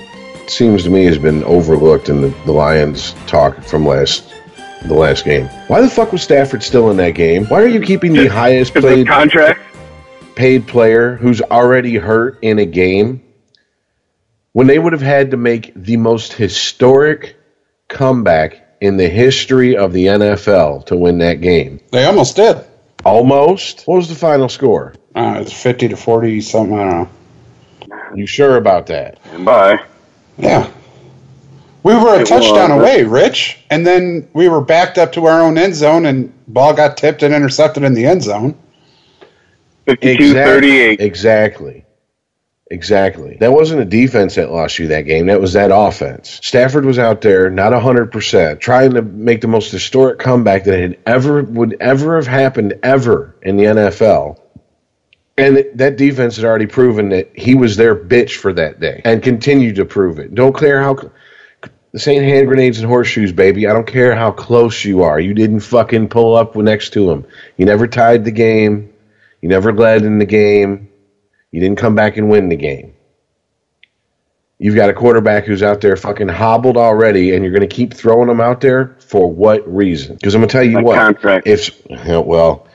[0.47, 4.31] seems to me has been overlooked in the, the Lions talk from last
[4.85, 5.47] the last game.
[5.69, 7.47] Why the fuck was Stafford still in that game?
[7.47, 9.62] Why are you keeping the highest contract.
[10.35, 13.23] paid player who's already hurt in a game,
[14.53, 17.37] when they would have had to make the most historic
[17.89, 21.81] comeback in the history of the NFL to win that game.
[21.93, 22.59] They almost did.
[23.05, 23.83] Almost.
[23.87, 24.95] What was the final score?
[25.14, 26.79] Uh, it's 50 to 40 something.
[26.79, 28.16] I don't know.
[28.16, 29.18] You sure about that?
[29.33, 29.83] And bye.
[30.39, 30.70] Yeah.
[31.83, 32.81] We were a It touchdown was.
[32.81, 36.72] away, Rich, and then we were backed up to our own end zone, and ball
[36.72, 38.57] got tipped and intercepted in the end zone.
[39.87, 41.01] 52 38.
[41.01, 41.84] Exactly.
[42.71, 43.37] Exactly.
[43.41, 45.27] That wasn't a defense that lost you that game.
[45.27, 46.41] That was that offense.
[46.43, 50.99] Stafford was out there, not 100%, trying to make the most historic comeback that had
[51.07, 54.41] ever would ever have happened ever in the NFL.
[55.37, 59.23] And that defense had already proven that he was their bitch for that day and
[59.23, 60.35] continued to prove it.
[60.35, 61.11] Don't care how
[61.93, 63.67] this ain't hand grenades and horseshoes, baby.
[63.67, 65.21] I don't care how close you are.
[65.21, 67.27] You didn't fucking pull up next to him.
[67.57, 68.93] You never tied the game.
[69.43, 70.89] You never led in the game.
[71.55, 72.95] You didn't come back and win the game.
[74.59, 77.95] You've got a quarterback who's out there fucking hobbled already, and you're going to keep
[77.95, 80.17] throwing him out there for what reason?
[80.17, 80.97] Because I'm going to tell you what.
[80.97, 81.47] contract.
[81.47, 82.67] If well,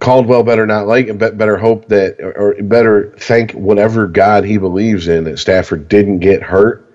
[0.00, 5.24] Caldwell better not like Better hope that, or better thank whatever God he believes in
[5.24, 6.90] that Stafford didn't get hurt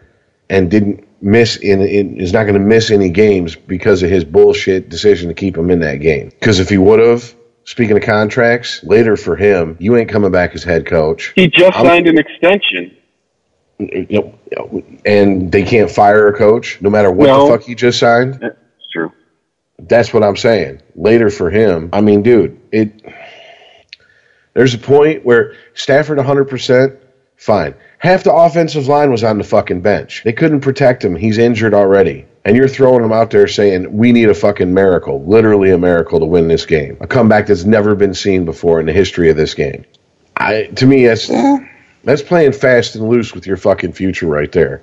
[0.49, 4.23] and didn't miss in, in is not going to miss any games because of his
[4.23, 6.29] bullshit decision to keep him in that game.
[6.29, 10.55] Because if he would have, speaking of contracts, later for him, you ain't coming back
[10.55, 11.31] as head coach.
[11.35, 12.97] He just I'm- signed an extension.
[13.79, 17.45] You know, and they can't fire a coach no matter what No.
[17.47, 18.35] the fuck he just signed.
[18.39, 18.55] That's
[18.93, 19.11] true.
[19.79, 20.81] That's what I'm saying.
[20.95, 22.91] Later for him, I mean, dude, it.
[24.53, 26.95] There's a point where Stafford 100%,
[27.37, 27.73] fine.
[27.97, 30.21] Half the offensive line was on the fucking bench.
[30.25, 31.15] They couldn't protect him.
[31.15, 32.25] He's injured already.
[32.43, 36.19] And you're throwing them out there saying, we need a fucking miracle, literally a miracle
[36.19, 36.97] to win this game.
[36.99, 39.85] A comeback that's never been seen before in the history of this game.
[40.37, 41.29] I, to me, that's,
[42.03, 44.81] that's playing fast and loose with your fucking future right there.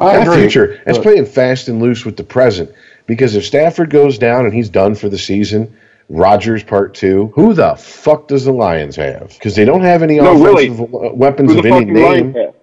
[0.00, 0.40] I Not agree.
[0.42, 0.80] future.
[0.84, 2.70] That's But- playing fast and loose with the present.
[3.06, 5.76] Because if Stafford goes down and he's done for the season,
[6.08, 9.28] Rodgers part two, who the fuck does the Lions have?
[9.34, 12.34] Because they don't have any No, offensive uh, weapons Who of the any fuck Lions
[12.34, 12.44] name.
[12.46, 12.54] have?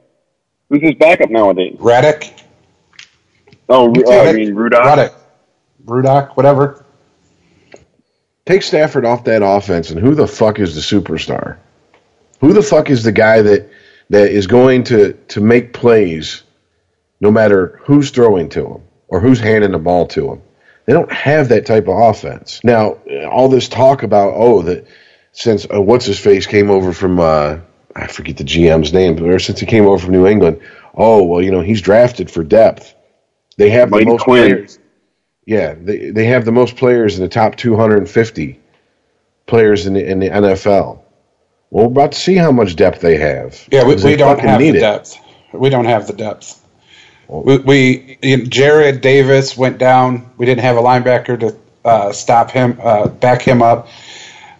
[0.70, 1.78] Who's his backup nowadays?
[1.80, 2.43] Raddick.
[3.74, 4.36] Oh, uh, I Raddick.
[4.36, 4.86] mean Rudolph.
[4.86, 5.14] Raddick.
[5.86, 6.86] Rudock, whatever.
[8.46, 11.58] Take Stafford off that offense, and who the fuck is the superstar?
[12.42, 13.70] Who the fuck is the guy that
[14.10, 16.44] that is going to to make plays,
[17.22, 20.42] no matter who's throwing to him or who's handing the ball to him?
[20.86, 22.62] They don't have that type of offense.
[22.64, 22.98] Now,
[23.32, 24.88] all this talk about oh that
[25.32, 27.60] since uh, what's his face came over from uh,
[27.96, 30.62] I forget the GM's name, but ever since he came over from New England,
[30.96, 32.94] oh well, you know he's drafted for depth.
[33.58, 34.47] They have the most Quinn.
[34.47, 34.80] players.
[35.45, 38.60] Yeah, they they have the most players in the top 250
[39.45, 40.99] players in the in the NFL.
[41.70, 43.68] Well, we're about to see how much depth they have.
[43.72, 44.80] Yeah, we, we don't have the it.
[44.80, 45.18] depth.
[45.54, 46.64] We don't have the depth.
[47.28, 50.32] We, we you know, Jarrad Davis went down.
[50.38, 53.88] We didn't have a linebacker to uh, stop him, uh, back him up.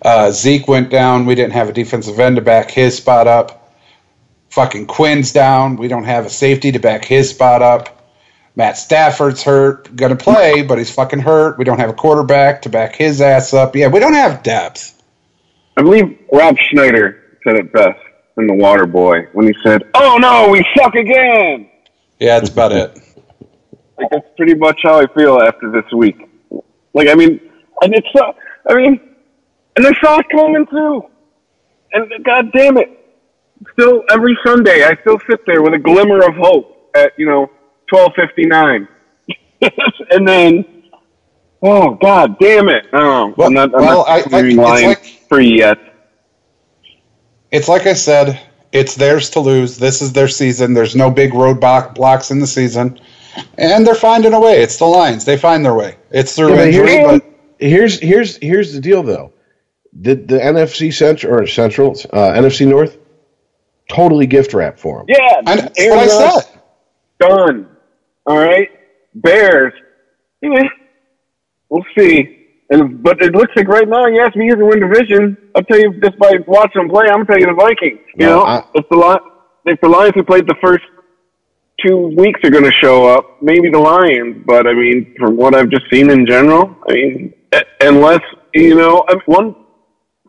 [0.02, 1.26] Uh, Zeke went down.
[1.26, 3.74] We didn't have a defensive end to back his spot up.
[4.50, 5.78] Fucking Quin's down.
[5.78, 8.03] We don't have a safety to back his spot up.
[8.56, 11.58] Matt Stafford's hurt, gonna play, but he's fucking hurt.
[11.58, 13.76] We don't have a quarterback to back his ass up.
[13.76, 15.02] Yeah, we don't have depth.
[15.76, 18.00] I believe Rob Schneider said it best
[18.38, 21.70] in The Water Boy when he said, "Oh no, we suck again."
[22.20, 22.96] Yeah, that's about it.
[23.98, 26.18] Like that's pretty much how I feel after this week.
[26.94, 27.40] Like I mean,
[27.82, 28.34] and it's uh,
[28.70, 29.00] I mean,
[29.76, 31.06] and I saw it coming too.
[31.94, 32.90] And God damn it,
[33.74, 37.50] still every Sunday I still sit there with a glimmer of hope at you know
[37.94, 38.88] twelve fifty nine,
[40.12, 40.84] and then
[41.62, 42.88] oh God damn it!
[42.94, 43.76] Oh, Well- I'm not.
[43.76, 45.78] I'm well, not I- I- leaving it's Lions like- free yet.
[47.52, 48.40] it's like I said,
[48.72, 49.78] it's theirs to lose.
[49.78, 50.74] This is their season.
[50.74, 53.00] There's no big roadblock blocks in the season,
[53.58, 54.62] and they're finding a way.
[54.62, 55.26] It's the Lions.
[55.26, 55.98] They find their way.
[56.12, 57.24] It's through Yeah, but injury, here's, but
[57.60, 59.32] here's here's here's the deal though.
[60.02, 62.98] The the NFC Central or Central uh, NFC North
[63.90, 65.06] totally gift wrap for them.
[65.10, 66.60] Yeah, I, that's Aaron what I said.
[67.20, 67.70] Done.
[68.26, 68.70] All right.
[69.16, 69.74] Bears.
[70.42, 70.64] Yeah.
[71.70, 72.40] We'll see.
[72.70, 75.38] And but it looks like right now, you ask me who can win division.
[75.56, 77.06] I'll tell you just by watching them play.
[77.08, 78.00] I'm gonna tell you the Vikings.
[78.16, 79.32] You No, know, I- if the Li-
[79.72, 80.84] if the Lions who played the first
[81.86, 84.44] two weeks are going to show up, maybe the Lions.
[84.46, 87.34] But I mean, from what I've just seen in general, I mean,
[87.82, 88.22] unless
[88.54, 89.56] you know, I- one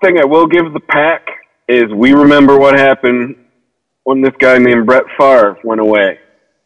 [0.03, 1.27] thing I will give the pack
[1.69, 3.37] is we remember what happened
[4.05, 6.19] when this guy named Brett Favre went away.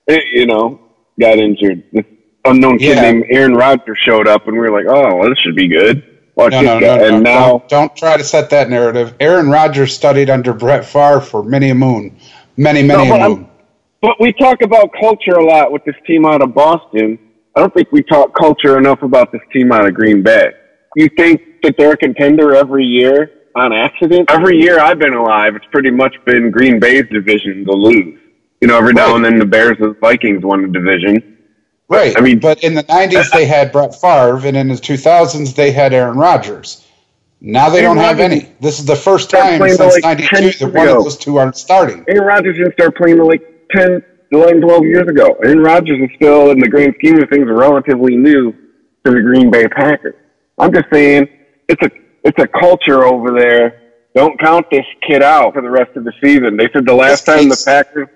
[0.09, 0.81] Eh, you know,
[1.19, 1.83] got injured.
[1.93, 2.05] This
[2.45, 3.03] unknown kid Yeah.
[3.03, 6.03] named Aaron Rodgers showed up, and we were like, "Oh, well, this should be good."
[6.37, 7.05] Watch No, no, no, no.
[7.05, 9.13] and now, don't, don't try to set that narrative.
[9.19, 12.17] Aaron Rodgers studied under Brett Favre for many a moon.
[12.57, 13.47] Many, many No, but a I'm- moon.
[14.03, 17.19] but we talk about culture a lot with this team out of Boston.
[17.57, 20.53] I don't think we talk culture enough about this team out of Green Bay.
[20.95, 24.31] You think that they're a contender every year on accident?
[24.31, 28.18] Every year I've been alive, it's pretty much been Green Bay's division to lose.
[28.61, 31.39] You know, every now and then the Bears and Vikings won the division.
[31.89, 32.17] Right.
[32.17, 35.71] I mean- but in the 90s, they had Brett Favre, and in the 2000s, they
[35.71, 36.85] had Aaron Rodgers.
[37.41, 38.53] Now they Aaron don't have Rodgers- any.
[38.61, 41.57] This is the first time since like 92 years that one of those two aren't
[41.57, 42.05] starting.
[42.09, 44.03] Aaron Rodgers didn't start playing like 10,
[44.33, 45.39] 11, 12 years ago.
[45.45, 48.53] Aaron Rodgers is still, in the grand scheme of things, relatively new
[49.05, 50.17] to the Green Bay Packers.
[50.59, 51.29] I'm just saying,
[51.69, 51.91] it's a
[52.25, 53.81] it's a culture over there.
[54.15, 56.57] Don't count this kid out for the rest of the season.
[56.57, 58.09] They said the last This time the Packers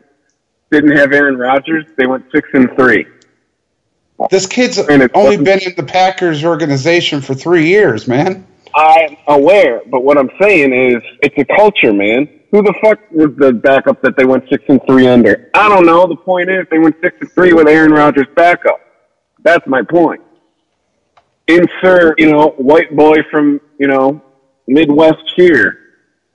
[0.73, 3.07] didn't have Aaron Rodgers, they went six and three.
[4.31, 8.47] This kid's only been in the Packers organization for three years, man.
[8.75, 12.29] I'm aware, but what I'm saying is it's a culture, man.
[12.53, 15.51] Who the fuck was the backup that they went six and three under?
[15.55, 16.07] I don't know.
[16.07, 18.81] The point is they went six and three with Aaron Rodgers backup.
[19.43, 20.23] That's my point.
[21.49, 24.23] Insert, you know, white boy from, you know,
[24.67, 25.79] Midwest here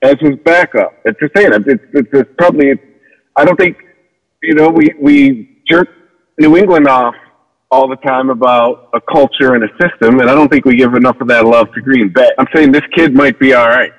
[0.01, 0.93] as his backup.
[1.05, 2.73] It's just saying, it's, it's, it's probably,
[3.35, 3.77] I don't think,
[4.47, 5.89] you know, we, we jerk
[6.39, 7.15] New England off
[7.69, 10.93] all the time about a culture and a system, and I don't think we give
[10.93, 12.31] enough of that love to Green Bay.
[12.39, 13.91] I'm saying this kid might be all right.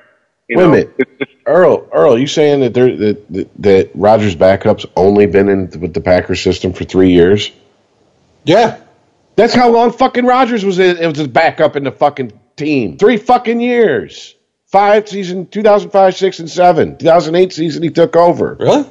[0.48, 0.94] You Wait a minute.
[0.98, 5.50] It's just, Earl, Earl, you saying that there that that, that Rodgers' backup's only been
[5.50, 7.52] in with the Packers system for three years?
[8.44, 8.80] Yeah.
[9.36, 12.96] That's how long fucking Rodgers was in, it was his backup in the fucking team.
[12.96, 14.34] Three fucking years.
[14.66, 16.96] Five season, 2005, 6, and 7.
[16.98, 18.56] 2008 season, he took over.
[18.58, 18.86] Really?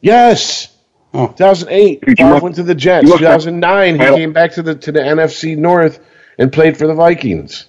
[0.00, 0.71] Yes.
[1.14, 1.26] Oh.
[1.28, 3.04] 2008, Dude, Favre went to the Jets.
[3.04, 6.00] you must have- 2009, he came back to the to the NFC North
[6.38, 7.66] and played for the Vikings.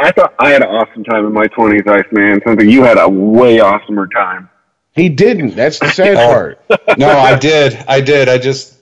[0.00, 2.40] I thought I had an awesome time in my 20s, Ice Man.
[2.44, 4.50] Something you had a way awesomer time.
[4.92, 5.54] He didn't.
[5.54, 6.32] That's the sad Oh.
[6.32, 6.60] part.
[6.98, 7.76] No, I did.
[7.88, 8.28] I did.
[8.28, 8.76] I just,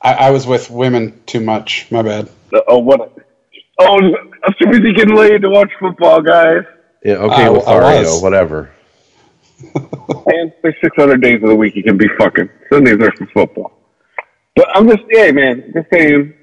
[0.00, 1.86] I, I was with women too much.
[1.90, 2.30] My bad.
[2.68, 3.00] Oh, what?
[3.00, 3.10] A,
[3.80, 6.64] oh, I'm too busy getting laid to watch football, guys.
[7.04, 8.22] Yeah, okay, I- well, I Mario, was.
[8.22, 8.70] whatever.
[10.26, 12.48] Man, there's six other days of the week you can be fucking.
[12.72, 13.72] Sundays are for football.
[14.56, 16.34] But I'm just, yeah, man, just saying,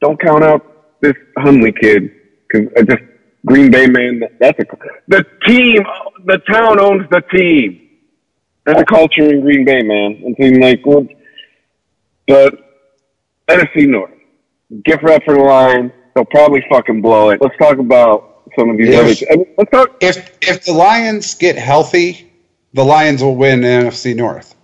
[0.00, 0.62] don't count out
[1.00, 2.10] this Hundley kid
[2.48, 3.02] because I just
[3.46, 4.20] Green Bay man.
[4.40, 4.64] That's a
[5.08, 5.82] the team.
[6.24, 7.80] The town owns the team.
[8.64, 10.20] That's a culture in Green Bay, man.
[10.24, 11.06] And seem like, well,
[12.26, 12.54] but
[13.48, 14.12] NFC North,
[14.84, 15.92] gift wrap for the line.
[16.14, 17.40] They'll probably fucking blow it.
[17.40, 18.24] Let's talk about
[18.58, 19.22] some of these Yes.
[19.22, 19.32] other.
[19.32, 19.90] I mean, let's talk.
[20.00, 22.27] If if the Lions get healthy,
[22.74, 24.54] the Lions will win NFC North.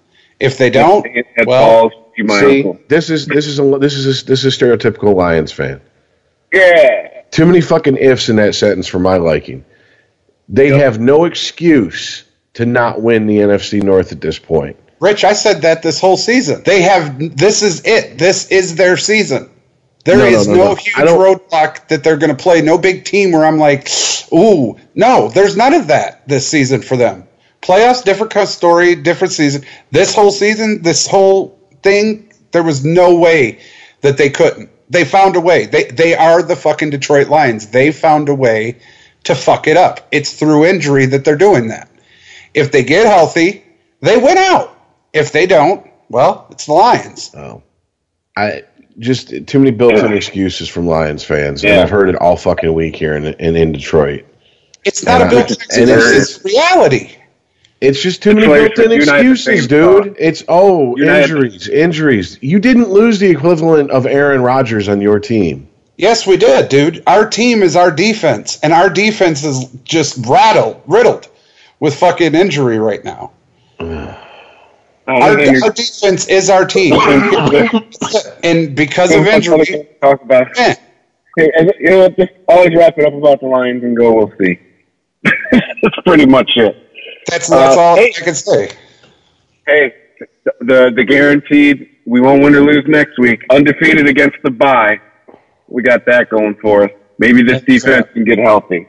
[0.40, 2.80] If they don't, Head well, balls, you my See, uncle.
[2.88, 5.80] this is this is a this is a, this is a stereotypical Lions fan.
[6.52, 7.22] Yeah.
[7.30, 9.64] Too many fucking ifs in that sentence for my liking.
[10.48, 12.24] They have no excuse
[12.54, 14.76] to not win the NFC North at this point.
[15.00, 16.62] Rich, I said that this whole season.
[16.64, 18.18] They have this is it.
[18.18, 19.50] This is their season.
[20.04, 20.74] There No, no, is no, no, no.
[20.74, 22.60] huge I don't- roadblock that they're going to play.
[22.60, 23.88] No big team where I'm like,
[24.32, 25.28] ooh, no.
[25.28, 27.26] There's none of that this season for them.
[27.64, 29.64] Playoffs, different kind of story, different season.
[29.90, 33.60] This whole season, this whole thing, there was no way
[34.02, 34.70] that they couldn't.
[34.90, 35.64] They found a way.
[35.66, 37.68] They they are the fucking Detroit Lions.
[37.68, 38.76] They found a way
[39.24, 40.06] to fuck it up.
[40.12, 41.88] It's through injury that they're doing that.
[42.52, 43.64] If they get healthy,
[44.00, 44.78] they win out.
[45.14, 47.30] If they don't, well, it's the Lions.
[47.34, 47.62] Oh,
[48.36, 48.64] I
[48.98, 52.94] just too many built-in excuses from Lions fans, and I've heard it all fucking week
[52.94, 54.26] here in in, in Detroit.
[54.84, 55.88] It's not And a I- built-in excuse.
[55.90, 57.16] it's- It's reality.
[57.84, 60.04] It's just too many That's why it's built-in you and I have the excuses, dude.
[60.04, 60.16] thought.
[60.18, 62.38] It's oh, You and I have the- injuries, injuries.
[62.40, 65.68] You didn't lose the equivalent of Aaron Rodgers on your team.
[65.96, 67.02] Yes, we did, dude.
[67.06, 71.28] Our team is our defense, and our defense is just rattled, riddled
[71.78, 73.30] with fucking injury right now.
[73.78, 73.84] I
[75.06, 76.94] Our, our defense is our team,
[78.42, 80.46] and because of you're- injury, talk about.
[80.58, 80.74] eh,
[81.36, 84.14] Hey, you know, what, just always wrap it up about the Lions and go.
[84.14, 84.56] We'll see.
[85.52, 86.83] That's pretty much it.
[87.26, 88.12] That's that's Uh, all hey.
[88.16, 88.70] I can say.
[89.66, 89.94] Hey,
[90.60, 93.42] the the guaranteed we won't win or lose next week.
[93.50, 95.00] Undefeated against the bye.
[95.68, 96.90] We got that going for us.
[97.18, 98.12] Maybe this That's defense right.
[98.14, 98.86] can get healthy.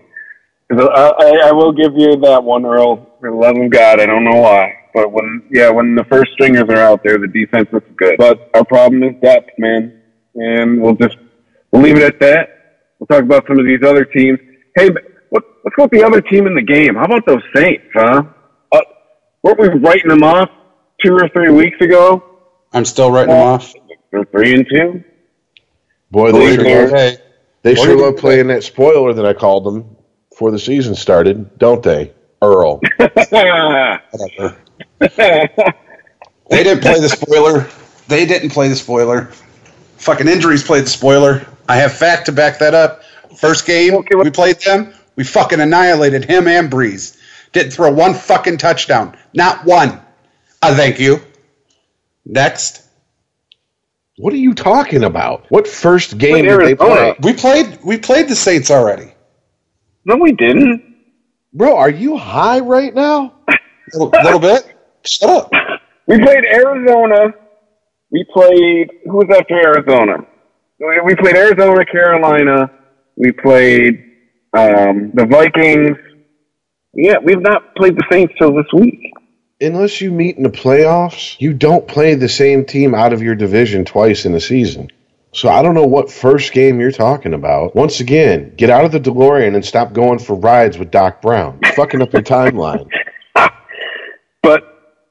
[0.72, 3.08] I, I, I will give you that one, Earl.
[3.20, 6.34] For the love of God, I don't know why, but when yeah, when the first
[6.34, 8.16] stringers are out there, the defense looks good.
[8.18, 10.02] But our problem is depth, man,
[10.36, 11.18] and we'll just
[11.72, 12.50] we'll leave it at that.
[13.00, 14.40] We'll talk about some of these other teams.
[14.76, 14.90] Hey,
[15.36, 16.96] what, what's with the other team in the game?
[16.96, 18.24] How about those Saints, huh?
[18.72, 18.82] Uh,
[19.44, 20.50] weren't we writing them off
[21.04, 22.24] two or three weeks ago?
[22.72, 23.74] I'm still writing them off.
[24.12, 25.04] They're three and two.
[26.10, 27.18] Boy, they it or sure, Hey,
[27.64, 29.98] They sure love playing that spoiler that I called them
[30.30, 32.14] before the season started, don't they?
[32.42, 32.80] Earl.
[36.48, 37.68] They didn't play the spoiler.
[38.08, 39.32] They didn't play the spoiler.
[39.98, 41.48] Fucking injuries played the spoiler.
[41.68, 43.02] I have fact to back that up.
[43.40, 47.18] First game Okay, we played them, we fucking annihilated him and Brees.
[47.52, 49.18] Didn't throw one fucking touchdown.
[49.34, 50.02] Not one.
[50.62, 51.22] I thank you.
[52.26, 52.82] Next.
[54.18, 55.46] What are you talking about?
[55.50, 57.16] What first game With did they play?
[57.22, 59.14] We played we played the Saints already.
[60.06, 60.96] no, we didn't.
[61.54, 63.34] Bro, are you high right now?
[63.94, 64.76] little, little bit.
[65.06, 65.52] Shut up.
[66.08, 67.34] We played Arizona.
[68.12, 70.18] We played who was after Arizona?
[70.80, 72.70] We we played Arizona, Carolina.
[73.16, 74.05] We played
[74.56, 75.98] um, the Vikings.
[76.94, 79.12] Yeah, we've not played the Saints till this week.
[79.60, 83.36] Unless you meet in the playoffs, you don't play the same team out of your
[83.36, 84.92] division twice in a season.
[85.34, 87.76] So I don't know what first game you're talking about.
[87.76, 91.60] Once again, get out of the DeLorean and stop going for rides with Doc Brown.
[91.62, 92.90] You're fucking up your timeline.
[94.42, 94.62] But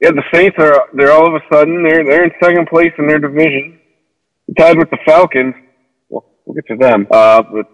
[0.01, 3.09] yeah, the Saints are they're all of a sudden they're they're in second place in
[3.09, 3.81] their division,
[4.57, 5.57] tied with the Falcons.
[6.09, 7.09] Well, we'll get to them.
[7.11, 7.67] Uh, but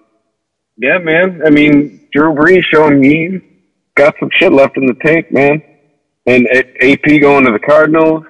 [0.81, 1.43] yeah, man.
[1.45, 3.41] I mean, Drew Brees showing he's
[3.95, 5.63] got some shit left in the tank, man.
[6.27, 8.25] And A- AP going to the Cardinals.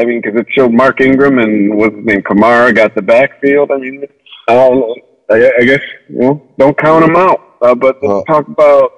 [0.00, 3.70] I mean, because it showed Mark Ingram and what's his name, Kamara got the backfield.
[3.70, 4.04] I mean,
[4.48, 4.96] I don't know.
[5.30, 7.40] I, I guess you know, don't count them out.
[7.62, 8.90] Uh, but let's Well- talk about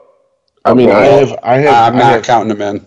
[0.65, 2.87] I mean, I have, I have, I'm I not have, counting them in.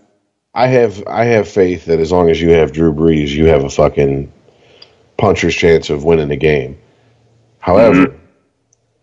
[0.54, 3.64] I have, I have faith that as long as you have Drew Brees, you have
[3.64, 4.34] a fucking
[5.18, 6.78] puncher's chance of winning the game.
[7.60, 8.16] However,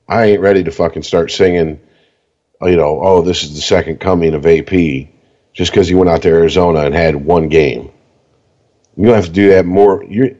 [0.08, 1.80] I ain't ready to fucking start singing,
[2.62, 5.08] you know, oh, this is the second coming of AP,
[5.52, 7.90] just because he went out to Arizona and had one game.
[8.96, 10.04] You're gonna have to do that more.
[10.04, 10.30] You're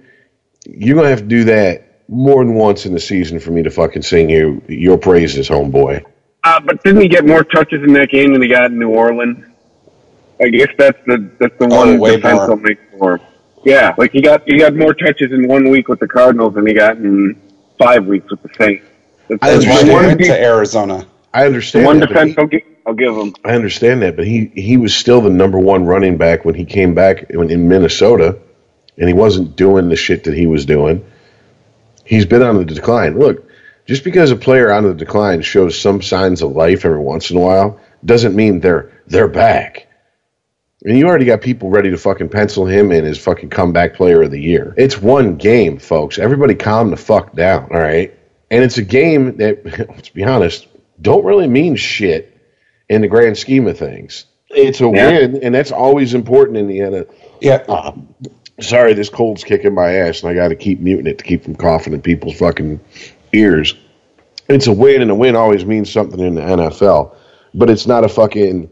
[0.67, 3.71] you're gonna have to do that more than once in the season for me to
[3.71, 6.05] fucking sing you your praises, homeboy.
[6.45, 8.91] Uh, but didn't he get more touches in that game than he got in New
[8.91, 9.45] Orleans?
[10.41, 12.51] I guess that's the that's the Oh, one way defense more.
[12.51, 13.27] I'll make for him.
[13.65, 16.67] Yeah, like he got he got more touches in one week with the Cardinals than
[16.67, 17.41] he got in
[17.79, 18.87] five weeks with the Saints.
[19.29, 21.07] That's, That's that's why they one, went to Arizona.
[21.35, 23.35] I the understand one that, but defense he- I'll, gi- I'll give him.
[23.45, 26.65] I understand that, but he he was still the number one running back when he
[26.65, 28.39] came back in, in Minnesota,
[28.99, 31.05] and he wasn't doing the shit that he was doing.
[32.05, 33.19] He's been on the decline.
[33.19, 33.49] Look,
[33.87, 37.37] just because a player on the decline shows some signs of life every once in
[37.39, 39.87] a while doesn't mean they're they're back.
[40.85, 44.23] And you already got people ready to fucking pencil him in as fucking comeback player
[44.23, 44.75] of the year.
[44.79, 46.19] It's one game, folks.
[46.19, 48.16] Everybody calm the fuck down, all right?
[48.51, 50.67] And it's a game that, let's be honest,
[51.01, 52.33] don't really mean shit
[52.89, 54.27] in the grand scheme of things.
[54.51, 55.19] It's a Yeah.
[55.19, 57.07] win, and that's always important in the end.
[57.41, 57.65] Yeah.
[57.69, 57.93] Uh,
[58.61, 61.45] sorry, this cold's kicking my ass, and I got to keep muting it to keep
[61.45, 62.81] from coughing in people's fucking
[63.33, 63.75] ears.
[64.49, 67.17] It's a win, and a win always means something in the NFL,
[67.53, 68.71] but it's not a fucking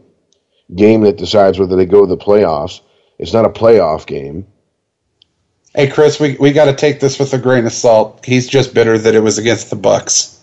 [0.73, 2.79] game that decides whether they go to the playoffs.
[3.19, 4.47] It's not a playoff game.
[5.75, 8.23] Hey Chris, we, we got to take this with a grain of salt.
[8.25, 10.39] He's just bitter that it was against the Bucs.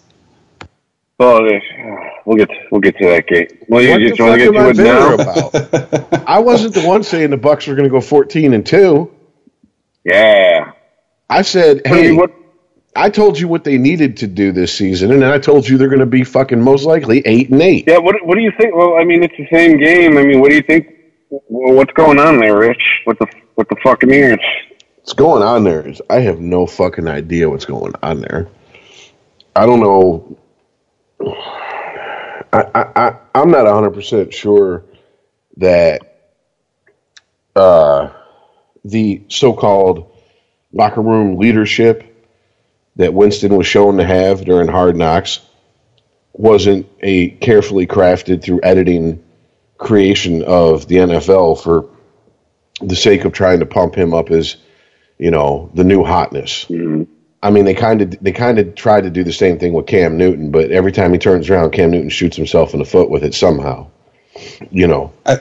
[1.18, 1.58] Well, uh,
[2.26, 3.46] we'll get we'll get to that game.
[3.68, 5.16] Well, you What the just want to get I to it now?
[5.16, 6.28] bitter about?
[6.28, 9.10] I wasn't the one saying the Bucs were going to go fourteen and two.
[10.04, 10.72] Yeah.
[11.30, 12.32] I said, What, I hey, mean, what
[12.94, 15.78] I told you what they needed to do this season, and then I told you
[15.78, 17.84] they're going to be fucking most likely eight and eight.
[17.86, 18.74] Yeah, what what do you think?
[18.74, 20.18] Well, I mean, it's the same game.
[20.18, 20.88] I mean, what do you think?
[21.30, 22.82] Well, what's going on there, Rich?
[23.04, 24.40] What the what the fucking ears?
[25.03, 28.46] What's going on there is I have no fucking idea what's going on there.
[29.55, 30.38] I don't know.
[32.53, 34.84] I, I, I I'm not 100 percent sure
[35.57, 36.30] that
[37.57, 38.11] uh,
[38.84, 40.16] the so-called
[40.72, 42.05] locker room leadership
[42.94, 45.40] that Winston was shown to have during Hard Knocks
[46.32, 49.24] wasn't a carefully crafted through editing
[49.78, 51.90] creation of the NFL for
[52.80, 54.57] the sake of trying to pump him up as
[55.22, 56.66] you know the new hotness.
[56.68, 57.04] Mm-hmm.
[57.44, 59.86] I mean, they kind of they kind of tried to do the same thing with
[59.86, 63.08] Cam Newton, but every time he turns around, Cam Newton shoots himself in the foot
[63.08, 63.86] with it somehow.
[64.72, 65.38] You know, I,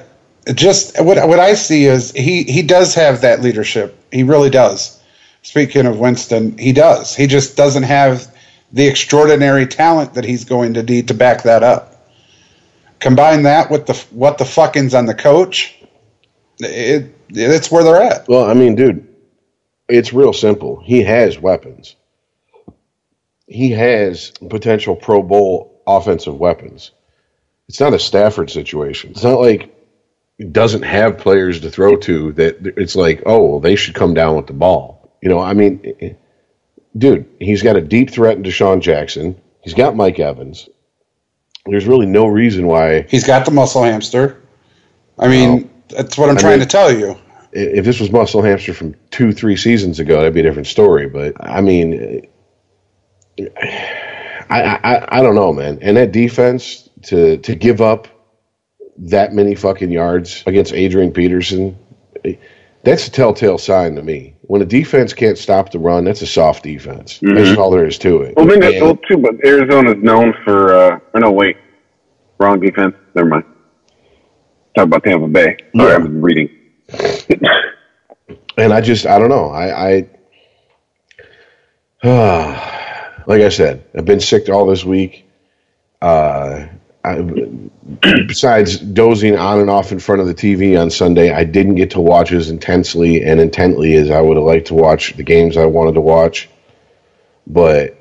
[0.53, 3.97] just what what I see is he he does have that leadership.
[4.11, 5.01] He really does.
[5.41, 7.15] Speaking of Winston, he does.
[7.15, 8.31] He just doesn't have
[8.71, 12.07] the extraordinary talent that he's going to need to back that up.
[12.99, 15.75] Combine that with the what the fuckings on the coach,
[16.59, 18.27] it it's where they're at.
[18.27, 19.07] well, I mean, dude,
[19.91, 20.79] it's real simple.
[20.83, 21.95] He has weapons.
[23.47, 26.91] He has potential Pro Bowl offensive weapons.
[27.67, 29.11] It's not a Stafford situation.
[29.11, 29.75] It's not like
[30.37, 34.13] he doesn't have players to throw to that it's like, oh, well, they should come
[34.13, 35.11] down with the ball.
[35.21, 36.17] You know, I mean,
[36.97, 39.39] dude, he's got a deep threat in DeSean Jackson.
[39.61, 40.67] He's got Mike Evans.
[41.65, 44.41] There's really no reason why He's got the muscle hamster.
[45.19, 47.15] I mean, that's what I'm I trying mean- to tell you.
[47.55, 50.67] I- if this was Muscle Hamster from two, three seasons ago, that'd be a different
[50.67, 51.07] story.
[51.07, 52.27] But I mean,
[54.49, 55.79] I, I, I don't know, man.
[55.81, 58.07] And that defense to to give up
[58.97, 61.77] that many fucking yards against Adrian Peterson,
[62.83, 64.35] that's a telltale sign to me.
[64.41, 67.19] When a defense can't stop the run, that's a soft defense.
[67.21, 68.35] That's all there is to it.
[68.35, 70.73] Well, maybe And- well, too, but Arizona's known for.
[70.73, 71.55] Uh, or no, wait,
[72.37, 72.93] wrong defense.
[73.15, 73.45] Never mind.
[74.75, 75.57] Talk about Tampa Bay.
[75.75, 75.95] Sorry, Yeah.
[75.95, 76.49] I'm reading.
[78.57, 79.49] And I just I don't know.
[79.49, 80.07] I,
[82.03, 85.25] I like I said, I've been sick all this week.
[86.01, 86.67] Uh,
[87.03, 87.21] I,
[88.27, 91.91] besides dozing on and off in front of the TV on Sunday, I didn't get
[91.91, 95.57] to watch as intensely and intently as I would have liked to watch the games
[95.57, 96.49] I wanted to watch.
[97.47, 97.97] But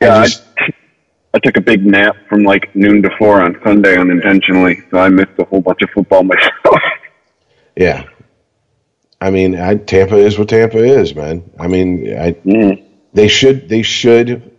[0.00, 0.42] Yeah, I I, just,
[1.34, 5.08] I took a big nap from like noon to four on Sunday unintentionally, so I
[5.08, 6.80] missed a whole bunch of football myself.
[7.76, 8.04] Yeah.
[9.20, 11.50] I mean, I, Tampa is what Tampa is, man.
[11.58, 12.84] I mean, I, mm.
[13.12, 14.56] they should they should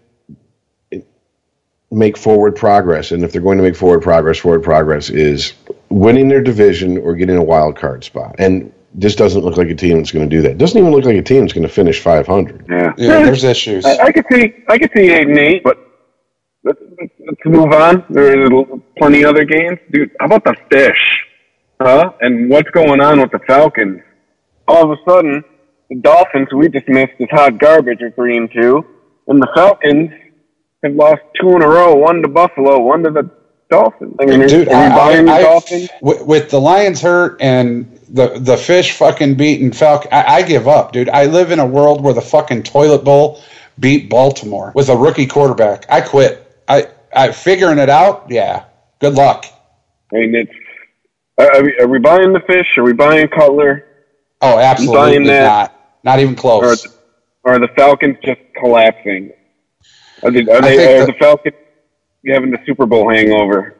[1.89, 5.53] make forward progress and if they're going to make forward progress forward progress is
[5.89, 9.75] winning their division or getting a wild card spot and this doesn't look like a
[9.75, 11.73] team that's going to do that doesn't even look like a team that's going to
[11.73, 13.85] finish 500 Yeah, Yeah, there's issues.
[13.85, 15.77] I, I could see, I could see eight and eight, but
[16.63, 18.03] let's, let's, let's move on.
[18.09, 18.49] There's
[18.97, 20.11] plenty other games, dude.
[20.19, 21.26] How about the fish,
[21.81, 22.11] huh?
[22.21, 24.01] And what's going on with the Falcons?
[24.67, 25.43] All of a sudden,
[25.89, 28.85] the Dolphins we dismissed as hot garbage are three and two,
[29.27, 30.11] and the Falcons
[30.83, 31.95] have lost two in a row.
[31.95, 33.29] One to Buffalo, one to the
[33.69, 34.15] Dolphins.
[34.19, 35.89] I mean, Dude, are you buying I- the I- Dolphins?
[36.01, 40.67] with, with the Lions hurt and the the fish fucking beating Falcon, I, I give
[40.67, 41.09] up, dude.
[41.09, 43.41] I live in a world where the fucking toilet bowl
[43.79, 45.85] beat Baltimore with a rookie quarterback.
[45.89, 46.43] I quit.
[46.67, 48.25] I I figuring it out.
[48.29, 48.65] Yeah.
[48.99, 49.45] Good luck.
[50.13, 50.51] I mean, it's.
[51.37, 52.77] Are are we, are we buying the fish?
[52.77, 53.85] Are we buying Cutler?
[54.41, 55.43] Oh, absolutely buying that.
[55.43, 55.73] not.
[56.03, 56.85] Not even close.
[57.43, 59.31] or are the Falcons just collapsing?
[60.23, 61.55] Are they, are, they, are the- the Falcons
[62.25, 63.75] having the Super Bowl hangover?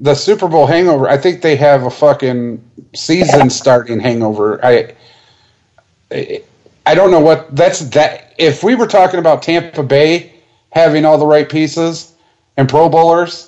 [0.00, 1.08] the Super Bowl hangover.
[1.08, 2.62] I think they have a fucking
[2.94, 4.64] season starting hangover.
[4.64, 4.94] I,
[6.12, 6.42] I,
[6.86, 8.34] I don't know what that's that.
[8.38, 10.34] If we were talking about Tampa Bay
[10.70, 12.14] having all the right pieces
[12.56, 13.47] and Pro Bowlers,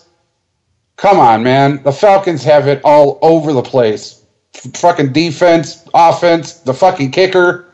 [1.00, 1.82] come on, man.
[1.82, 4.22] The Falcons have it all over the place.
[4.54, 7.72] F- fucking defense, offense, the fucking kicker,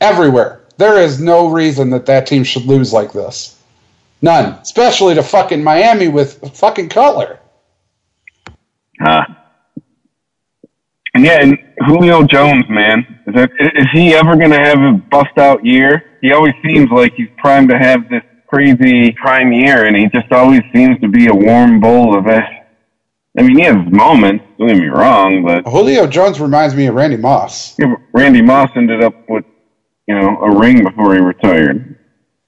[0.00, 0.62] everywhere.
[0.76, 3.62] There is no reason that that team should lose like this.
[4.22, 4.58] None.
[4.60, 7.38] Especially to fucking Miami with fucking Cutler.
[9.00, 9.24] Huh.
[11.14, 14.92] And yeah, and Julio Jones, man, is, that, is he ever going to have a
[14.92, 16.18] bust out year?
[16.20, 18.22] He always seems like he's primed to have this
[18.52, 22.44] crazy prime year, and he just always seems to be a warm bowl of it.
[23.38, 24.44] I mean, he has moments.
[24.58, 27.78] Don't get me wrong, but Julio Jones reminds me of Randy Moss.
[27.78, 29.44] yeah, Randy Moss ended up with,
[30.06, 31.98] you know, a ring before he retired.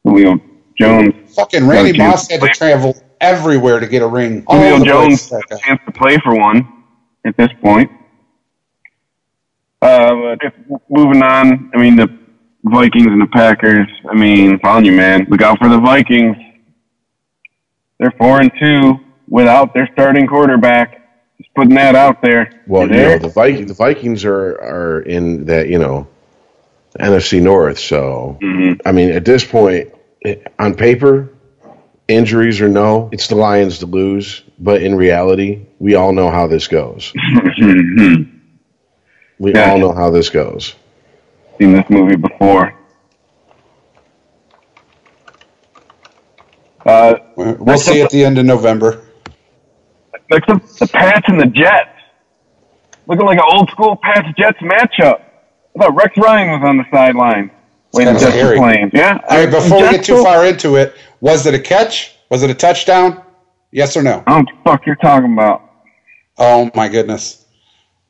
[0.04, 0.38] Julio
[0.78, 4.44] Jones Fucking Randy Moss had to travel everywhere to get a ring.
[4.46, 6.84] Julio Jones has a chance to play for one
[7.24, 7.90] at this point.
[9.80, 10.54] Uh, but if,
[10.90, 12.23] moving on, I mean, the
[12.64, 16.36] Vikings and the Packers, I mean, I'm telling you, man, look out for the Vikings.
[17.98, 18.94] They're 4 and 2
[19.28, 21.00] without their starting quarterback.
[21.38, 22.62] Just putting that out there.
[22.66, 26.06] well you know the vikings the vikings are are in that you know
[27.00, 28.80] nfc north so Mhm.
[28.86, 29.88] i mean at this point
[30.60, 31.30] on paper
[32.06, 36.46] injuries or no it's the lions to lose but in reality we all know how
[36.46, 37.12] this goes
[37.58, 38.28] Mhm.
[39.40, 39.72] we Yeah.
[39.72, 40.76] all know how this goes
[41.60, 42.74] Seen this movie before.
[46.84, 49.04] Uh, We'll see at the end of November.
[50.30, 51.90] like the, the Pats and the Jets.
[53.06, 55.20] Looking like an old school Pats Jets matchup.
[55.76, 57.50] I thought Rex Ryan was on the sideline.
[57.92, 58.90] When the Jets were playing.
[58.92, 59.18] Yeah.
[59.28, 62.16] All right, before we get too far into it, was it a catch?
[62.30, 63.22] Was it a touchdown?
[63.70, 64.22] Yes or no?
[64.26, 65.62] I don't know what the fuck you're talking about.
[66.38, 67.44] Oh my goodness.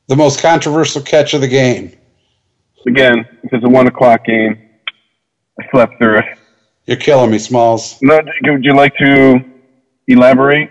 [0.09, 1.97] The most controversial catch of the game.
[2.87, 4.59] Again, it's a one o'clock game.
[5.61, 6.39] I slept through it.
[6.87, 7.99] You're killing me, Smalls.
[8.03, 9.43] No, would you like to
[10.07, 10.71] elaborate?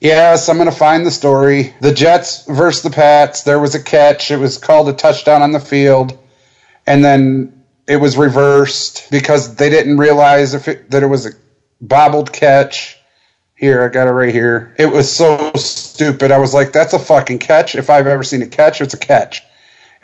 [0.00, 1.74] Yes, I'm going to find the story.
[1.80, 3.42] The Jets versus the Pats.
[3.42, 4.30] There was a catch.
[4.30, 6.18] It was called a touchdown on the field.
[6.86, 11.30] And then it was reversed because they didn't realize if it, that it was a
[11.80, 12.98] bobbled catch.
[13.54, 14.74] Here, I got it right here.
[14.78, 16.32] It was so stupid.
[16.32, 17.76] I was like, that's a fucking catch.
[17.76, 19.42] If I've ever seen a catch, it's a catch.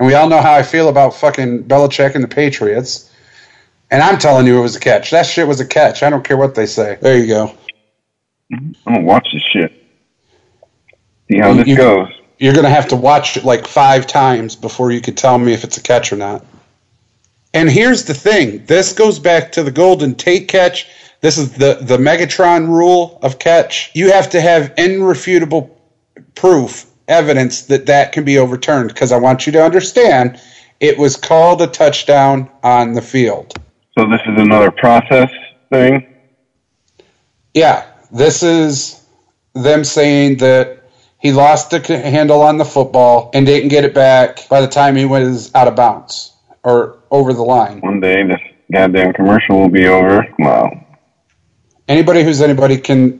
[0.00, 3.12] And we all know how I feel about fucking Belichick and the Patriots.
[3.90, 5.10] And I'm telling you, it was a catch.
[5.10, 6.02] That shit was a catch.
[6.02, 6.96] I don't care what they say.
[7.02, 7.54] There you go.
[8.50, 9.72] I'm gonna watch this shit.
[11.30, 12.08] See how this You- goes.
[12.38, 15.62] You're to have to watch it like five times before you could tell me if
[15.64, 16.42] it's a catch or not.
[17.52, 20.86] And here's the thing this goes back to the Golden Tate catch.
[21.20, 23.90] This is the, the Megatron rule of catch.
[23.92, 25.78] You have to have irrefutable
[26.34, 28.88] proof, evidence that that can be overturned.
[28.88, 30.40] Because I want you to understand
[30.80, 33.54] it was called a touchdown on the field.
[33.98, 35.30] So this is another process
[35.70, 36.06] thing.
[37.54, 39.04] Yeah, this is
[39.54, 40.84] them saying that
[41.18, 44.96] he lost the handle on the football and didn't get it back by the time
[44.96, 46.32] he was out of bounds
[46.62, 47.80] or over the line.
[47.80, 48.40] One day this
[48.72, 50.26] goddamn commercial will be over.
[50.38, 50.86] Wow.
[51.90, 53.18] Anybody who's anybody can,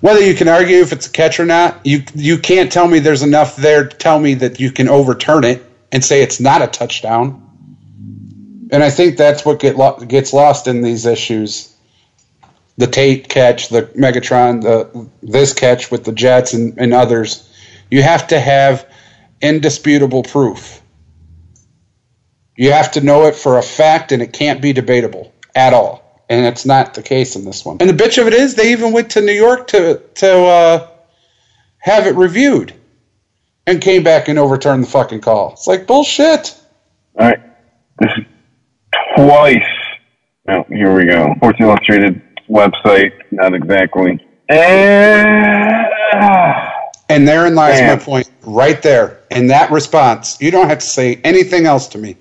[0.00, 3.00] whether you can argue if it's a catch or not, you you can't tell me
[3.00, 6.62] there's enough there to tell me that you can overturn it and say it's not
[6.62, 7.42] a touchdown.
[8.70, 11.74] And I think that's what get lo- gets lost in these issues.
[12.76, 17.52] The Tate catch, the Megatron, the this catch with the Jets and, and others.
[17.90, 18.86] You have to have
[19.40, 20.80] indisputable proof.
[22.56, 26.07] You have to know it for a fact, and it can't be debatable at all.
[26.30, 27.78] And it's not the case in this one.
[27.80, 30.88] And the bitch of it is, they even went to New York to to uh,
[31.78, 32.74] have it reviewed,
[33.66, 35.52] and came back and overturned the fucking call.
[35.52, 36.54] It's like bullshit.
[37.18, 37.40] All right.
[37.98, 38.24] This is
[39.16, 39.62] twice.
[40.48, 41.34] Oh, here we go.
[41.36, 43.12] Sports Illustrated website.
[43.30, 44.20] Not exactly.
[47.10, 47.98] And therein lies Damn.
[47.98, 49.20] my point, right there.
[49.30, 52.16] In that response, you don't have to say anything else to me.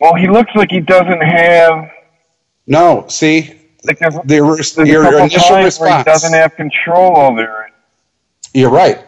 [0.00, 1.90] well, he looks like he doesn't have.
[2.66, 3.54] No, see,
[3.84, 6.04] Like there's, the, res- there's a your initial response.
[6.04, 7.72] doesn't have control over it.
[8.54, 9.00] You're right.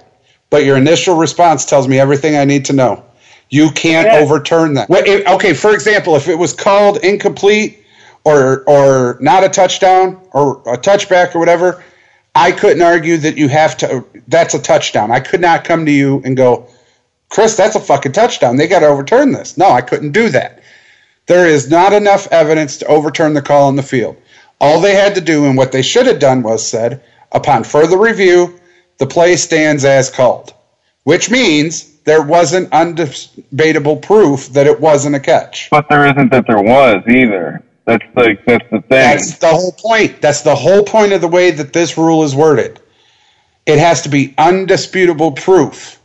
[0.50, 3.04] But your initial response tells me everything I need to know.
[3.48, 4.18] You can't Yeah.
[4.18, 4.90] overturn that.
[4.90, 7.82] Okay, for example, if it was called incomplete
[8.24, 11.82] or or not a touchdown or a touchback or whatever,
[12.34, 15.10] I couldn't argue that you have to that's a touchdown.
[15.12, 16.66] I could not come to you and go,
[17.28, 18.56] "Chris, that's a fucking touchdown.
[18.56, 20.60] They got to overturn this." No, I couldn't do that.
[21.26, 24.16] There is not enough evidence to overturn the call on the field.
[24.60, 27.98] All they had to do and what they should have done was said, upon further
[27.98, 28.58] review,
[28.98, 30.54] the play stands as called,
[31.04, 35.68] which means there wasn't undebatable proof that it wasn't a catch.
[35.70, 37.62] But there isn't that there was either.
[37.84, 38.88] That's the that's the thing.
[38.88, 40.20] That's the whole point.
[40.20, 42.80] That's the whole point of the way that this rule is worded.
[43.64, 46.00] It has to be undisputable proof.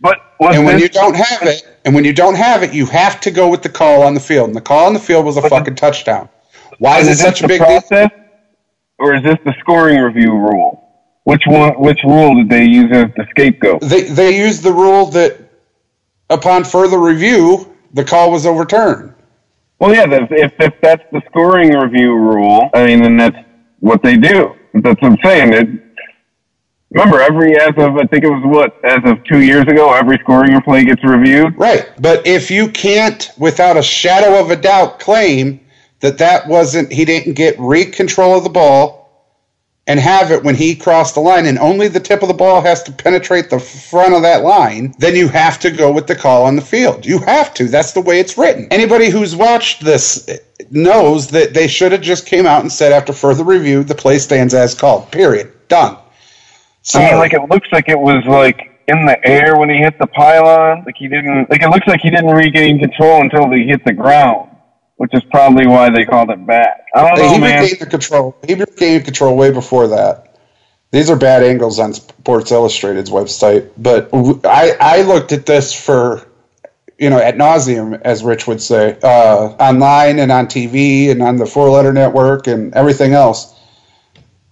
[0.00, 2.84] but And when this- you don't have it, and when you don't have it, you
[2.86, 4.48] have to go with the call on the field.
[4.48, 6.28] And the call on the field was a fucking touchdown.
[6.80, 8.08] Why is is it such a big deal?
[8.98, 10.82] or is this the scoring review rule?
[11.22, 11.74] Which one?
[11.80, 13.82] Which rule did they use as the scapegoat?
[13.82, 15.38] They they used the rule that
[16.28, 19.14] upon further review, the call was overturned.
[19.78, 20.06] Well, yeah.
[20.08, 23.38] If, if if that's the scoring review rule, I mean, then that's
[23.78, 24.56] what they do.
[24.74, 25.52] That's what I'm saying.
[25.52, 25.85] It,
[26.90, 30.18] remember, every as of I think it was what as of two years ago, every
[30.18, 31.56] scoring play gets reviewed.
[31.58, 31.90] Right.
[32.00, 35.60] But if you can't, without a shadow of a doubt, claim
[36.00, 39.06] that that wasn't, he didn't get re control of the ball
[39.88, 42.60] and have it when he crossed the line, and only the tip of the ball
[42.60, 46.16] has to penetrate the front of that line, then you have to go with the
[46.16, 47.06] call on the field.
[47.06, 47.68] You have to.
[47.68, 48.66] That's the way it's written.
[48.72, 50.28] Anybody who's watched this
[50.70, 54.18] knows that they should have just came out and said, after further review, the play
[54.18, 55.12] stands as called.
[55.12, 55.52] Period.
[55.68, 55.96] Done.
[56.86, 59.78] So, I mean, like it looks like it was like in the air when he
[59.78, 60.84] hit the pylon.
[60.86, 61.50] Like he didn't.
[61.50, 64.50] Like it looks like he didn't regain control until he hit the ground,
[64.94, 66.86] which is probably why they called it back.
[66.94, 67.62] I don't know, he man.
[67.62, 68.36] regained the control.
[68.46, 70.38] He regained control way before that.
[70.92, 74.08] These are bad angles on Sports Illustrated's website, but
[74.44, 76.24] I looked at this for
[76.98, 81.34] you know at nauseum, as Rich would say, uh, online and on TV and on
[81.34, 83.55] the Four Letter Network and everything else.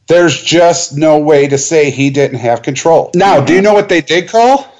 [0.07, 3.11] There's just no way to say he didn't have control.
[3.15, 4.71] Now, do you know what they did call?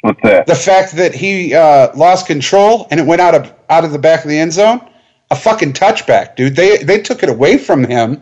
[0.00, 0.46] What's that?
[0.46, 3.98] the fact that he uh, lost control and it went out of out of the
[3.98, 4.86] back of the end zone,
[5.30, 6.54] a fucking touchback, dude.
[6.56, 8.20] They they took it away from him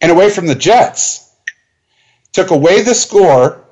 [0.00, 1.30] and away from the Jets.
[2.32, 3.64] Took away the score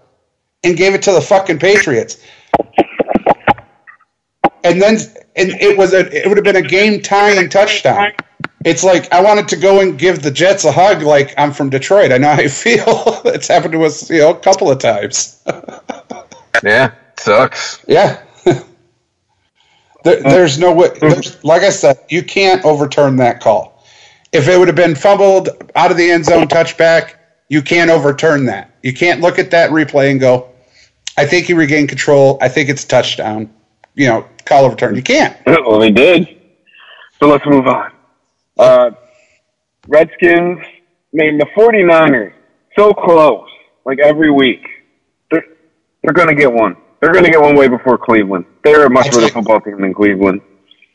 [0.62, 2.22] and gave it to the fucking Patriots.
[4.62, 4.98] And then
[5.36, 8.12] and it was a it would have been a game tying touchdown.
[8.64, 11.70] It's like I wanted to go and give the Jets a hug like I'm from
[11.70, 12.12] Detroit.
[12.12, 12.85] I know how you feel.
[13.24, 15.43] it's happened to us, you know, a couple of times.
[16.64, 17.85] Yeah, sucks.
[17.86, 18.20] Yeah.
[20.05, 20.89] there, there's no way.
[20.89, 21.01] Mm.
[21.01, 23.85] There's, like I said, you can't overturn that call.
[24.32, 27.14] If it would have been fumbled out of the end zone touchback,
[27.48, 28.70] you can't overturn that.
[28.82, 30.51] You can't look at that replay and go,
[31.16, 32.39] I think he regained control.
[32.40, 33.52] I think it's a touchdown.
[33.94, 34.94] You know, call overturn.
[34.94, 35.36] You can't.
[35.47, 36.28] Well, they did.
[37.18, 37.93] So let's move on.
[38.59, 38.90] Uh,
[39.86, 40.60] Redskins
[41.12, 42.32] made the 49ers
[42.76, 43.48] so close,
[43.85, 44.66] like every week.
[45.30, 45.44] They're,
[46.02, 46.76] they're going to get one.
[47.01, 48.44] They're going to get one way before Cleveland.
[48.64, 50.40] They're a much better football team than Cleveland.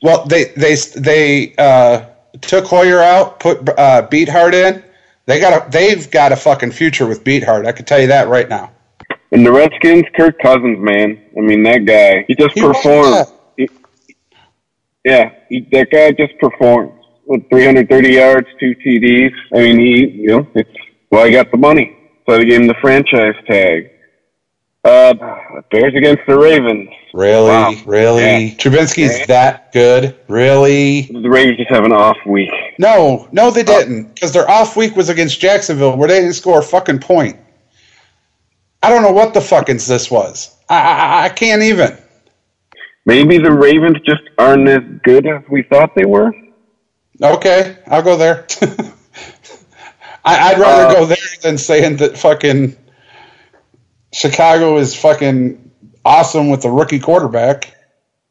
[0.02, 2.08] Well, they they they uh,
[2.42, 4.84] took Hoyer out, put uh, Beathard in.
[5.26, 7.66] They got a they've got a fucking future with Beathard.
[7.66, 8.72] I can tell you that right now.
[9.32, 11.20] And the Redskins, Kirk Cousins, man.
[11.38, 12.26] I mean, that guy.
[12.28, 13.28] He just He performed.
[13.58, 13.70] He-
[15.06, 16.92] yeah, he, that guy just performed
[17.26, 19.32] with 330 yards, two TDs.
[19.54, 20.70] I mean, he, you know, it's
[21.12, 21.96] well, he got the money,
[22.28, 23.90] so they gave him the franchise tag.
[24.84, 25.14] Uh,
[25.72, 26.90] Bears against the Ravens.
[27.14, 27.74] Really, Wow.
[27.86, 28.54] really, Yeah.
[28.56, 29.26] Trubisky's Yeah.
[29.28, 30.16] that good?
[30.28, 31.04] Really?
[31.04, 32.50] The Ravens just have an off week.
[32.80, 34.14] No, no, they didn't.
[34.16, 37.38] Because their off week was against Jacksonville, where they didn't score a fucking point.
[38.82, 40.54] I don't know what the fuckins this was.
[40.68, 41.96] I, I, I can't even.
[43.06, 46.34] Maybe the Ravens just aren't as good as we thought they were.
[47.22, 48.46] Okay, I'll go there.
[50.26, 52.76] I, I'd rather Uh, go there than saying that fucking
[54.14, 55.72] Chicago is fucking
[56.06, 57.74] awesome with the rookie quarterback.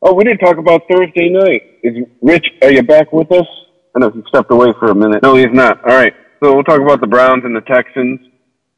[0.01, 1.63] Oh, we didn't talk about Thursday night.
[1.83, 2.47] Is Rich?
[2.63, 3.47] Are you back with us?
[3.95, 5.23] I know he stepped away for a minute.
[5.23, 5.79] No, he's not.
[5.89, 6.15] All right.
[6.43, 8.21] So we'll talk about the Browns and the Texans.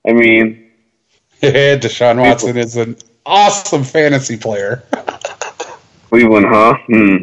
[0.07, 0.71] I mean,
[1.41, 4.83] Yeah, Deshaun Watson is an awesome fantasy player.
[6.11, 6.75] Cleveland, huh?
[6.87, 7.17] Hmm.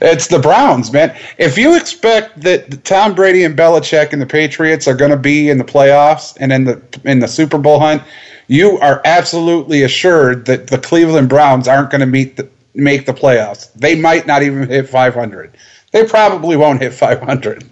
[0.00, 1.16] It's the Browns, man.
[1.38, 5.48] If you expect that Tom Brady and Belichick and the Patriots are going to be
[5.48, 8.02] in the playoffs and in the in the Super Bowl hunt,
[8.48, 13.14] you are absolutely assured that the Cleveland Browns aren't going to meet the, make the
[13.14, 13.72] playoffs.
[13.74, 15.56] They might not even hit 500.
[15.92, 17.64] They probably won't hit 500.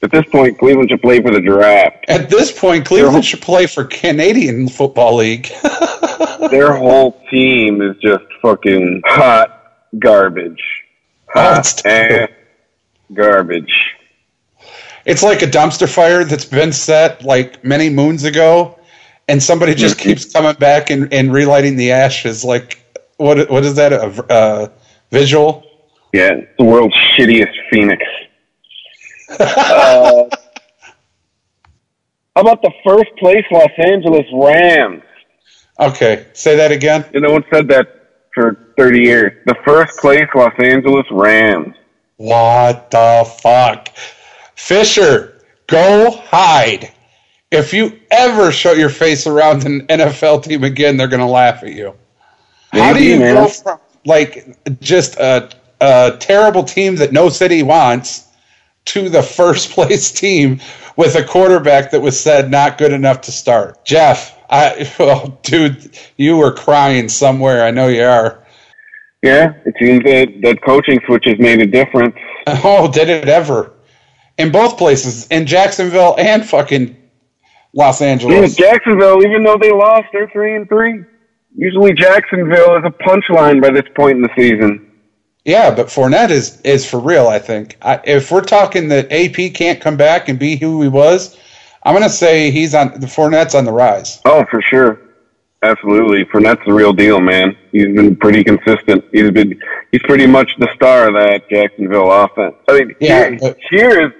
[0.00, 2.04] At this point, Cleveland should play for the draft.
[2.06, 5.48] At this point, Cleveland should play for Canadian Football League.
[6.50, 10.62] Their whole team is just fucking hot garbage.
[11.38, 12.34] It's terrible.
[12.34, 12.38] ass
[13.14, 13.72] garbage.
[15.04, 18.78] It's like a dumpster fire that's been set like many moons ago,
[19.28, 20.02] and somebody just Mhm.
[20.02, 22.44] keeps coming back and, and relighting the ashes.
[22.44, 22.78] Like,
[23.16, 23.92] what what is that?
[23.92, 24.68] A, uh
[25.10, 25.64] visual?
[26.12, 28.02] Yeah, it's the world's shittiest Phoenix.
[29.38, 30.24] uh,
[32.36, 35.02] how about the first place Los Angeles Rams?
[35.80, 37.04] Okay, say that again.
[37.12, 37.97] You know, one said that
[38.38, 39.32] for 30 years.
[39.46, 41.74] The first place Los Angeles Rams.
[42.18, 43.88] What the fuck,
[44.54, 45.42] Fisher?
[45.66, 46.92] Go hide.
[47.50, 51.72] If you ever show your face around an NFL team again, they're gonna laugh at
[51.72, 51.94] you.
[52.72, 53.34] How do you man.
[53.34, 55.50] go from like just a,
[55.80, 58.28] a terrible team that no city wants
[58.86, 60.60] to the first place team
[60.96, 63.84] with a quarterback that was said not good enough to start?
[63.84, 67.64] Jeff, I well, dude, you were crying somewhere.
[67.64, 68.44] I know you are.
[69.22, 72.16] Yeah, it seems that that coaching switch has made a difference.
[72.64, 73.72] Oh, did it ever?
[74.38, 76.96] In both places, in Jacksonville and fucking
[77.74, 78.54] Los Yeah, Angeles.
[78.56, 81.04] Jacksonville, even though they lost, they're three and three.
[81.54, 84.90] Usually, Jacksonville is a punchline by this point in the season.
[85.44, 87.26] Yeah, but Fournette is is for real.
[87.28, 90.88] I think I, if we're talking that AP can't come back and be who he
[90.88, 91.38] was,
[91.82, 94.20] I'm gonna say he's on the Fournette's on the rise.
[94.24, 95.00] Oh, for sure,
[95.62, 96.24] absolutely.
[96.26, 97.56] Fournette's the real deal, man.
[97.72, 99.04] He's been pretty consistent.
[99.12, 99.60] He's been
[99.92, 102.56] he's pretty much the star of that Jacksonville offense.
[102.68, 104.12] I mean, Yeah, here, but- here is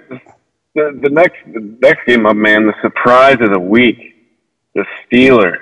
[0.75, 2.65] the the next the next game up, man.
[2.67, 3.97] The surprise of the week,
[4.75, 5.59] the Steelers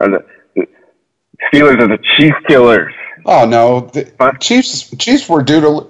[0.00, 0.24] are the,
[0.56, 0.66] the
[1.52, 2.94] Steelers are the Chief Killers.
[3.26, 4.40] Oh no, the What?
[4.40, 5.86] Chiefs Chiefs were due to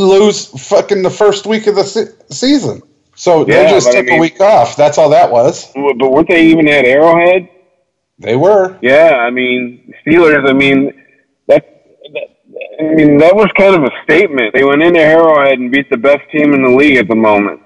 [0.00, 2.80] lose fucking the first week of the se- season,
[3.14, 4.76] so they just but I took a week off.
[4.76, 5.72] That's all that was.
[5.74, 7.48] But weren't they even at Arrowhead?
[8.18, 8.78] They were.
[8.82, 10.48] Yeah, I mean Steelers.
[10.48, 10.92] I mean
[11.48, 12.28] that, that.
[12.80, 14.54] I mean that was kind of a statement.
[14.54, 17.60] They went into Arrowhead and beat the best team in the league at the moment.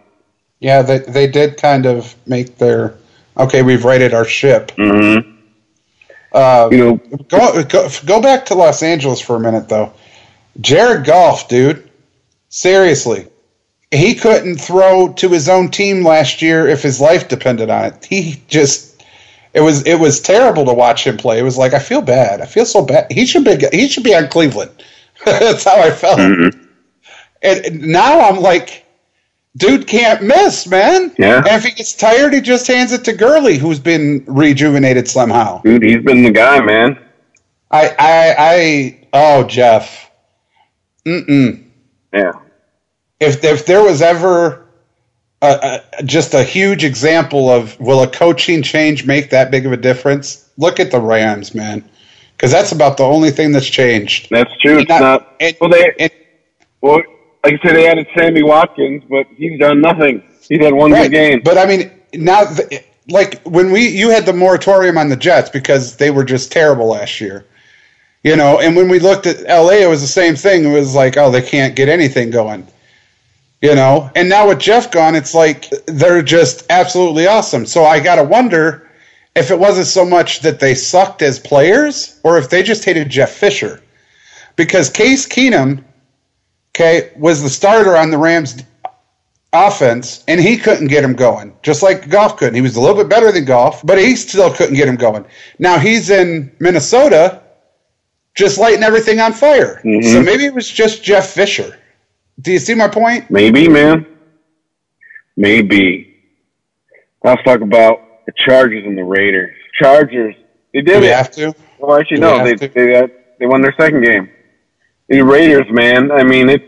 [0.60, 2.94] Yeah, they they did kind of make their
[3.36, 3.62] okay.
[3.62, 4.72] We've righted our ship.
[4.76, 5.32] Mm-hmm.
[6.32, 6.96] Uh, You know,
[7.28, 9.92] Go, go go back to Los Angeles for a minute though.
[10.60, 11.90] Jared Goff, dude.
[12.48, 13.28] Seriously.
[13.90, 18.04] He couldn't throw to his own team last year if his life depended on it.
[18.04, 19.02] He just
[19.54, 21.38] it was it was terrible to watch him play.
[21.38, 22.40] It was like I feel bad.
[22.40, 23.10] I feel so bad.
[23.10, 24.70] He should be he should be on Cleveland.
[25.24, 26.18] That's how I felt.
[26.18, 26.68] Mhm.
[27.42, 28.84] And, now I'm like
[29.56, 31.14] dude can't miss, man.
[31.18, 31.38] Yeah.
[31.38, 35.62] And if he gets tired, he just hands it to Gurley, who's been rejuvenated somehow.
[35.62, 36.98] dude, he's been the guy, man.
[37.70, 40.10] I, I, I, oh, Jeff.
[41.04, 41.64] Mm-mm.
[42.12, 42.32] Yeah.
[43.20, 44.66] If, if there was ever
[45.42, 49.72] a, a, just a huge example of will a coaching change make that big of
[49.72, 51.88] a difference, look at the Rams, man.
[52.36, 54.28] Because that's about the only thing that's changed.
[54.30, 54.78] That's true.
[54.78, 55.34] It's Not- not.
[55.40, 55.92] and- well, they.
[55.98, 56.10] and-
[56.82, 57.00] Well,
[57.44, 60.22] like I said, they added Sammy Watkins, but he's done nothing.
[60.48, 61.04] He's had one Right.
[61.04, 61.40] good game.
[61.44, 65.48] But I mean, now, the, like when we you had the moratorium on the Jets
[65.48, 67.44] because they were just terrible last year,
[68.22, 68.60] you know.
[68.60, 70.64] And when we looked at LA, it was the same thing.
[70.64, 72.66] It was like, oh, they can't get anything going,
[73.62, 74.10] you know.
[74.14, 77.66] And now with Jeff gone, it's like they're just absolutely awesome.
[77.66, 78.88] So I gotta wonder
[79.34, 83.10] if it wasn't so much that they sucked as players or if they just hated
[83.10, 83.82] Jeff Fisher,
[84.56, 85.84] because Case Keenum,
[86.74, 88.62] okay, was the starter on the Rams
[89.52, 92.54] offense, and he couldn't get him going, just like Goff couldn't.
[92.54, 95.24] He was a little bit better than Goff, but he still couldn't get him going.
[95.58, 97.42] Now he's in Minnesota,
[98.34, 99.80] just lighting everything on fire.
[99.84, 100.12] Mhm.
[100.12, 101.76] So maybe it was just Jeff Fisher.
[102.40, 103.30] Do you see my point?
[103.30, 104.06] Maybe, man.
[105.36, 106.14] Maybe.
[107.24, 109.56] Let's talk about the Chargers and the Raiders.
[109.80, 110.34] Chargers.
[110.72, 111.14] They did we it.
[111.14, 111.54] have to?
[111.78, 112.44] Well, actually, do no.
[112.44, 114.30] we They they got, they won their second game.
[115.08, 116.10] The Raiders, man.
[116.10, 116.64] I mean, it's.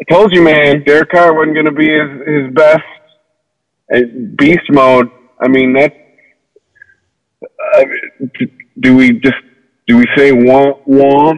[0.00, 0.82] I told you, man.
[0.84, 2.82] Derek Carr wasn't going to be his his best.
[3.88, 5.10] And beast mode.
[5.40, 5.94] I mean, that.
[7.74, 9.36] I uh, mean, do we just
[9.86, 11.34] do we say wah wah?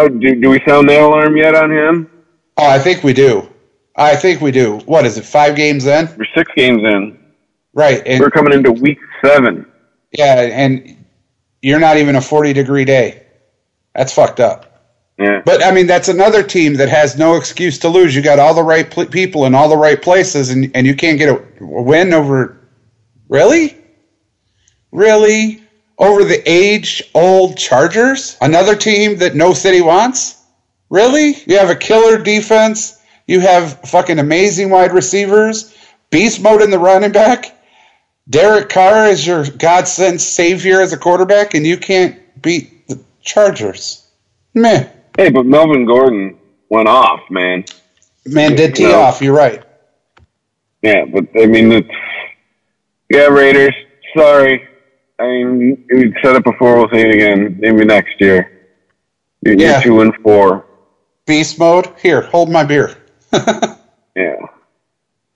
[0.00, 2.10] Oh, do, do we sound that alarm yet on him?
[2.56, 3.48] Oh, I think we do.
[3.96, 4.78] I think we do.
[4.86, 5.24] What is it?
[5.24, 7.18] Five games in, We're six games in.
[7.74, 8.00] right?
[8.06, 9.66] And We're coming into week seven.
[10.12, 11.04] yeah, and
[11.62, 13.26] you're not even a 40 degree day.
[13.94, 14.64] That's fucked up.
[15.18, 15.42] Yeah.
[15.44, 18.14] But I mean, that's another team that has no excuse to lose.
[18.14, 20.94] You got all the right pl- people in all the right places, and and you
[20.94, 22.56] can't get a, a win over.
[23.28, 23.76] Really,
[24.92, 25.60] really
[25.98, 30.40] over the age-old Chargers, another team that no city wants.
[30.90, 32.98] Really, you have a killer defense.
[33.26, 35.76] You have fucking amazing wide receivers,
[36.10, 37.54] beast mode in the running back.
[38.30, 44.06] Derek Carr is your godsend savior as a quarterback, and you can't beat the Chargers.
[44.54, 44.88] Meh.
[45.16, 46.38] Hey, but Melvin Gordon
[46.70, 47.64] went off, man.
[48.24, 49.00] Man did tee No.
[49.00, 49.20] off.
[49.20, 49.62] You're right.
[50.82, 51.88] Yeah, but I mean, it's,
[53.10, 53.74] yeah, Raiders.
[54.16, 54.66] Sorry.
[55.20, 56.76] I mean, we said it before.
[56.76, 57.56] We'll say it again.
[57.58, 58.68] Maybe next year.
[59.42, 59.80] You're, Yeah.
[59.80, 60.64] two and four.
[61.26, 61.88] Beast mode.
[62.00, 62.94] Here, hold my beer.
[64.16, 64.34] Yeah.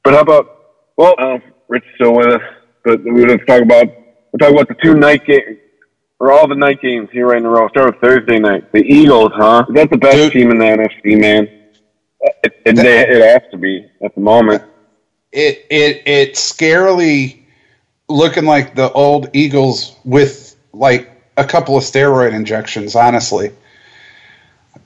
[0.03, 0.59] But how about?
[0.97, 1.39] Well, uh,
[1.69, 2.41] Rich still with us,
[2.85, 3.87] but we let's talk about.
[3.87, 5.59] We'll talk about the two night games,
[6.19, 7.69] or all the night games here right in a row.
[7.69, 8.73] Start with Thursday night.
[8.73, 9.67] The Eagles, huh?
[9.69, 10.33] Is that the best Dude.
[10.33, 11.45] team in the NFC, man?
[12.43, 14.65] It, it, they, it has to be at the moment.
[15.31, 17.42] It it it's scarily
[18.13, 23.53] looking like the old Eagles with like a couple of steroid injections, honestly.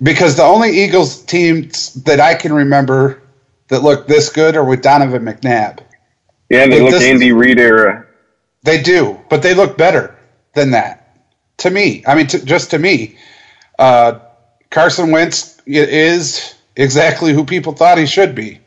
[0.03, 3.23] Because the only Eagles teams that I can remember
[3.69, 5.81] that looked this good are with Donovan McNabb.
[6.49, 8.07] Yeah, they But look this- Andy Reid era.
[8.63, 10.17] They do, but they look better
[10.55, 11.03] than that.
[11.59, 13.17] To me, I mean, to, just to me,
[13.79, 14.19] uh,
[14.71, 18.61] Carson Wentz is exactly who people thought he should be.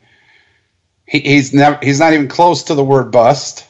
[1.06, 3.66] He, he's never, he's not even close to the word bust.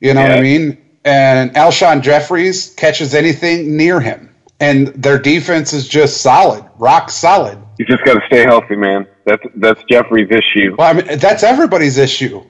[0.00, 0.78] You know what I mean?
[1.04, 7.58] And Alshon Jeffries catches anything near him, and their defense is just solid, rock solid.
[7.78, 9.06] You just got to stay healthy, man.
[9.24, 10.74] That's that's Jeffery's issue.
[10.76, 12.44] Well, I mean, that's everybody's issue.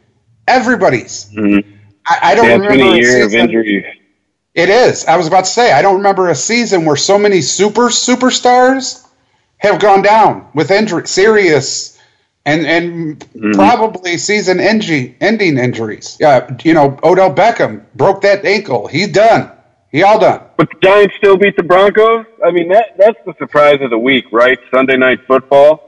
[0.49, 1.31] Everybody's.
[1.33, 1.65] Mhm.
[2.07, 3.85] I, I don't Yeah, it's been remember a year of injuries.
[4.55, 5.05] It is.
[5.07, 9.07] I was about to say, I don't remember a season where so many super superstars
[9.59, 11.90] have gone down with injury, serious
[12.47, 16.17] and and probably season ending ending injuries.
[16.21, 18.87] Yeah, you know, Odell Beckham broke that ankle.
[18.89, 19.53] He's done.
[19.93, 20.43] He all done.
[20.57, 22.27] But the Giants still beat the Broncos.
[22.45, 24.59] I mean, that that's the surprise of the week, right?
[24.73, 25.87] Sunday night football.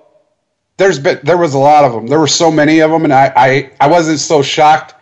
[0.76, 2.06] There's been there was a lot of them.
[2.06, 4.94] There were so many of them, and I I, I wasn't so shocked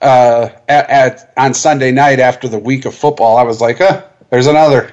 [0.00, 3.36] uh, at, at on Sunday night after the week of football.
[3.36, 4.92] I was like, huh, there's another.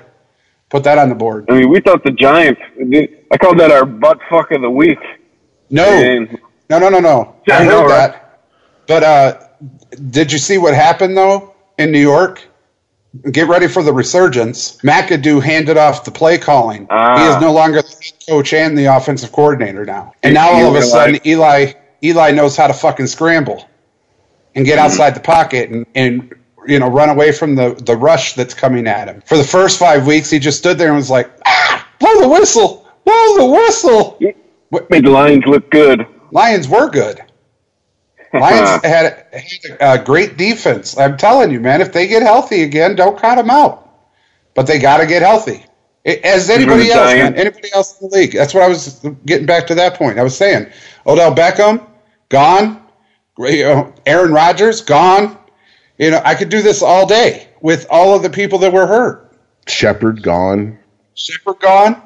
[0.70, 1.46] Put that on the board.
[1.50, 2.60] I mean, we thought the Giants.
[3.32, 5.00] I called that our butt fuck of the week.
[5.70, 6.38] No, And
[6.70, 7.36] No, no, no, no.
[7.48, 8.12] Yeah, I heard know, right?
[8.12, 8.42] that.
[8.88, 9.40] But uh,
[10.10, 12.44] did you see what happened though in New York?
[13.32, 14.78] Get ready for the resurgence.
[14.78, 16.86] McAdoo handed off the play calling.
[16.90, 17.18] Ah.
[17.18, 20.14] He is no longer the coach and the offensive coordinator now.
[20.22, 21.74] And now all of a sudden, Eli
[22.04, 23.68] Eli knows how to fucking scramble
[24.54, 26.34] and get outside the pocket and, and
[26.68, 29.22] you know run away from the the rush that's coming at him.
[29.26, 32.28] For the first five weeks, he just stood there and was like, ah, "Blow the
[32.28, 32.88] whistle!
[33.06, 34.18] Blow the whistle!"
[34.90, 36.06] Made the Lions look good.
[36.32, 37.22] Lions were good.
[38.34, 40.98] Lions had, had a great defense.
[40.98, 43.82] I'm telling you, man, if they get healthy again, don't count them out.
[44.54, 45.66] But they got to get healthy.
[46.06, 48.34] As anybody else, man, anybody else in the league.
[48.34, 50.20] That's what I was getting back to that point.
[50.20, 50.68] I was saying,
[51.08, 51.86] Odell Beckham
[52.30, 52.82] gone,
[53.40, 55.38] Aaron Rodgers gone.
[55.98, 58.86] You know, I could do this all day with all of the people that were
[58.86, 59.36] hurt.
[59.68, 60.78] Shepard gone.
[61.16, 62.02] Shepard gone.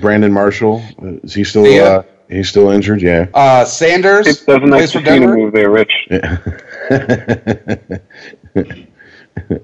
[0.00, 0.82] Brandon Marshall
[1.22, 1.66] is he still?
[1.66, 1.82] Yeah.
[1.82, 3.02] Uh, he's still injured.
[3.02, 3.26] Yeah.
[3.34, 5.36] Uh, Sanders It doesn't plays nice for to see him Denver.
[5.36, 5.92] move there, Rich.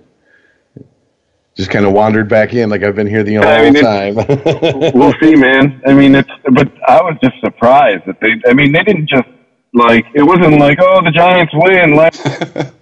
[1.57, 4.15] Just kind of wandered back in like I've been here the whole I mean, time.
[4.95, 5.83] we'll see, man.
[5.87, 8.41] I mean, it's but I was just surprised that they.
[8.49, 9.29] I mean, they didn't just
[9.75, 11.95] like it wasn't like oh the Giants win.
[11.97, 12.25] Last,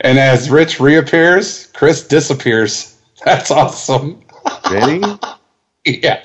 [0.00, 2.98] And as Rich reappears, Chris disappears.
[3.24, 4.22] That's awesome.
[4.70, 5.02] Benny,
[5.84, 6.20] Yeah.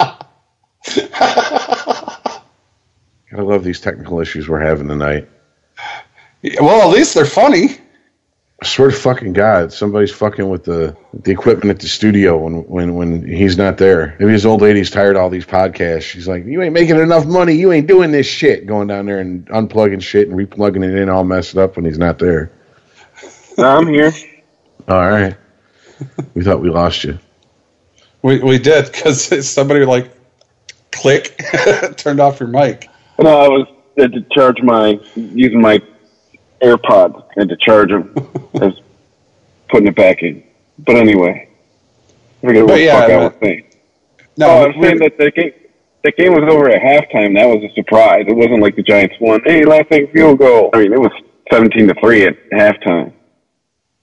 [3.31, 5.27] I love these technical issues we're having tonight.
[6.61, 7.77] Well, at least they're funny.
[8.61, 12.64] I swear to fucking God, somebody's fucking with the the equipment at the studio when
[12.68, 14.18] when when he's not there.
[14.19, 16.02] Maybe his old lady's tired of all these podcasts.
[16.02, 17.53] She's like, "You ain't making enough money.
[17.53, 21.07] You ain't doing this shit." Going down there and unplugging shit and replugging it in,
[21.07, 22.52] all messed up when he's not there.
[23.57, 24.11] no, I'm here.
[24.90, 25.38] All right,
[26.34, 27.18] we thought we lost you.
[28.22, 30.12] We we did because somebody like
[30.91, 31.41] click
[31.98, 32.90] turned off your mic.
[33.18, 33.68] No, I was
[33.98, 35.82] had to charge my using my
[36.62, 38.14] AirPods and to charge them.
[38.56, 38.82] I was
[39.70, 40.44] putting it back in.
[40.80, 41.50] But anyway,
[42.41, 43.66] I forget what yeah, fuck I was saying.
[44.38, 45.52] No, oh, I was saying that the game,
[46.04, 47.36] the game was over at halftime.
[47.36, 48.26] That was a surprise.
[48.28, 49.41] It wasn't like the Giants won.
[49.44, 50.70] Hey, last second field goal.
[50.74, 51.12] I mean, it was
[51.52, 53.12] seventeen to three at halftime.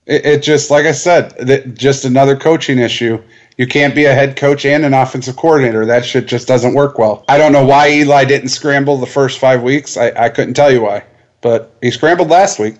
[0.04, 3.20] It, it just, like I said, just another coaching issue.
[3.56, 5.86] You can't be a head coach and an offensive coordinator.
[5.86, 7.24] That shit just doesn't work well.
[7.26, 9.96] I don't know why Eli didn't scramble the first five weeks.
[9.96, 11.04] I, I couldn't tell you why,
[11.40, 12.74] but he scrambled last week.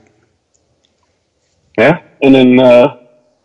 [1.79, 2.97] Yeah, and then uh,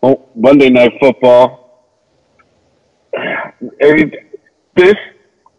[0.02, 1.60] well, Monday Night Football.
[3.62, 4.14] This
[4.76, 4.96] this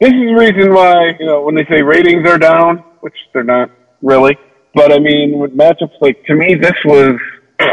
[0.00, 3.70] is the reason why you know when they say ratings are down, which they're not
[4.02, 4.36] really.
[4.74, 7.18] But I mean, with matchups like to me, this was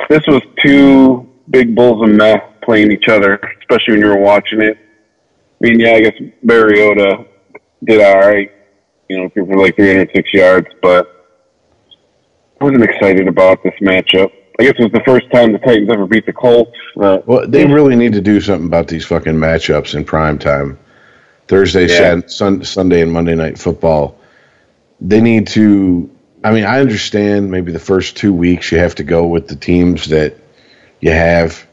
[0.09, 4.61] this was two big bulls of meth playing each other, especially when you were watching
[4.61, 4.77] it.
[4.77, 6.13] I mean, yeah, I guess
[6.43, 7.26] Mariota
[7.84, 8.51] did all right,
[9.09, 11.07] you know, for like 306 yards, but
[12.59, 14.31] I wasn't excited about this matchup.
[14.59, 16.76] I guess it was the first time the Titans ever beat the Colts.
[17.01, 20.77] Uh, Well, they really need to do something about these fucking matchups in prime time.
[21.47, 22.19] Thursday, Yeah.
[22.27, 24.19] Sun, Sunday, and Monday night football.
[24.99, 26.09] They need to.
[26.43, 29.55] I mean, I understand maybe the first two weeks you have to go with the
[29.55, 30.35] teams that
[31.01, 31.65] you have.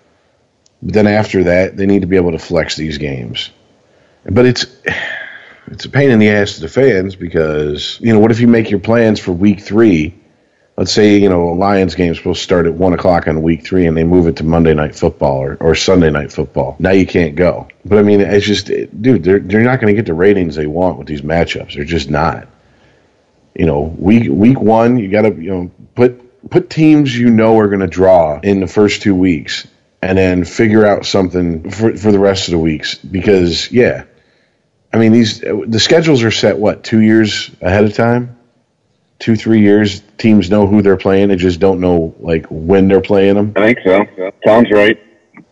[0.82, 3.51] But then after that, they need to be able to flex these games.
[4.24, 4.66] But it's
[5.69, 8.47] it's a pain in the ass to the fans because you know what if you
[8.47, 10.15] make your plans for week three?
[10.77, 13.40] Let's say you know a Lions game is supposed to start at one o'clock on
[13.43, 16.77] week three, and they move it to Monday night football or, or Sunday night football.
[16.78, 17.69] Now you can't go.
[17.85, 20.66] But I mean, it's just, dude, they're they're not going to get the ratings they
[20.66, 21.74] want with these matchups.
[21.74, 22.48] They're just not.
[23.55, 27.59] You know, week week one, you got to you know put put teams you know
[27.59, 29.66] are going to draw in the first two weeks,
[30.02, 32.94] and then figure out something for for the rest of the weeks.
[32.97, 34.05] Because yeah,
[34.93, 38.36] I mean these the schedules are set what two years ahead of time,
[39.18, 40.02] two three years.
[40.18, 41.28] Teams know who they're playing.
[41.28, 43.52] They just don't know like when they're playing them.
[43.56, 44.32] I think so.
[44.44, 44.98] Sounds right.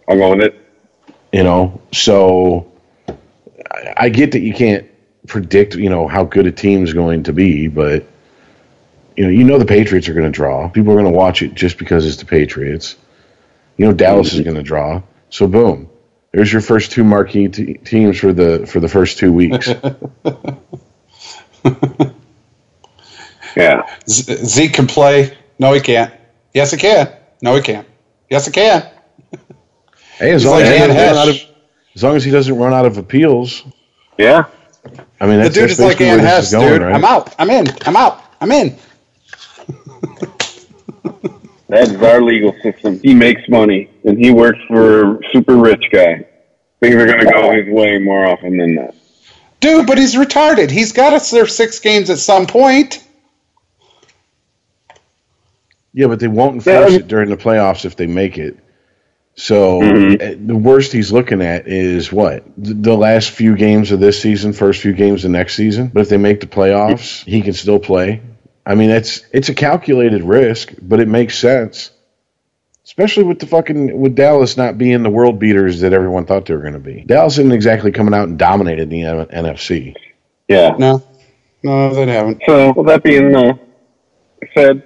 [0.08, 0.54] i'm with it.
[1.32, 2.70] you know so
[3.70, 4.86] I, I get that you can't
[5.26, 8.06] predict you know how good a team's going to be but
[9.16, 11.42] you know you know the patriots are going to draw people are going to watch
[11.42, 12.96] it just because it's the patriots
[13.76, 15.00] you know dallas is going to draw
[15.30, 15.88] so boom
[16.32, 19.68] there's your first two marquee t- teams for the for the first two weeks
[23.56, 23.86] Yeah.
[24.08, 25.36] Z- Zeke can play.
[25.60, 26.12] No, he can't.
[26.52, 27.12] Yes, he can.
[27.40, 27.86] No, he can't.
[28.28, 28.88] Yes, he can.
[30.18, 31.36] hey as long, like as he doesn't run out of,
[31.94, 33.62] as long as he doesn't run out of appeals
[34.18, 34.44] Yeah.
[35.20, 36.82] i mean The dude that's is like basically Ann Hess, is going dude.
[36.82, 37.34] right I'm out.
[37.38, 37.66] I'm in.
[37.86, 38.22] I'm out.
[38.40, 38.76] I'm in.
[41.68, 43.00] That's our legal system.
[43.02, 46.26] He makes money, and he works for a super rich guy.
[46.80, 48.94] Things are going to go his way more often than not.
[49.60, 50.70] Dude, but he's retarded.
[50.70, 53.02] He's got to serve six games at some point.
[55.92, 58.58] Yeah, but they won't enforce I mean- it during the playoffs if they make it.
[59.36, 60.22] So Mhm.
[60.22, 64.20] eh, the worst he's looking at is what the, the last few games of this
[64.20, 65.90] season, first few games of next season.
[65.92, 68.20] But if they make the playoffs, he can still play.
[68.66, 71.90] I mean, it's it's a calculated risk, but it makes sense,
[72.84, 76.54] especially with the fucking with Dallas not being the world beaters that everyone thought they
[76.54, 77.02] were going to be.
[77.02, 79.94] Dallas isn't exactly coming out and dominated the N- NFC.
[80.48, 80.74] Yeah.
[80.78, 81.02] No.
[81.62, 82.42] No, they haven't.
[82.46, 83.54] So, with that being uh,
[84.54, 84.82] said,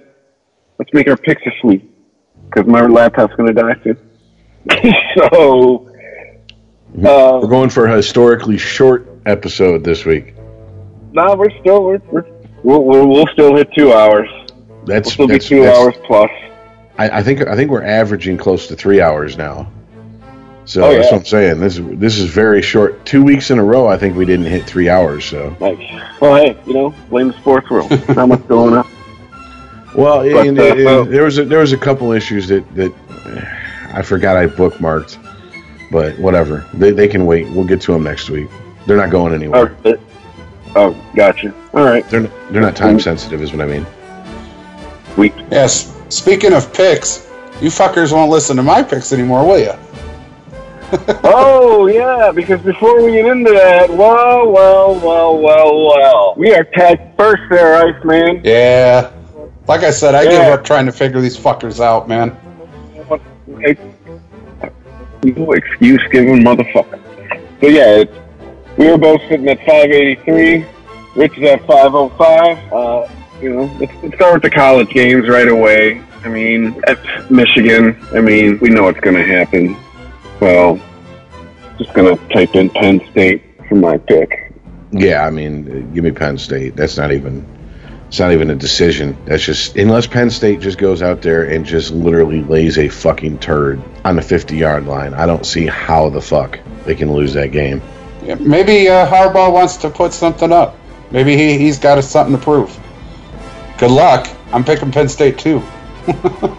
[0.77, 1.83] let's make our picks this week
[2.45, 3.97] because my laptop's going to die soon.
[5.17, 5.89] so,
[7.05, 10.35] uh, We're going for a historically short episode this week.
[11.11, 12.25] nah, we're still we're, we're
[12.63, 14.29] we'll, we'll we'll still hit two hours.
[14.29, 16.31] That's We'll That's still be two that's- hours plus.
[16.97, 19.71] I, I think I think we're averaging close to three hours now.
[20.65, 21.59] So Oh, that's what I'm saying.
[21.59, 23.05] This this is very short.
[23.05, 25.25] Two weeks in a row, I think we didn't hit three hours.
[25.25, 25.79] So Like,
[26.21, 27.89] well, hey, you know, blame the sports world.
[28.15, 28.87] Not much going on.
[29.95, 32.93] well, But, and, uh, and there was a, there was a couple issues that that
[33.93, 35.17] I forgot I bookmarked,
[35.91, 36.65] but whatever.
[36.73, 37.47] They they can wait.
[37.49, 38.49] We'll get to them next week.
[38.85, 39.75] They're not going anywhere.
[40.75, 41.53] Oh, gotcha.
[41.73, 43.85] All right, They're n- they're not time sensitive, is what I mean.
[45.15, 45.33] sweet.
[45.51, 45.95] Yes.
[46.09, 47.27] Speaking of picks,
[47.61, 49.73] you fuckers won't listen to my picks anymore, will you?
[51.23, 56.63] oh yeah, because before we get into that, well, well, well, well, well, we are
[56.63, 58.41] tagged first there, ICEman.
[58.43, 59.11] Yeah.
[59.67, 62.35] Like I said, I give up trying to figure these fuckers out, man.
[65.21, 66.99] You excuse giving motherfucker.
[67.61, 68.13] So yeah, it's,
[68.79, 70.65] we were both sitting at 583.
[71.15, 72.73] Rich is at 505.
[72.73, 73.09] Uh,
[73.41, 76.01] you know, let's, let's start with the college games right away.
[76.23, 76.97] I mean, at
[77.29, 79.75] Michigan, I mean, we know what's going to happen.
[80.39, 80.79] So,
[81.77, 84.53] just going to type in Penn State for my pick.
[84.91, 86.77] Yeah, I mean, uh, give me Penn State.
[86.77, 87.45] That's not even
[88.07, 89.17] it's not even a decision.
[89.25, 93.39] That's just unless Penn State just goes out there and just literally lays a fucking
[93.39, 95.13] turd on the 50 yard line.
[95.13, 97.81] I don't see how the fuck they can lose that game.
[98.23, 100.75] Yeah, maybe uh, Harbaugh wants to put something up.
[101.11, 102.77] Maybe he, he's got us something to prove.
[103.77, 104.27] Good luck.
[104.51, 105.61] I'm picking Penn State too.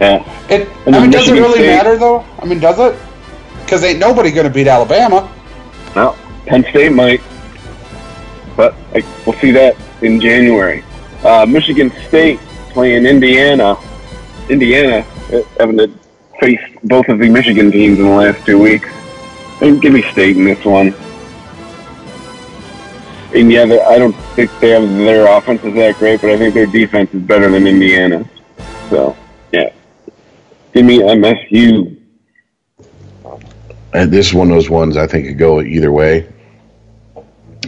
[0.00, 0.46] Yeah.
[0.50, 0.68] It.
[0.86, 2.24] I mean, does it really State- matter though?
[2.38, 2.98] I mean, does it?
[3.62, 5.32] Because ain't nobody going to beat Alabama.
[5.94, 7.22] No, Penn State might,
[8.56, 10.84] but like, we'll see that in January.
[11.24, 12.38] Uh, Michigan State
[12.70, 13.76] playing Indiana.
[14.50, 15.90] Indiana uh, having to
[16.40, 18.88] face both of the Michigan teams in the last two weeks.
[19.60, 20.94] And give me State in this one.
[23.34, 26.54] And yeah, I don't think they have their offense is that great, but I think
[26.54, 28.28] their defense is better than Indiana.
[28.88, 29.16] So
[29.52, 29.72] yeah,
[30.72, 31.96] give me MSU.
[33.24, 33.34] And
[33.94, 36.32] uh, this is one of those ones I think could go either way.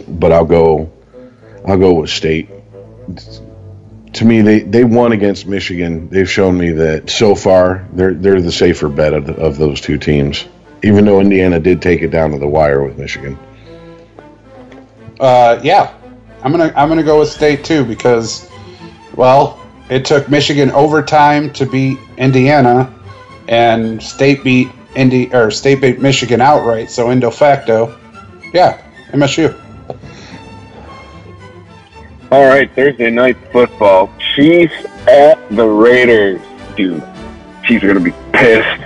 [0.07, 0.91] But I'll go
[1.65, 2.49] I'll go with State.
[4.13, 6.09] To me, they, they won against Michigan.
[6.09, 9.97] They've shown me that so far they're they're the safer bet of, of those two
[9.97, 10.45] teams.
[10.83, 13.37] Even though Indiana did take it down to the wire with Michigan.
[15.19, 15.93] Uh, yeah,
[16.43, 18.49] I'm gonna I'm gonna go with State too because,
[19.15, 22.93] well, it took Michigan overtime to beat Indiana,
[23.47, 26.89] and State beat Indi or State beat Michigan outright.
[26.89, 27.97] So in de facto,
[28.53, 28.81] yeah,
[29.11, 29.53] MSU.
[32.31, 34.09] All right, Thursday night football.
[34.35, 36.39] Chiefs at the Raiders.
[36.77, 37.03] Dude,
[37.65, 38.83] Chiefs are gonna be pissed.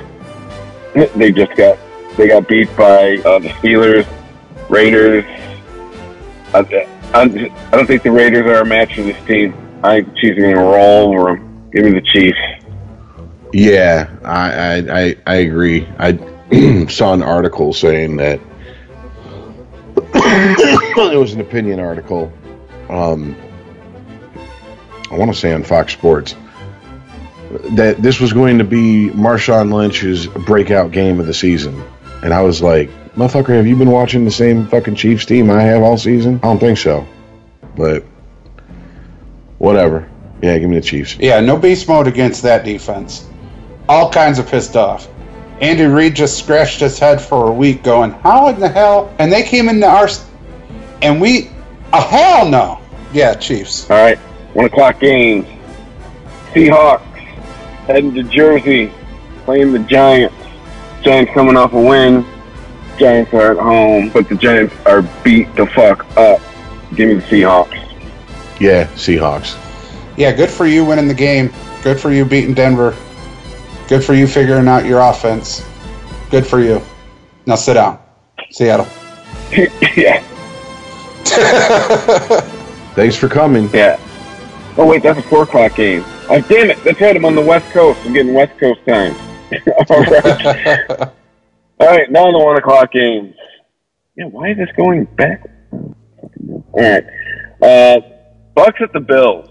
[1.15, 1.77] They just got
[2.17, 4.07] they got beat by uh, the Steelers.
[4.69, 5.25] Raiders.
[6.53, 6.59] I,
[7.13, 9.53] I, I don't think the Raiders are a match for this team.
[9.83, 11.69] I think the Chiefs are gonna roll over them.
[11.71, 12.37] Give me the Chiefs.
[13.51, 15.87] Yeah, I I, I, I agree.
[15.99, 18.39] I saw an article saying that
[19.95, 22.31] it was an opinion article.
[22.89, 23.35] Um,
[25.11, 26.35] I want to say on Fox Sports
[27.71, 31.83] that this was going to be Marshawn Lynch's breakout game of the season,
[32.23, 35.61] and I was like, "Motherfucker, have you been watching the same fucking Chiefs team I
[35.61, 37.05] have all season?" I don't think so,
[37.75, 38.03] but
[39.59, 40.09] whatever.
[40.41, 41.17] Yeah, give me the Chiefs.
[41.19, 43.27] Yeah, no beast mode against that defense.
[43.87, 45.07] All kinds of pissed off.
[45.61, 49.31] Andy Reid just scratched his head for a week, going, "How in the hell?" And
[49.31, 50.25] they came into our, s-
[51.01, 51.49] and we,
[51.93, 52.79] oh hell no.
[53.13, 53.89] Yeah, Chiefs.
[53.89, 54.17] All right,
[54.53, 55.45] one o'clock games.
[56.53, 57.01] Seahawks
[57.87, 58.91] heading to Jersey,
[59.45, 60.35] playing the Giants.
[61.03, 62.25] Giants coming off a win.
[62.97, 66.39] Giants are at home, but the Giants are beat the fuck up.
[66.95, 67.79] Give me the Seahawks.
[68.59, 69.59] Yeah, Seahawks.
[70.17, 71.51] Yeah, good for you winning the game.
[71.81, 72.95] Good for you beating Denver.
[73.87, 75.65] Good for you figuring out your offense.
[76.29, 76.81] Good for you.
[77.45, 77.99] Now sit down,
[78.51, 78.87] Seattle.
[79.97, 80.23] yeah,
[82.95, 83.69] Thanks for coming.
[83.73, 83.99] yeah.
[84.77, 86.03] Oh wait, that's a four o'clock game.
[86.29, 86.83] Oh damn it!
[86.83, 87.15] That's right.
[87.15, 87.99] I'm on the West Coast.
[88.05, 89.13] I'm getting West Coast time.
[89.89, 91.09] All right.
[91.79, 92.11] All right.
[92.11, 93.35] Now the one o'clock games.
[94.15, 94.25] Yeah.
[94.25, 95.43] Why is this going back?
[95.71, 97.03] All right.
[97.61, 97.99] Uh,
[98.55, 99.49] Bucs at the Bills.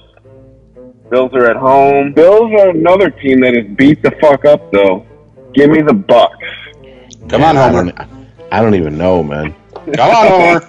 [1.11, 2.13] Bills are at home.
[2.15, 5.07] Bills are another team that is beat the fuck up though.
[5.55, 7.29] Give me the Bucs.
[7.29, 7.93] Come on, I Homer.
[7.93, 8.09] don't,
[8.51, 9.55] I don't even know, man.
[9.75, 10.69] Come on, Homer.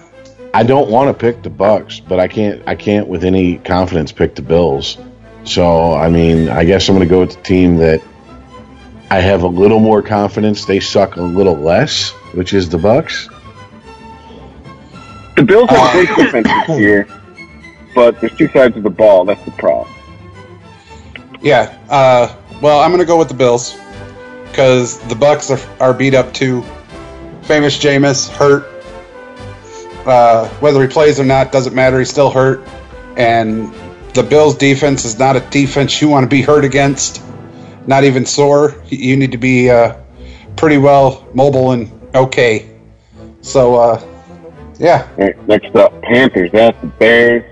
[0.52, 2.62] I don't want to pick the Bucs, but I can't.
[2.66, 4.98] I can't with any confidence pick the Bills.
[5.44, 8.02] So I mean, I guess I'm going to go with the team that
[9.10, 10.64] I have a little more confidence.
[10.64, 13.30] They suck a little less, which is the Bucs.
[15.36, 17.08] The Bills have great defense this year,
[17.94, 19.24] but there's two sides of the ball.
[19.24, 19.92] That's the problem.
[21.42, 21.78] Yeah.
[21.88, 23.76] Uh, well, I'm going to go with the Bills.
[24.54, 26.62] because the Bucs are, are beat up too.
[27.42, 28.70] Famous Jameis hurt.
[30.06, 31.98] Uh, whether he plays or not doesn't matter.
[31.98, 32.62] He's still hurt,
[33.16, 33.74] and
[34.14, 37.20] the Bills' defense is not a defense you want to be hurt against.
[37.86, 38.82] Not even sore.
[38.88, 39.96] You need to be uh,
[40.56, 42.70] pretty well mobile and okay.
[43.42, 44.02] So, uh,
[44.78, 45.08] yeah.
[45.46, 47.44] Next up, Panthers at the Bears.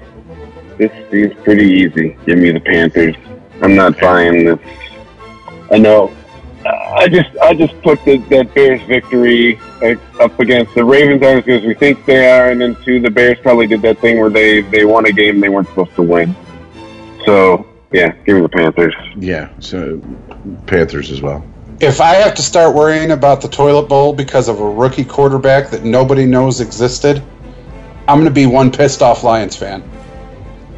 [0.79, 2.17] This seems pretty easy.
[2.27, 3.15] Give me the Panthers.
[3.61, 4.59] I'm not buying this.
[5.71, 6.13] I know.
[6.65, 11.39] I just I just put the, that Bears victory uh, up against the Ravens aren't
[11.39, 13.99] as good as we think they are, and then two, the Bears probably did that
[13.99, 16.37] thing where they they won a game they weren't supposed to win.
[17.25, 18.95] So yeah, give me the Panthers.
[19.17, 20.01] Yeah, so
[20.67, 21.45] Panthers as well.
[21.81, 25.71] If I have to start worrying about the toilet bowl because of a rookie quarterback
[25.71, 27.23] that nobody knows existed,
[28.09, 29.83] I'm going to be one pissed off Lions fan.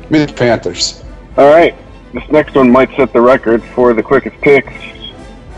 [0.02, 1.04] Give me the Panthers.
[1.36, 1.76] All right,
[2.12, 4.72] this next one might set the record for the quickest picks.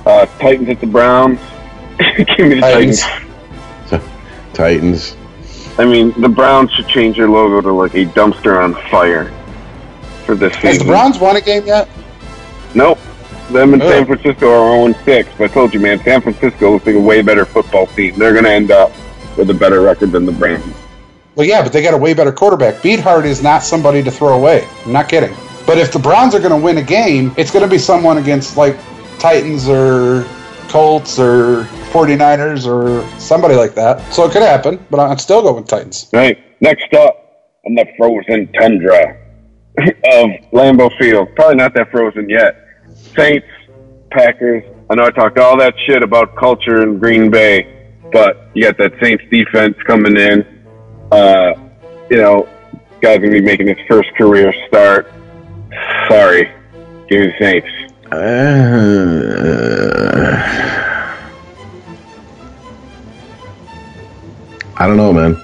[0.04, 1.38] Uh, Titans at the Browns.
[1.98, 3.00] give me the Titans.
[3.02, 3.26] Titans.
[4.52, 5.16] Titans.
[5.78, 9.30] I mean, the Browns should change their logo to like a dumpster on fire
[10.26, 10.68] for this season.
[10.68, 11.88] Has the Browns won a game yet?
[12.74, 12.98] Nope.
[13.50, 13.88] Them and Ugh.
[13.88, 15.28] San Francisco are 0 6.
[15.38, 18.18] But I told you, man, San Francisco looks like a way better football team.
[18.18, 18.90] They're going to end up
[19.38, 20.74] with a better record than the Browns.
[21.36, 22.76] Well, yeah, but they got a way better quarterback.
[22.76, 24.66] Beathard is not somebody to throw away.
[24.84, 25.34] I'm not kidding.
[25.66, 28.18] But if the Browns are going to win a game, it's going to be someone
[28.18, 28.76] against like
[29.18, 30.24] Titans or
[30.68, 34.00] Colts or 49ers or somebody like that.
[34.12, 36.08] So it could happen, but I'd still go with Titans.
[36.12, 36.38] Right.
[36.60, 39.25] Next up on the frozen tundra
[39.78, 39.84] of
[40.52, 41.28] Lambeau Field.
[41.34, 42.68] Probably not that frozen yet.
[43.16, 43.46] Saints,
[44.10, 44.64] Packers.
[44.88, 48.78] I know I talked all that shit about culture in Green Bay, but you got
[48.78, 50.46] that Saints defense coming in.
[51.10, 51.54] Uh,
[52.08, 52.48] you know,
[53.00, 55.12] guy's gonna be making his first career start.
[56.08, 56.50] Sorry,
[57.08, 57.68] give me the Saints.
[58.12, 59.36] Uh,
[64.76, 65.36] I don't know, man.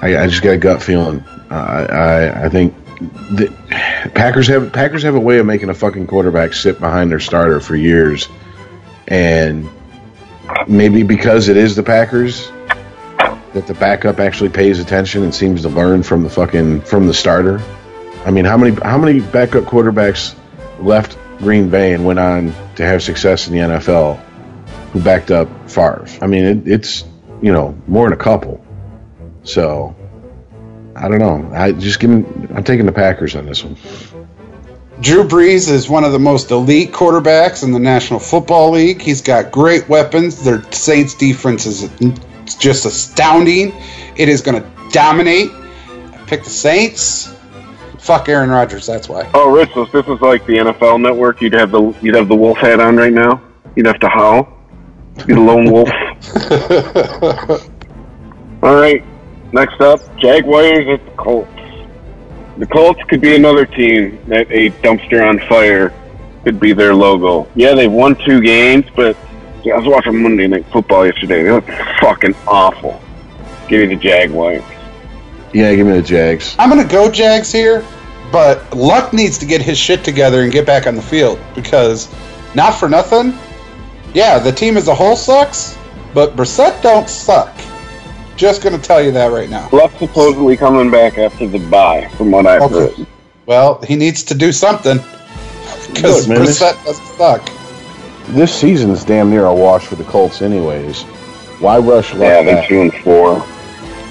[0.00, 1.22] I, I just got a gut feeling.
[1.50, 3.52] I I, I think the
[4.14, 7.60] Packers have Packers have a way of making a fucking quarterback sit behind their starter
[7.60, 8.28] for years,
[9.08, 9.68] and
[10.66, 12.50] maybe because it is the Packers
[13.52, 17.14] that the backup actually pays attention and seems to learn from the fucking from the
[17.14, 17.60] starter.
[18.24, 20.34] I mean, how many how many backup quarterbacks
[20.78, 24.18] left Green Bay and went on to have success in the NFL
[24.92, 26.06] who backed up Favre?
[26.20, 27.04] I mean, it, it's
[27.42, 28.64] you know more than a couple.
[29.44, 29.94] So
[30.96, 31.50] I don't know.
[31.54, 32.24] I just give me.
[32.54, 33.76] I'm taking the Packers on this one.
[35.00, 39.02] Drew Brees is one of the most elite quarterbacks in the National Football League.
[39.02, 40.42] He's got great weapons.
[40.42, 41.90] Their Saints defense is
[42.58, 43.74] just astounding.
[44.16, 45.50] It is going to dominate.
[45.50, 47.34] I pick the Saints.
[47.98, 48.86] Fuck Aaron Rodgers.
[48.86, 49.30] That's why.
[49.34, 52.36] Oh, Rich, if this was like the NFL Network, you'd have the you'd have the
[52.36, 53.42] wolf hat on right now.
[53.74, 54.48] You'd have to howl.
[55.26, 55.90] Be the lone wolf.
[58.62, 59.04] All right.
[59.52, 61.50] Next up, Jaguars at the Colts.
[62.58, 65.92] The Colts could be another team that a dumpster on fire
[66.44, 67.48] could be their logo.
[67.54, 69.16] Yeah, they've won two games, but
[69.64, 71.42] I was watching Monday Night Football yesterday.
[71.42, 71.66] They look
[72.00, 73.00] fucking awful.
[73.68, 74.62] Give me the Jaguars.
[75.52, 76.54] Yeah, give me the Jags.
[76.58, 77.84] I'm going to go Jags here,
[78.30, 82.12] but Luck needs to get his shit together and get back on the field because,
[82.54, 83.36] not for nothing,
[84.14, 85.76] yeah, the team as a whole sucks,
[86.14, 87.54] but Brissett don't suck.
[88.36, 89.68] Just going to tell you that right now.
[89.72, 92.94] Luck supposedly coming back after the bye, from what I've Okay.
[92.96, 93.06] heard.
[93.46, 94.98] Well, he needs to do something
[95.94, 97.50] because Look, man, this- Brissett doesn't suck.
[98.28, 101.02] This season's damn near a wash for the Colts, anyways.
[101.60, 102.68] Why rush Luck Yeah, they're back?
[102.68, 103.38] two and four.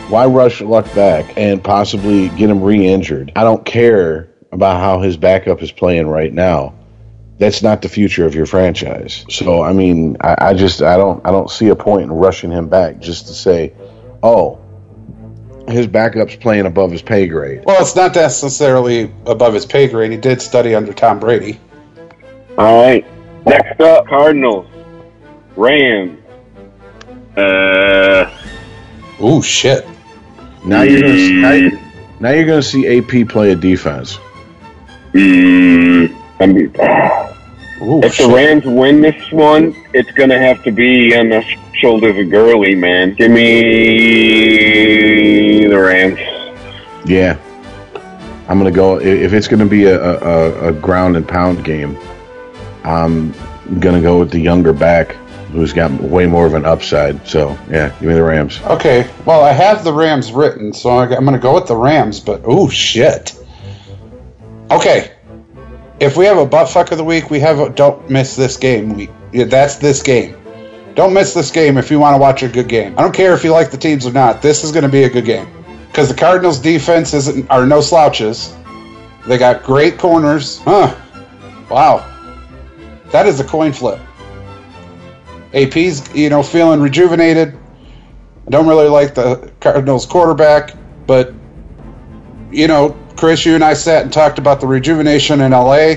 [0.10, 3.34] Why rush Luck back and possibly get him re-injured?
[3.36, 6.74] I don't care about how his backup is playing right now.
[7.38, 9.26] That's not the future of your franchise.
[9.30, 12.52] So I mean, I, I just I don't I don't see a point in rushing
[12.52, 13.74] him back just to say,
[14.24, 14.60] oh,
[15.68, 17.64] his backup's playing above his pay grade.
[17.66, 20.12] Well, it's not necessarily above his pay grade.
[20.12, 21.60] He did study under Tom Brady.
[22.58, 23.06] All right.
[23.46, 24.68] Next up, Cardinals,
[25.56, 26.20] Rams.
[27.38, 28.32] Uh,
[29.22, 29.86] Ooh, shit.
[30.64, 31.80] Now you're gonna see, now, you-
[32.20, 34.18] now you're gonna see AP play a defense.
[35.14, 36.66] mm, I mean,
[37.82, 38.32] Ooh, if the.
[38.34, 41.44] Rams win this one, it's gonna have to be on the
[41.86, 43.14] shoulders a Gurley, man.
[43.14, 43.58] Give me
[45.68, 46.20] the Rams.
[47.08, 47.38] Yeah,
[48.50, 49.00] I'm gonna go.
[49.00, 51.96] If it's gonna be a, a, a ground and pound game,
[52.84, 53.36] I'm
[53.80, 55.16] gonna go with the younger back
[55.52, 57.28] who's got way more of an upside.
[57.28, 58.60] So yeah, give me the Rams.
[58.64, 61.78] Okay, well, I have the Rams written, so I- I'm going to go with the
[61.78, 63.40] Rams, but oh, shit.
[64.72, 65.12] Okay,
[66.00, 68.58] if we have a butt fuck of the week, we have a don't miss this
[68.58, 69.12] game week.
[69.32, 70.36] Yeah, that's this game.
[70.96, 72.98] Don't miss this game if you want to watch a good game.
[72.98, 74.42] I don't care if you like the teams or not.
[74.42, 75.48] This is going to be a good game
[75.88, 78.56] because the Cardinals' defense isn't are no slouches.
[79.28, 80.60] They got great corners.
[80.60, 80.96] Huh?
[81.70, 82.06] Wow,
[83.12, 84.00] that is a coin flip.
[85.54, 87.58] AP's you know feeling rejuvenated.
[88.48, 90.76] I don't really like the Cardinals quarterback,
[91.08, 91.34] but
[92.52, 95.96] you know, Chris, you and I sat and talked about the rejuvenation in LA.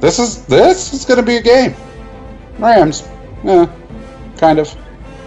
[0.00, 1.74] This is this is going to be a game.
[2.58, 3.06] Rams,
[3.42, 3.66] yeah,
[4.44, 4.76] kind of.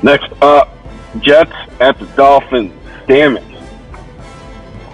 [0.04, 0.78] Next up,
[1.22, 2.72] Jets at the Dolphins.
[3.08, 3.44] Damn it.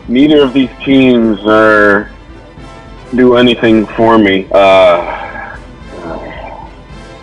[0.07, 2.09] Neither of these teams are
[3.13, 4.47] do anything for me.
[4.51, 5.57] Uh,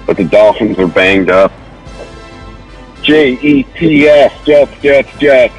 [0.06, 1.52] but the Dolphins are banged up.
[3.02, 5.54] J E T S Jets Jets Jets.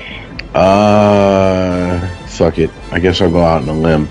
[0.54, 2.70] Uh, fuck it.
[2.92, 4.08] I guess I'll go out on a limb.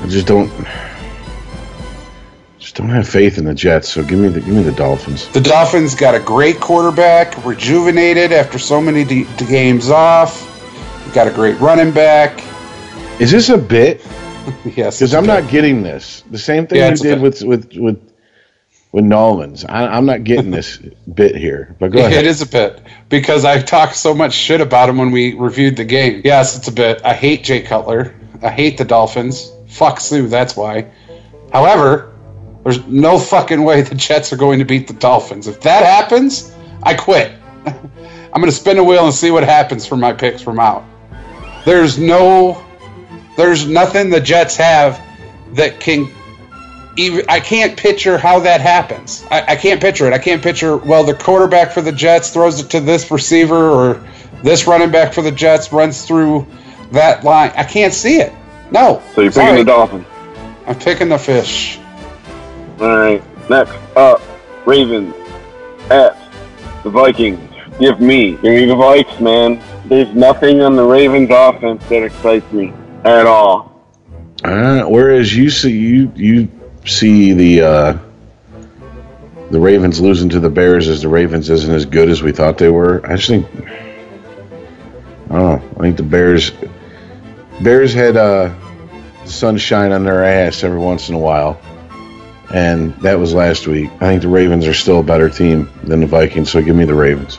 [0.00, 0.89] I just don't, just
[2.80, 3.88] don't have faith in the Jets.
[3.92, 5.28] So give me the give me the Dolphins.
[5.28, 10.46] The Dolphins got a great quarterback, rejuvenated after so many d- d- games off.
[11.14, 12.42] Got a great running back.
[13.20, 14.00] Is this a bit?
[14.64, 16.22] yes, Because I'm not getting this.
[16.30, 18.00] The same thing Yeah, you did with with with
[18.92, 19.64] with Nolans.
[19.68, 20.78] I, I'm not getting this
[21.14, 21.76] bit here.
[21.78, 22.24] But go It ahead.
[22.26, 25.84] is a bit because I talked so much shit about him when we reviewed the
[25.84, 26.22] game.
[26.24, 27.04] Yes, it's a bit.
[27.04, 28.14] I hate Jay Cutler.
[28.42, 29.52] I hate the Dolphins.
[29.68, 30.26] Fuck Sue.
[30.28, 30.86] That's why.
[31.52, 32.10] However,
[32.62, 35.46] there's no fucking way the Jets are going to beat the Dolphins.
[35.46, 37.32] If that happens, I quit.
[37.66, 40.84] I'm going to spin a wheel and see what happens for my picks from out.
[41.64, 42.64] There's no,
[43.36, 45.00] there's nothing the Jets have
[45.54, 46.10] that can
[46.96, 49.24] even I can't picture how that happens.
[49.30, 50.12] I, I can't picture it.
[50.12, 54.06] I can't picture well the quarterback for the Jets throws it to this receiver or
[54.42, 56.46] this running back for the Jets runs through
[56.92, 57.52] that line.
[57.56, 58.32] I can't see it.
[58.70, 59.02] No.
[59.14, 59.58] So you're picking Sorry.
[59.58, 60.06] the Dolphins.
[60.66, 61.78] I'm picking the fish.
[62.80, 63.22] All right.
[63.50, 64.22] Next up,
[64.66, 65.14] Ravens
[65.90, 66.16] at
[66.82, 67.40] the Vikings.
[67.78, 69.62] Give me, give me the Vikes, man.
[69.86, 72.72] There's nothing on the Ravens offense that excites me
[73.04, 73.70] at all.
[74.44, 76.48] Uh, whereas you see you you
[76.86, 77.98] see the uh,
[79.50, 82.56] the Ravens losing to the Bears as the Ravens isn't as good as we thought
[82.56, 83.04] they were.
[83.06, 83.46] I just think
[85.30, 85.62] I don't know.
[85.76, 86.52] I think the Bears
[87.60, 88.54] Bears had uh,
[89.26, 91.60] sunshine on their ass every once in a while,
[92.50, 93.90] and that was last week.
[93.96, 96.84] I think the Ravens are still a better team than the Vikings, so give me
[96.84, 97.38] the Ravens.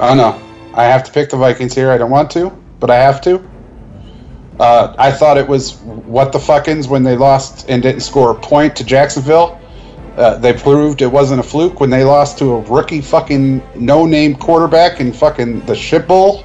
[0.00, 0.40] Oh no.
[0.74, 1.90] I have to pick the Vikings here.
[1.90, 2.50] I don't want to,
[2.80, 3.48] but I have to.
[4.58, 8.34] Uh, I thought it was what the fuckins when they lost and didn't score a
[8.34, 9.60] point to Jacksonville.
[10.16, 14.36] Uh, they proved it wasn't a fluke when they lost to a rookie fucking no-name
[14.36, 16.44] quarterback in fucking the shit bowl.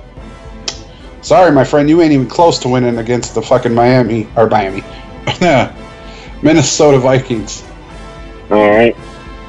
[1.21, 4.81] Sorry, my friend, you ain't even close to winning against the fucking Miami or Miami,
[6.41, 7.63] Minnesota Vikings.
[8.49, 8.95] All right.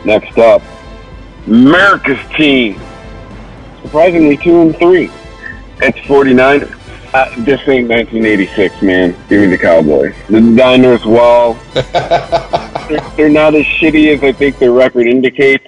[0.05, 0.63] Next up,
[1.47, 2.81] America's team.
[3.83, 5.11] Surprisingly, two and three.
[5.79, 6.63] It's 49.
[7.13, 9.17] Uh, this ain't 1986, man.
[9.29, 10.15] Give me the Cowboys.
[10.29, 15.67] The Niners, well, they're, they're not as shitty as I think their record indicates.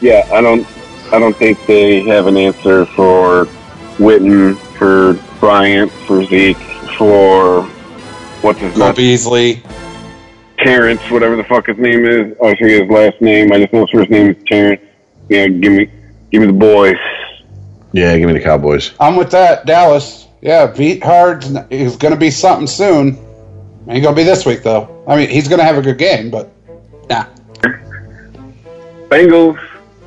[0.00, 0.66] Yeah, I don't,
[1.12, 3.44] I don't think they have an answer for
[3.98, 6.56] Witten, for Bryant, for Zeke,
[6.96, 7.70] for
[8.42, 8.94] what's his Cole name?
[8.94, 9.62] Beasley.
[10.58, 12.36] Terrence, whatever the fuck his name is.
[12.40, 13.52] Oh, I forget his last name.
[13.52, 14.82] I just know his first name is Terrence.
[15.28, 15.90] Yeah, give me,
[16.30, 16.96] give me the boys.
[17.92, 18.92] Yeah, give me the Cowboys.
[19.00, 19.66] I'm with that.
[19.66, 20.26] Dallas.
[20.42, 23.18] Yeah, Beathard is going to be something soon.
[23.88, 25.04] Ain't going to be this week, though.
[25.06, 26.50] I mean, he's going to have a good game, but
[27.08, 27.24] nah.
[29.08, 29.58] Bengals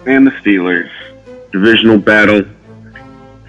[0.06, 0.90] and the Steelers.
[1.52, 2.42] Divisional battle.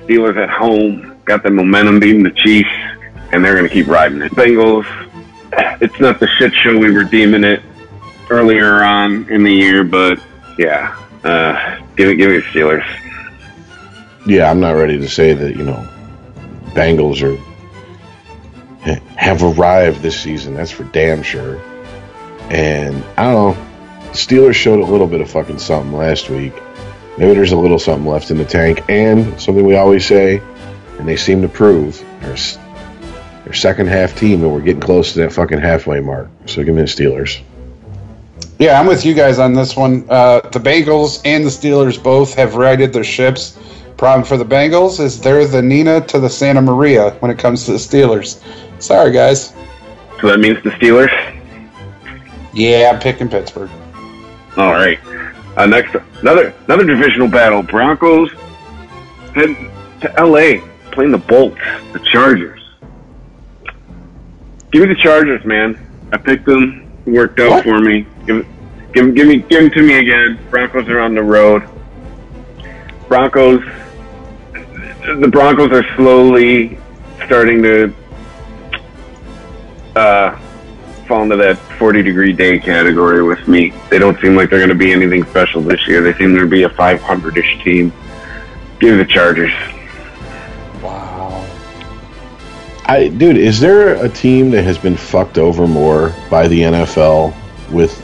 [0.01, 1.16] Steelers at home.
[1.24, 2.69] Got the momentum beating the Chiefs,
[3.35, 4.32] and they're going to keep riding it.
[4.32, 4.86] Bengals,
[5.81, 7.62] it's not the shit show we were deeming it
[8.31, 10.19] earlier on in the year, but
[10.59, 12.85] yeah, uh, give it, give me Steelers.
[14.27, 15.86] yeah, I'm not ready to say that, you know,
[16.74, 17.40] Bengals are
[19.16, 20.55] have arrived this season.
[20.55, 21.59] That's for damn sure.
[22.51, 23.66] And I don't know.
[24.12, 26.52] Steelers showed a little bit of fucking something last week.
[27.16, 28.85] Maybe there's a little something left in the tank.
[28.90, 30.43] And something we always say,
[30.98, 32.59] and they seem to prove, their, s-
[33.45, 36.29] their second half team, and we're getting close to that fucking halfway mark.
[36.47, 37.41] So give me the Steelers.
[38.59, 40.07] Yeah, I'm with you guys on this one.
[40.09, 43.59] Uh, the Bengals and the Steelers both have righted their ships.
[43.97, 47.65] Problem for the Bengals is they're the Nina to the Santa Maria when it comes
[47.66, 48.43] to the Steelers.
[48.83, 49.53] Sorry, guys.
[50.21, 51.12] So that means the Steelers.
[52.53, 53.71] Yeah, I'm picking Pittsburgh.
[54.57, 54.99] All right.
[55.57, 57.62] Uh, next, another another divisional battle.
[57.62, 58.31] Broncos
[59.35, 60.61] heading to L.A.
[60.93, 61.61] playing the Bolts,
[61.93, 62.64] the Chargers.
[64.75, 65.79] Give me the Chargers, man.
[66.13, 66.91] I picked them.
[67.07, 67.63] Worked out What?
[67.65, 68.05] for me.
[68.27, 68.45] Give,
[68.93, 70.37] Give, give me, give him to me again.
[70.51, 71.63] Broncos are on the road.
[73.07, 73.63] Broncos.
[75.21, 76.77] The Broncos are slowly
[77.25, 77.95] starting to
[79.95, 80.37] uh,
[81.07, 83.73] fall into that 40 degree day category with me.
[83.91, 86.01] They don't seem like they're going to be anything special this year.
[86.03, 87.93] They seem to be a 500 ish team.
[88.81, 89.53] Give me the Chargers.
[92.86, 97.35] I, dude, is there a team that has been fucked over more by the NFL
[97.70, 98.01] with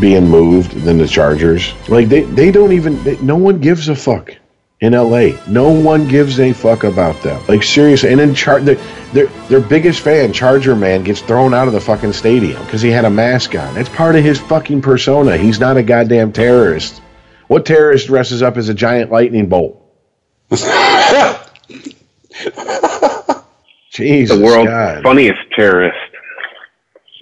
[0.00, 1.72] being moved than the Chargers?
[1.88, 3.02] Like they, they don't even.
[3.04, 4.34] They, no one gives a fuck
[4.80, 5.30] in LA.
[5.48, 7.40] No one gives a fuck about them.
[7.46, 8.74] Like seriously, and then Char- their,
[9.12, 12.90] their their biggest fan, Charger man, gets thrown out of the fucking stadium because he
[12.90, 13.74] had a mask on.
[13.74, 15.36] That's part of his fucking persona.
[15.36, 17.00] He's not a goddamn terrorist.
[17.46, 19.80] What terrorist dresses up as a giant lightning bolt?
[23.94, 25.02] Jesus, The world's God.
[25.02, 25.96] funniest terrorist.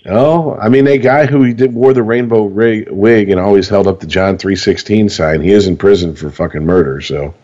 [0.07, 3.87] Oh, I mean, a guy who did, wore the rainbow rig, wig and always held
[3.87, 5.41] up the John three sixteen sign.
[5.43, 7.01] He is in prison for fucking murder.
[7.01, 7.35] So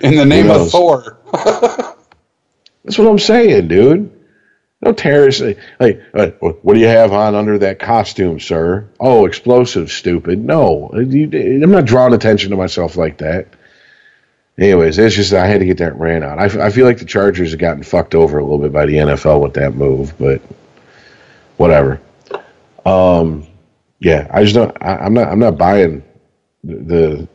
[0.00, 0.70] In the name of knows?
[0.70, 1.18] Thor.
[1.32, 4.12] that's what I'm saying, dude.
[4.82, 5.42] No terrorist.
[5.80, 6.28] Like, uh,
[6.62, 8.88] what do you have on under that costume, sir?
[9.00, 10.38] Oh, explosive, stupid.
[10.44, 11.28] No, you,
[11.64, 13.48] I'm not drawing attention to myself like that.
[14.58, 16.38] Anyways, it's just I had to get that ran out.
[16.38, 18.86] I, f- I feel like the Chargers have gotten fucked over a little bit by
[18.86, 20.40] the NFL with that move, but
[21.58, 22.00] whatever.
[22.86, 23.46] Um,
[24.00, 24.74] yeah, I just don't.
[24.80, 25.28] I, I'm not.
[25.28, 26.02] I'm not buying
[26.64, 27.28] the, the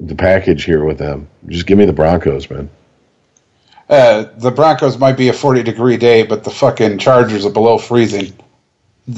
[0.00, 1.28] the package here with them.
[1.46, 2.68] Just give me the Broncos, man.
[3.88, 7.78] Uh, the Broncos might be a 40 degree day, but the fucking Chargers are below
[7.78, 8.32] freezing.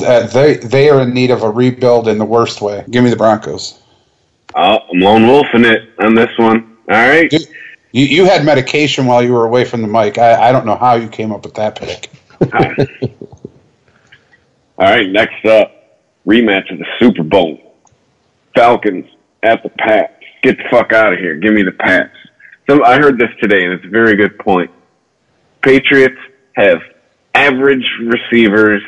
[0.05, 2.85] Uh, they they are in need of a rebuild in the worst way.
[2.91, 3.81] Give me the Broncos.
[4.55, 6.70] Oh, I'm lone wolfing it on this one.
[6.91, 7.31] All right.
[7.31, 7.47] Dude,
[7.93, 10.19] You, you had medication while you were away from the mic.
[10.19, 12.11] I, I don't know how you came up with that pick.
[14.79, 17.75] All right, next up, rematch of the Super Bowl.
[18.55, 19.07] Falcons
[19.43, 20.15] at the Pats.
[20.43, 21.37] Get the fuck out of here.
[21.37, 22.15] Give me the Pats.
[22.69, 24.71] So I heard this today, and it's a very good point.
[25.63, 26.19] Patriots
[26.55, 26.81] have
[27.35, 28.83] average receivers.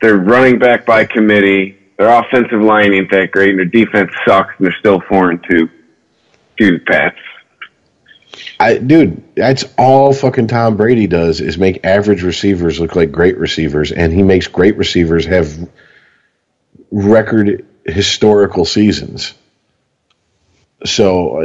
[0.00, 1.78] They're running back by committee.
[1.98, 5.44] Their offensive line ain't that great, and their defense sucks, and they're still four and
[5.48, 5.68] two.
[6.56, 7.16] Dude, Pats.
[8.58, 13.36] I, dude, that's all fucking Tom Brady does is make average receivers look like great
[13.38, 15.68] receivers, and he makes great receivers have
[16.90, 19.34] record historical seasons.
[20.84, 21.40] So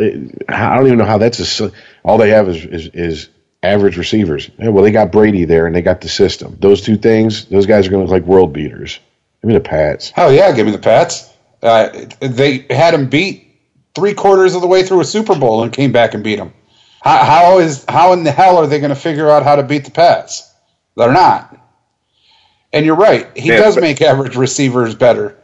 [0.49, 1.43] I don't even know how that's a.
[1.65, 1.73] s-
[2.03, 3.29] All they have is is, is
[3.63, 4.49] average receivers.
[4.57, 6.57] Yeah, well, they got Brady there, and they got the system.
[6.59, 8.99] Those two things, those guys are going to look like world beaters.
[9.41, 10.09] Give me the Pats.
[10.11, 11.29] Hell yeah, give me the Pats.
[11.63, 11.89] Uh,
[12.19, 13.51] they had him beat
[13.95, 16.53] three quarters of the way through a Super Bowl and came back and beat them.
[17.01, 19.63] How, how is how in the hell are they going to figure out how to
[19.63, 20.53] beat the Pats?
[20.95, 21.57] They're not.
[22.73, 23.27] And you're right.
[23.38, 25.38] He Yeah, does but- make average receivers better.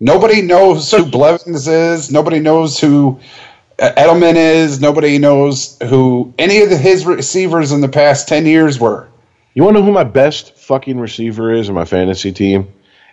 [0.00, 2.10] Nobody knows who Blevins is.
[2.10, 3.20] Nobody knows who
[3.80, 4.80] uh, Edelman is.
[4.80, 9.08] Nobody knows who any of the, his receivers in the past ten years were.
[9.54, 12.72] You want to know who my best fucking receiver is in my fantasy team?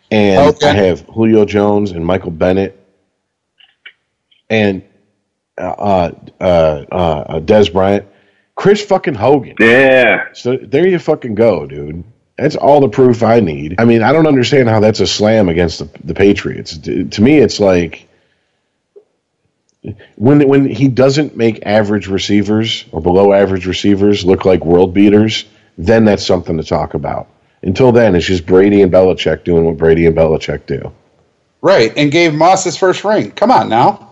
[0.09, 0.69] And Okay.
[0.69, 2.75] I have Julio Jones and Michael Bennett
[4.49, 4.83] and
[5.57, 8.05] uh, uh, uh, Dez Bryant.
[8.55, 9.55] Chris fucking Hogan.
[9.59, 10.25] Yeah.
[10.33, 12.03] So there you fucking go, dude.
[12.37, 13.75] That's all the proof I need.
[13.79, 16.77] I mean, I don't understand how that's a slam against the, the Patriots.
[16.77, 18.07] To, to me, it's like
[20.15, 25.45] when when he doesn't make average receivers or below average receivers look like world beaters,
[25.77, 27.27] then that's something to talk about.
[27.61, 30.93] Until then, it's just Brady and Belichick doing what Brady and Belichick do.
[31.61, 33.31] Right, and gave Moss his first ring.
[33.31, 34.08] Come on now.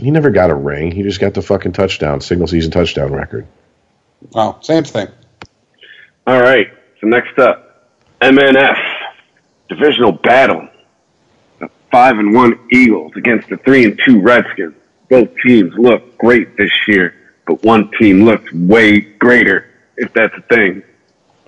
[0.00, 0.90] He never got a ring.
[0.90, 3.46] He just got the fucking touchdown, single season touchdown record.
[4.34, 5.08] Oh, same thing.
[6.26, 6.68] All right.
[7.00, 7.90] So next up,
[8.20, 8.78] MNF
[9.68, 10.68] divisional battle.
[11.58, 14.74] The five and one Eagles against the three and two Redskins.
[15.10, 17.14] Both teams look great this year,
[17.46, 20.82] but one team looks way greater, if that's a thing.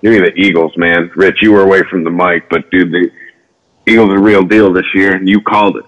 [0.01, 1.11] Give me the Eagles, man.
[1.15, 3.11] Rich, you were away from the mic, but dude, the
[3.87, 5.85] Eagles are real deal this year, and you called it.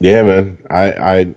[0.00, 0.66] Yeah, man.
[0.70, 1.34] I I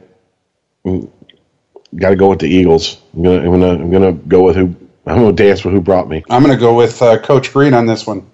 [1.95, 3.01] got to go with the Eagles.
[3.15, 6.07] I'm gonna I'm gonna I'm gonna go with who I'm gonna dance with who brought
[6.07, 6.23] me.
[6.30, 8.30] I'm going to go with uh, Coach Green on this one.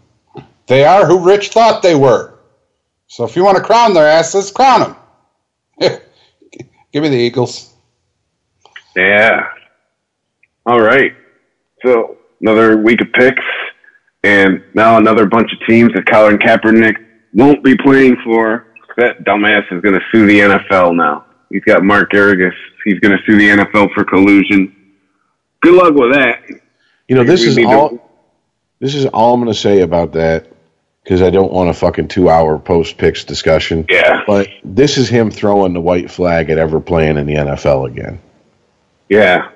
[0.68, 2.34] They are who Rich thought they were.
[3.08, 4.96] So if you want to crown their asses, crown
[5.80, 6.02] them.
[6.92, 7.74] Give me the Eagles.
[8.96, 9.48] Yeah.
[10.66, 11.14] All right.
[11.84, 13.44] So another week of picks,
[14.24, 16.96] and now another bunch of teams that Colin Kaepernick
[17.34, 18.68] won't be playing for.
[18.98, 21.26] That dumbass is going to sue the NFL now.
[21.50, 22.54] He's got Mark Geragos.
[22.84, 24.76] He's going to sue the NFL for collusion.
[25.62, 26.42] Good luck with that.
[27.08, 28.02] You know, this We is need to- all.
[28.80, 30.48] This is all I'm gonna say about that.
[31.04, 33.86] because I don't want a fucking two hour post picks discussion.
[33.90, 34.22] Yeah.
[34.28, 38.20] But this is him throwing the white flag at ever playing in the NFL again.
[39.08, 39.50] Yeah.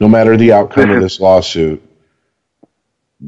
[0.00, 1.82] No matter the outcome of this lawsuit,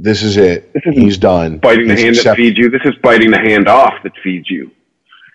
[0.03, 0.73] this is it.
[0.73, 1.59] This He's done.
[1.59, 2.71] Biting the He's hand that feeds you.
[2.71, 4.71] This is biting the hand off that feeds you.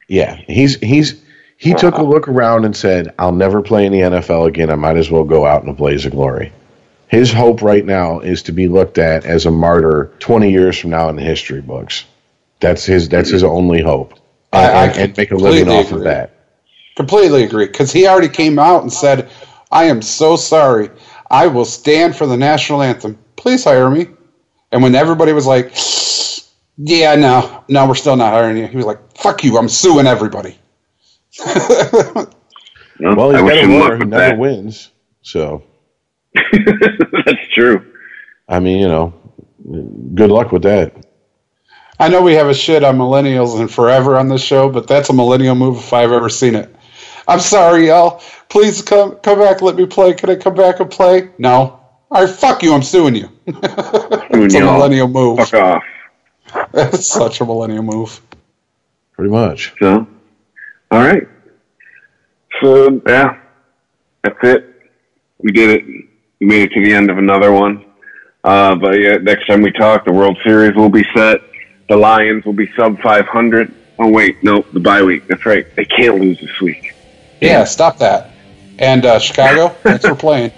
[0.08, 1.22] Yeah, he's he's
[1.58, 4.70] he took a look around and said, "I'll never play in the NFL again.
[4.70, 6.52] I might as well go out in a blaze of glory."
[7.08, 10.92] His hope right now is to be looked at as a martyr 20 years from
[10.92, 12.06] now in the history books.
[12.62, 14.14] That's his that's his only hope.
[14.54, 16.32] I- I And, and make a living completely off of that.
[16.96, 17.66] Completely agree.
[17.66, 19.30] Because he already came out and said,
[19.72, 20.90] I am so sorry.
[21.30, 23.18] I will stand for the national anthem.
[23.36, 24.08] Please hire me.
[24.72, 25.74] And when everybody was like,
[26.78, 30.08] yeah, no, no, we're still not hiring you, he was like, fuck you, I'm suing
[30.08, 30.58] everybody.
[33.00, 34.36] No, Well, he's I got a him luck who never that.
[34.36, 34.92] wins.
[35.24, 35.64] So,
[37.26, 37.82] That's true.
[38.50, 39.14] I mean, you know,
[40.16, 40.96] good luck with that.
[42.00, 45.10] I know we have a shit on millennials and forever on this show, but that's
[45.10, 46.76] a millennial move if I've ever seen it.
[47.28, 48.22] I'm sorry, y'all.
[48.50, 50.14] Please come come back, let me play.
[50.16, 51.32] Can I come back and play?
[51.40, 51.81] No.
[52.12, 53.30] All right, fuck you, I'm suing you.
[53.48, 54.74] it's a y'all.
[54.74, 55.40] millennial move.
[55.40, 55.84] Fuck off.
[56.74, 58.20] That's such a millennial move.
[59.14, 59.74] Pretty much.
[59.80, 60.06] So,
[60.92, 61.26] all right.
[62.62, 63.40] So yeah,
[64.24, 64.92] that's it.
[65.40, 65.86] We did it.
[66.40, 67.86] We made it to the end of another one.
[68.44, 71.42] Uh, but yeah, next time we talk, the World Series will be set.
[71.88, 73.74] The Lions will be sub 500.
[74.00, 75.28] Oh wait, no, the bye week.
[75.28, 75.66] That's right.
[75.76, 76.94] They can't lose this week.
[77.40, 78.32] Yeah, stop that.
[78.80, 80.52] And uh, Chicago, thanks for playing.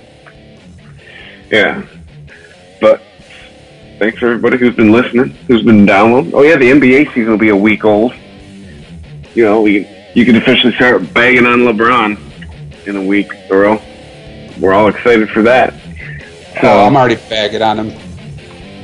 [1.53, 1.85] Yeah.
[2.81, 2.99] But
[3.99, 6.33] thanks for everybody who's been listening, who's been downloading.
[6.33, 8.11] Oh yeah, the NBA season will be a week old.
[9.35, 13.79] You know, we you can officially start bagging on LeBron in a week, Earl.
[14.59, 15.73] We're all excited for that.
[16.59, 17.89] So, Oh, I'm already bagging on him.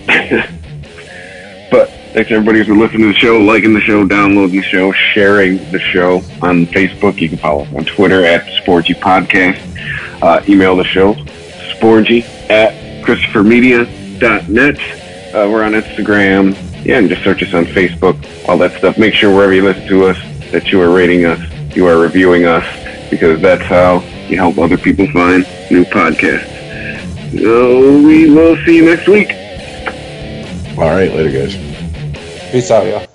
[1.71, 4.91] but thanks everybody who's been listening to the show, liking the show, downloading the show,
[4.91, 7.19] sharing the show on Facebook.
[7.19, 9.59] You can follow us on Twitter at Sporgy Podcast.
[10.21, 11.13] Uh, email the show,
[11.80, 12.73] sporgy at
[13.06, 14.80] christophermedia.net.
[15.34, 16.56] Uh, we're on Instagram.
[16.85, 18.15] Yeah, and just search us on Facebook,
[18.47, 18.97] all that stuff.
[18.97, 20.18] Make sure wherever you listen to us
[20.51, 21.39] that you are rating us,
[21.76, 22.65] you are reviewing us,
[23.10, 26.57] because that's how you help other people find new podcasts.
[27.38, 29.30] So we will see you next week.
[30.77, 31.56] All right, later, guys.
[32.51, 33.09] Peace out, y'all.